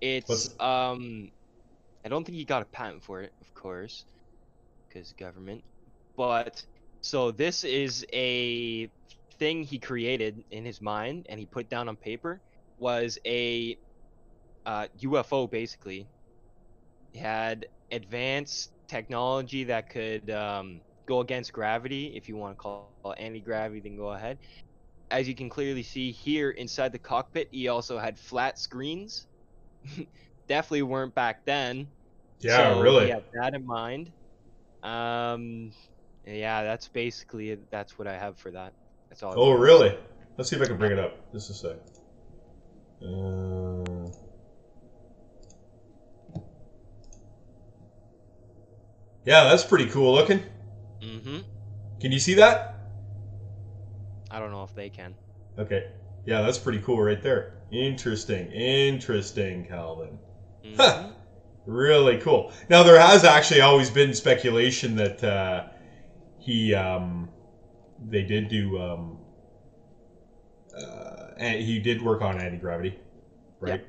It's 0.00 0.28
What's- 0.28 0.60
um, 0.60 1.32
I 2.04 2.08
don't 2.08 2.24
think 2.24 2.38
he 2.38 2.44
got 2.44 2.62
a 2.62 2.66
patent 2.66 3.02
for 3.02 3.20
it, 3.20 3.32
of 3.40 3.52
course, 3.54 4.04
because 4.88 5.12
government. 5.14 5.64
But 6.16 6.64
so 7.00 7.30
this 7.30 7.64
is 7.64 8.06
a 8.12 8.88
thing 9.38 9.64
he 9.64 9.78
created 9.78 10.44
in 10.50 10.64
his 10.64 10.80
mind 10.80 11.26
and 11.28 11.40
he 11.40 11.46
put 11.46 11.68
down 11.68 11.88
on 11.88 11.96
paper 11.96 12.40
was 12.78 13.18
a 13.26 13.76
uh, 14.66 14.86
UFO 15.00 15.50
basically. 15.50 16.06
It 17.12 17.20
had 17.20 17.66
advanced 17.90 18.70
technology 18.88 19.64
that 19.64 19.90
could 19.90 20.30
um, 20.30 20.80
go 21.06 21.20
against 21.20 21.52
gravity. 21.52 22.12
If 22.16 22.28
you 22.28 22.36
want 22.36 22.56
to 22.56 22.62
call 22.62 22.92
anti-gravity, 23.18 23.80
then 23.80 23.96
go 23.96 24.10
ahead 24.10 24.38
as 25.10 25.28
you 25.28 25.34
can 25.34 25.48
clearly 25.48 25.82
see 25.82 26.12
here 26.12 26.50
inside 26.50 26.92
the 26.92 26.98
cockpit, 26.98 27.48
he 27.50 27.68
also 27.68 27.98
had 27.98 28.18
flat 28.18 28.58
screens. 28.58 29.26
Definitely 30.48 30.82
weren't 30.82 31.14
back 31.14 31.44
then. 31.44 31.88
Yeah, 32.40 32.74
so 32.74 32.80
really. 32.80 33.08
Yeah, 33.08 33.20
that 33.34 33.54
in 33.54 33.66
mind. 33.66 34.12
Um, 34.82 35.72
yeah, 36.26 36.62
that's 36.62 36.88
basically 36.88 37.50
it. 37.50 37.70
That's 37.70 37.98
what 37.98 38.08
I 38.08 38.16
have 38.16 38.38
for 38.38 38.50
that. 38.52 38.72
That's 39.10 39.22
all. 39.22 39.34
Oh, 39.36 39.52
really? 39.52 39.96
Let's 40.36 40.50
see 40.50 40.56
if 40.56 40.62
I 40.62 40.66
can 40.66 40.78
bring 40.78 40.92
it 40.92 40.98
up. 40.98 41.32
Just 41.32 41.50
a 41.50 41.54
sec. 41.54 41.76
Uh, 43.02 44.10
yeah, 49.24 49.44
that's 49.44 49.64
pretty 49.64 49.86
cool 49.86 50.14
looking. 50.14 50.42
Mm-hmm. 51.02 51.38
Can 52.00 52.12
you 52.12 52.18
see 52.18 52.34
that? 52.34 52.76
I 54.30 54.38
don't 54.38 54.52
know 54.52 54.62
if 54.62 54.74
they 54.74 54.88
can. 54.88 55.14
Okay. 55.58 55.90
Yeah, 56.24 56.42
that's 56.42 56.58
pretty 56.58 56.80
cool 56.80 57.00
right 57.00 57.22
there. 57.22 57.54
Interesting. 57.70 58.50
Interesting, 58.52 59.66
Calvin. 59.66 60.18
Mhm. 60.64 61.12
Really 61.66 62.18
cool. 62.18 62.52
Now 62.68 62.82
there 62.82 62.98
has 62.98 63.24
actually 63.24 63.60
always 63.60 63.90
been 63.90 64.14
speculation 64.14 64.96
that 64.96 65.22
uh, 65.22 65.68
he 66.38 66.74
um, 66.74 67.28
they 68.08 68.22
did 68.22 68.48
do 68.48 68.80
um, 68.80 69.18
uh, 70.76 71.30
and 71.36 71.60
he 71.60 71.78
did 71.78 72.02
work 72.02 72.22
on 72.22 72.40
anti 72.40 72.56
gravity, 72.56 72.98
right? 73.60 73.84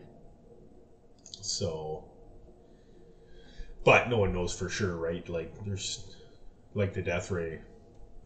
So, 1.42 2.06
but 3.84 4.10
no 4.10 4.18
one 4.18 4.34
knows 4.34 4.58
for 4.58 4.70
sure, 4.70 4.96
right? 4.96 5.28
Like 5.28 5.54
there's 5.66 6.16
like 6.74 6.94
the 6.94 7.02
death 7.02 7.32
ray. 7.32 7.60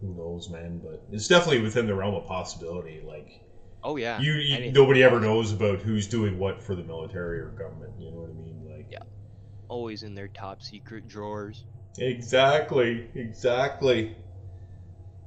Who 0.01 0.13
knows, 0.13 0.49
man? 0.49 0.81
But 0.83 1.05
it's 1.11 1.27
definitely 1.27 1.61
within 1.61 1.87
the 1.87 1.95
realm 1.95 2.15
of 2.15 2.25
possibility. 2.27 3.01
Like 3.05 3.41
Oh 3.83 3.95
yeah. 3.97 4.19
you, 4.19 4.33
you 4.33 4.71
nobody 4.71 5.03
ever 5.03 5.19
knows 5.19 5.53
about 5.53 5.79
who's 5.79 6.07
doing 6.07 6.37
what 6.37 6.61
for 6.61 6.75
the 6.75 6.83
military 6.83 7.39
or 7.39 7.49
government. 7.49 7.93
You 7.99 8.11
know 8.11 8.17
what 8.17 8.29
I 8.29 8.33
mean? 8.33 8.77
Like 8.77 8.87
Yeah. 8.91 8.99
Always 9.67 10.03
in 10.03 10.15
their 10.15 10.27
top 10.27 10.61
secret 10.61 11.07
drawers. 11.07 11.65
Exactly, 11.97 13.09
exactly. 13.15 14.15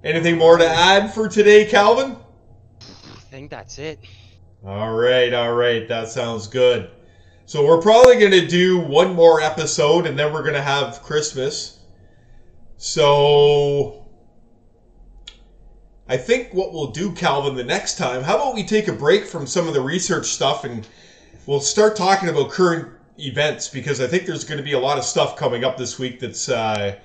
Anything 0.05 0.39
more 0.39 0.59
to 0.59 0.69
add 0.69 1.13
for 1.13 1.29
today, 1.29 1.65
Calvin? 1.65 2.17
I 2.81 3.31
think 3.31 3.51
that's 3.51 3.79
it. 3.79 4.05
All 4.65 4.93
right, 4.93 5.33
all 5.33 5.55
right, 5.55 5.89
that 5.89 6.09
sounds 6.09 6.47
good. 6.47 6.91
So 7.49 7.65
we're 7.65 7.81
probably 7.81 8.19
going 8.19 8.33
to 8.33 8.47
do 8.47 8.79
one 8.79 9.15
more 9.15 9.41
episode 9.41 10.07
and 10.07 10.19
then 10.19 10.35
we're 10.35 10.43
going 10.43 10.53
to 10.53 10.61
have 10.61 11.03
Christmas. 11.03 11.79
So 12.77 14.07
I 16.07 16.19
think 16.19 16.53
what 16.53 16.75
we'll 16.75 16.91
do, 16.91 17.11
Calvin, 17.13 17.55
the 17.55 17.65
next 17.65 17.97
time, 17.97 18.23
how 18.23 18.37
about 18.37 18.55
we 18.55 18.65
take 18.65 18.87
a 18.87 18.93
break 18.93 19.25
from 19.25 19.47
some 19.47 19.67
of 19.67 19.73
the 19.73 19.81
research 19.81 20.27
stuff 20.27 20.65
and 20.65 20.87
we'll 21.47 21.63
start 21.63 21.97
talking 21.97 22.29
about 22.29 22.51
current 22.51 22.93
events 23.17 23.67
because 23.67 24.03
I 24.03 24.09
think 24.09 24.27
there's 24.27 24.45
going 24.45 24.59
to 24.59 24.63
be 24.63 24.75
a 24.75 24.79
lot 24.79 24.99
of 24.99 25.05
stuff 25.05 25.35
coming 25.35 25.65
up 25.65 25.79
this 25.79 25.99
week 25.99 26.21
that's 26.21 26.51
uh, 26.51 26.97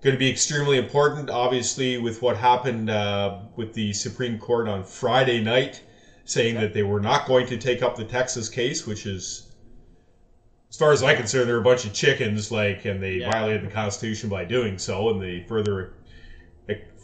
going 0.00 0.14
to 0.14 0.18
be 0.18 0.30
extremely 0.30 0.78
important, 0.78 1.28
obviously, 1.28 1.98
with 1.98 2.22
what 2.22 2.38
happened 2.38 2.88
uh, 2.88 3.40
with 3.56 3.74
the 3.74 3.92
Supreme 3.92 4.38
Court 4.38 4.68
on 4.68 4.84
Friday 4.84 5.42
night, 5.42 5.82
saying 6.24 6.54
that 6.54 6.72
they 6.72 6.82
were 6.82 7.00
not 7.00 7.26
going 7.26 7.46
to 7.48 7.58
take 7.58 7.82
up 7.82 7.94
the 7.94 8.06
Texas 8.06 8.48
case, 8.48 8.86
which 8.86 9.04
is, 9.04 9.51
as 10.72 10.78
far 10.78 10.90
as 10.90 11.02
I'm 11.02 11.16
concerned, 11.18 11.50
they're 11.50 11.58
a 11.58 11.62
bunch 11.62 11.84
of 11.84 11.92
chickens, 11.92 12.50
like, 12.50 12.86
and 12.86 13.02
they 13.02 13.16
Yeah. 13.16 13.30
violated 13.30 13.62
the 13.62 13.70
Constitution 13.70 14.30
by 14.30 14.46
doing 14.46 14.78
so, 14.78 15.10
and 15.10 15.22
they 15.22 15.44
further 15.46 15.92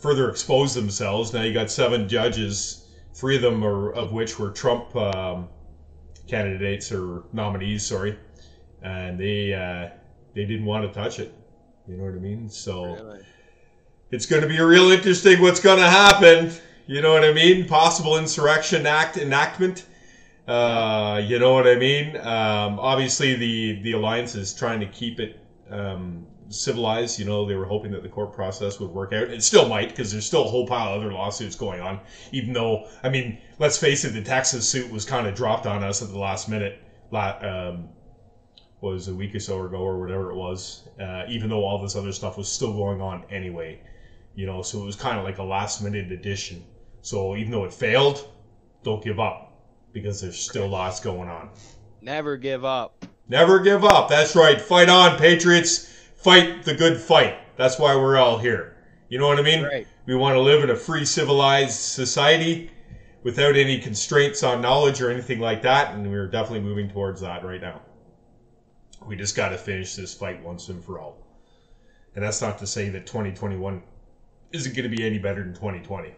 further 0.00 0.30
exposed 0.30 0.76
themselves. 0.76 1.34
Now 1.34 1.42
you 1.42 1.52
got 1.52 1.70
seven 1.72 2.08
judges, 2.08 2.86
three 3.14 3.34
of 3.34 3.42
them 3.42 3.64
are 3.64 3.90
of 3.90 4.12
which 4.12 4.38
were 4.38 4.50
Trump 4.50 4.94
um, 4.94 5.48
candidates 6.28 6.92
or 6.92 7.24
nominees, 7.32 7.84
sorry, 7.84 8.16
and 8.80 9.18
they 9.18 9.52
uh, 9.52 9.88
they 10.34 10.44
didn't 10.44 10.66
want 10.66 10.86
to 10.86 10.98
touch 10.98 11.18
it. 11.18 11.34
You 11.88 11.96
know 11.96 12.04
what 12.04 12.14
I 12.14 12.18
mean? 12.18 12.48
So 12.48 12.94
Really? 12.94 13.20
it's 14.12 14.24
going 14.24 14.42
to 14.42 14.48
be 14.48 14.60
real 14.60 14.90
interesting 14.92 15.42
what's 15.42 15.60
going 15.60 15.78
to 15.78 15.90
happen. 15.90 16.52
You 16.86 17.02
know 17.02 17.12
what 17.12 17.24
I 17.24 17.32
mean? 17.32 17.66
Possible 17.66 18.16
insurrection 18.16 18.86
act 18.86 19.16
enactment. 19.16 19.84
Uh, 20.49 21.20
you 21.22 21.38
know 21.38 21.53
what 21.53 21.66
I 21.66 21.76
mean? 21.76 22.16
Um, 22.16 22.78
obviously, 22.80 23.34
the 23.34 23.74
the 23.82 23.92
alliance 23.92 24.34
is 24.34 24.55
trying 24.55 24.80
to 24.80 24.86
keep 24.86 25.20
it 25.20 25.36
um, 25.70 26.26
civilized. 26.49 27.18
You 27.18 27.26
know, 27.26 27.44
they 27.44 27.55
were 27.55 27.66
hoping 27.66 27.90
that 27.92 28.03
the 28.03 28.09
court 28.09 28.32
process 28.32 28.80
would 28.80 28.90
work 28.90 29.12
out. 29.12 29.30
It 29.30 29.42
still 29.42 29.66
might 29.66 29.90
because 29.90 30.11
there's 30.11 30.24
still 30.24 30.44
a 30.46 30.49
whole 30.49 30.64
pile 30.64 30.88
of 30.94 31.03
other 31.03 31.12
lawsuits 31.12 31.55
going 31.55 31.80
on. 31.80 32.01
Even 32.32 32.55
though, 32.55 32.86
I 33.03 33.11
mean, 33.11 33.36
let's 33.59 33.76
face 33.76 34.05
it, 34.05 34.14
the 34.14 34.22
Texas 34.22 34.66
suit 34.66 34.88
was 34.90 35.05
kind 35.05 35.26
of 35.26 35.34
dropped 35.34 35.66
on 35.66 35.82
us 35.82 36.01
at 36.01 36.09
the 36.09 36.18
last 36.18 36.49
minute. 36.49 36.74
Um, 37.12 37.90
was 38.80 39.09
a 39.09 39.14
week 39.14 39.34
or 39.34 39.40
so 39.40 39.64
ago 39.64 39.78
or 39.78 39.99
whatever 39.99 40.30
it 40.30 40.36
was. 40.36 40.88
Uh, 41.01 41.24
even 41.26 41.49
though 41.51 41.64
all 41.64 41.78
this 41.78 41.96
other 41.96 42.12
stuff 42.12 42.36
was 42.38 42.49
still 42.49 42.72
going 42.72 43.01
on 43.01 43.24
anyway, 43.28 43.78
you 44.34 44.46
know, 44.46 44.62
so 44.62 44.80
it 44.80 44.84
was 44.84 44.96
kind 44.96 45.18
of 45.18 45.24
like 45.24 45.38
a 45.38 45.42
last 45.42 45.80
minute 45.80 46.12
addition. 46.12 46.64
So 47.03 47.36
even 47.36 47.51
though 47.51 47.64
it 47.64 47.72
failed, 47.72 48.24
don't 48.84 49.03
give 49.03 49.18
up 49.18 49.47
because 49.93 50.20
there's 50.20 50.39
still 50.39 50.68
lots 50.68 51.01
going 51.01 51.28
on. 51.28 51.51
Never 52.01 52.36
give 52.36 52.64
up. 52.64 53.05
Never 53.28 53.59
give 53.61 53.84
up. 53.84 54.09
That's 54.09 54.34
right. 54.36 54.61
Fight 54.61 54.89
on, 54.89 55.18
Patriots. 55.18 55.86
Fight 56.16 56.64
the 56.64 56.74
good 56.74 56.99
fight. 56.99 57.36
That's 57.57 57.78
why 57.78 57.95
we're 57.97 58.16
all 58.16 58.39
here. 58.39 58.76
You 59.09 59.18
know 59.18 59.26
what 59.28 59.39
I 59.39 59.43
mean? 59.43 59.64
Right. 59.64 59.86
We 60.07 60.14
want 60.14 60.34
to 60.34 60.41
live 60.41 60.62
in 60.62 60.70
a 60.70 60.76
free, 60.76 61.05
civilized 61.05 61.78
society 61.78 62.70
without 63.22 63.57
any 63.57 63.78
constraints 63.78 64.43
on 64.43 64.61
knowledge 64.62 65.01
or 65.01 65.11
anything 65.11 65.41
like 65.41 65.62
that, 65.62 65.95
and 65.95 66.09
we're 66.11 66.28
definitely 66.28 66.61
moving 66.61 66.89
towards 66.89 67.20
that 67.20 67.45
right 67.45 67.61
now. 67.61 67.82
We 69.07 69.16
just 69.16 69.36
got 69.36 69.51
to 69.51 69.59
finish 69.59 69.95
this 69.95 70.14
fight 70.14 70.43
once 70.43 70.68
and 70.68 70.84
for 70.84 70.99
all. 70.99 71.18
And 72.14 72.24
that's 72.24 72.41
not 72.43 72.59
to 72.59 72.66
say 72.66 72.89
that 72.91 73.07
2021 73.07 73.82
isn't 74.53 74.74
going 74.74 74.91
to 74.91 74.97
be 74.97 75.05
any 75.05 75.18
better 75.18 75.43
than 75.43 75.55
2020. 75.55 76.14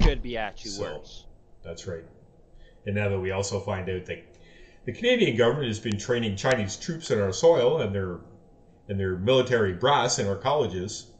Could 0.00 0.22
be 0.22 0.36
actually 0.36 0.70
So- 0.72 0.98
worse. 0.98 1.26
That's 1.64 1.86
right. 1.86 2.04
And 2.86 2.94
now 2.94 3.08
that 3.08 3.20
we 3.20 3.30
also 3.30 3.60
find 3.60 3.88
out 3.88 4.06
that 4.06 4.24
the 4.84 4.92
Canadian 4.92 5.36
government 5.36 5.68
has 5.68 5.78
been 5.78 5.98
training 5.98 6.36
Chinese 6.36 6.76
troops 6.76 7.10
on 7.10 7.20
our 7.20 7.32
soil 7.32 7.80
and 7.80 7.94
their 7.94 8.18
and 8.88 8.98
their 8.98 9.16
military 9.16 9.72
brass 9.72 10.18
in 10.18 10.26
our 10.26 10.36
colleges. 10.36 11.12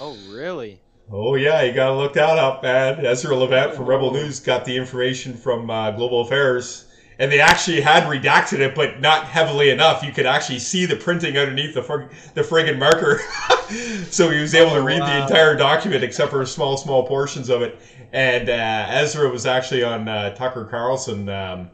Oh, 0.00 0.16
really? 0.28 0.80
Oh 1.10 1.36
yeah, 1.36 1.62
you 1.62 1.72
gotta 1.72 1.94
look 1.94 2.14
that 2.14 2.36
up, 2.36 2.62
man. 2.62 3.04
Ezra 3.04 3.34
Levant 3.34 3.74
from 3.74 3.86
Rebel 3.86 4.12
News 4.12 4.40
got 4.40 4.64
the 4.64 4.76
information 4.76 5.34
from 5.34 5.70
uh, 5.70 5.92
Global 5.92 6.22
Affairs, 6.22 6.85
and 7.18 7.30
they 7.32 7.40
actually 7.40 7.80
had 7.80 8.04
redacted 8.04 8.60
it, 8.60 8.74
but 8.74 9.00
not 9.00 9.26
heavily 9.26 9.70
enough. 9.70 10.02
You 10.02 10.12
could 10.12 10.26
actually 10.26 10.58
see 10.58 10.84
the 10.84 10.96
printing 10.96 11.36
underneath 11.38 11.74
the 11.74 11.82
frig- 11.82 12.08
the 12.34 12.42
friggin' 12.42 12.78
marker, 12.78 13.20
so 14.10 14.30
he 14.30 14.40
was 14.40 14.54
able 14.54 14.74
to 14.74 14.80
Oh, 14.80 14.82
read 14.82 15.06
the 15.06 15.16
entire 15.16 15.54
document 15.56 16.02
except 16.04 16.30
for 16.30 16.44
small, 16.44 16.76
small 16.76 17.02
portions 17.02 17.48
of 17.48 17.62
it. 17.62 17.78
And 18.12 18.48
uh, 18.48 18.86
Ezra 18.90 19.28
was 19.28 19.46
actually 19.46 19.82
on 19.82 20.08
uh, 20.08 20.30
Tucker 20.30 20.64
Carlson 20.64 21.28
um, 21.28 21.68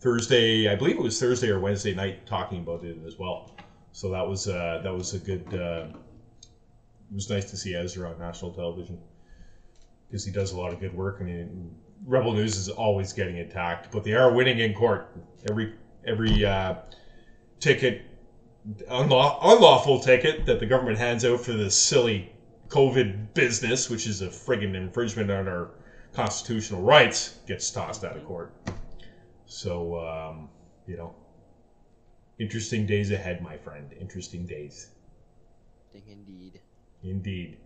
Thursday, 0.00 0.68
I 0.68 0.74
believe 0.74 0.96
it 0.96 1.02
was 1.02 1.18
Thursday 1.18 1.48
or 1.48 1.58
Wednesday 1.58 1.94
night, 1.94 2.26
talking 2.26 2.60
about 2.60 2.84
it 2.84 2.98
as 3.06 3.18
well. 3.18 3.50
So 3.92 4.10
that 4.10 4.26
was 4.26 4.46
uh, 4.48 4.80
that 4.82 4.94
was 4.94 5.12
a 5.14 5.18
good. 5.18 5.42
Uh, 5.54 5.86
it 7.10 7.14
was 7.14 7.28
nice 7.28 7.44
to 7.46 7.56
see 7.56 7.74
Ezra 7.74 8.10
on 8.10 8.18
national 8.18 8.50
television 8.52 8.98
because 10.06 10.24
he 10.24 10.30
does 10.30 10.52
a 10.52 10.56
lot 10.56 10.72
of 10.72 10.78
good 10.80 10.92
work 10.92 11.20
and 11.20 11.28
he, 11.28 11.44
Rebel 12.04 12.32
News 12.32 12.56
is 12.56 12.68
always 12.68 13.12
getting 13.12 13.38
attacked, 13.38 13.90
but 13.92 14.04
they 14.04 14.14
are 14.14 14.32
winning 14.32 14.58
in 14.58 14.74
court. 14.74 15.16
Every 15.48 15.74
every 16.04 16.44
uh, 16.44 16.76
ticket, 17.60 18.02
unlaw, 18.90 19.38
unlawful 19.42 20.00
ticket 20.00 20.46
that 20.46 20.58
the 20.58 20.66
government 20.66 20.98
hands 20.98 21.24
out 21.24 21.40
for 21.40 21.52
this 21.52 21.76
silly 21.76 22.32
COVID 22.68 23.34
business, 23.34 23.88
which 23.88 24.06
is 24.06 24.20
a 24.20 24.28
friggin' 24.28 24.74
infringement 24.74 25.30
on 25.30 25.46
our 25.46 25.70
constitutional 26.12 26.82
rights, 26.82 27.38
gets 27.46 27.70
tossed 27.70 28.04
out 28.04 28.16
of 28.16 28.24
court. 28.24 28.52
So 29.46 29.98
um, 30.00 30.48
you 30.86 30.96
know, 30.96 31.14
interesting 32.38 32.86
days 32.86 33.12
ahead, 33.12 33.42
my 33.42 33.56
friend. 33.56 33.92
Interesting 34.00 34.44
days. 34.44 34.90
Indeed. 35.94 36.60
Indeed. 37.04 37.58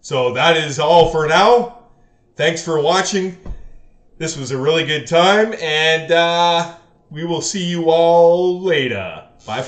So 0.00 0.32
that 0.34 0.56
is 0.56 0.78
all 0.78 1.10
for 1.10 1.26
now. 1.26 1.84
Thanks 2.36 2.62
for 2.62 2.80
watching. 2.80 3.36
This 4.18 4.36
was 4.36 4.50
a 4.50 4.58
really 4.58 4.84
good 4.84 5.06
time, 5.06 5.54
and 5.60 6.10
uh, 6.10 6.74
we 7.08 7.24
will 7.24 7.40
see 7.40 7.64
you 7.64 7.88
all 7.88 8.60
later. 8.60 9.28
Bye 9.46 9.62
for 9.62 9.66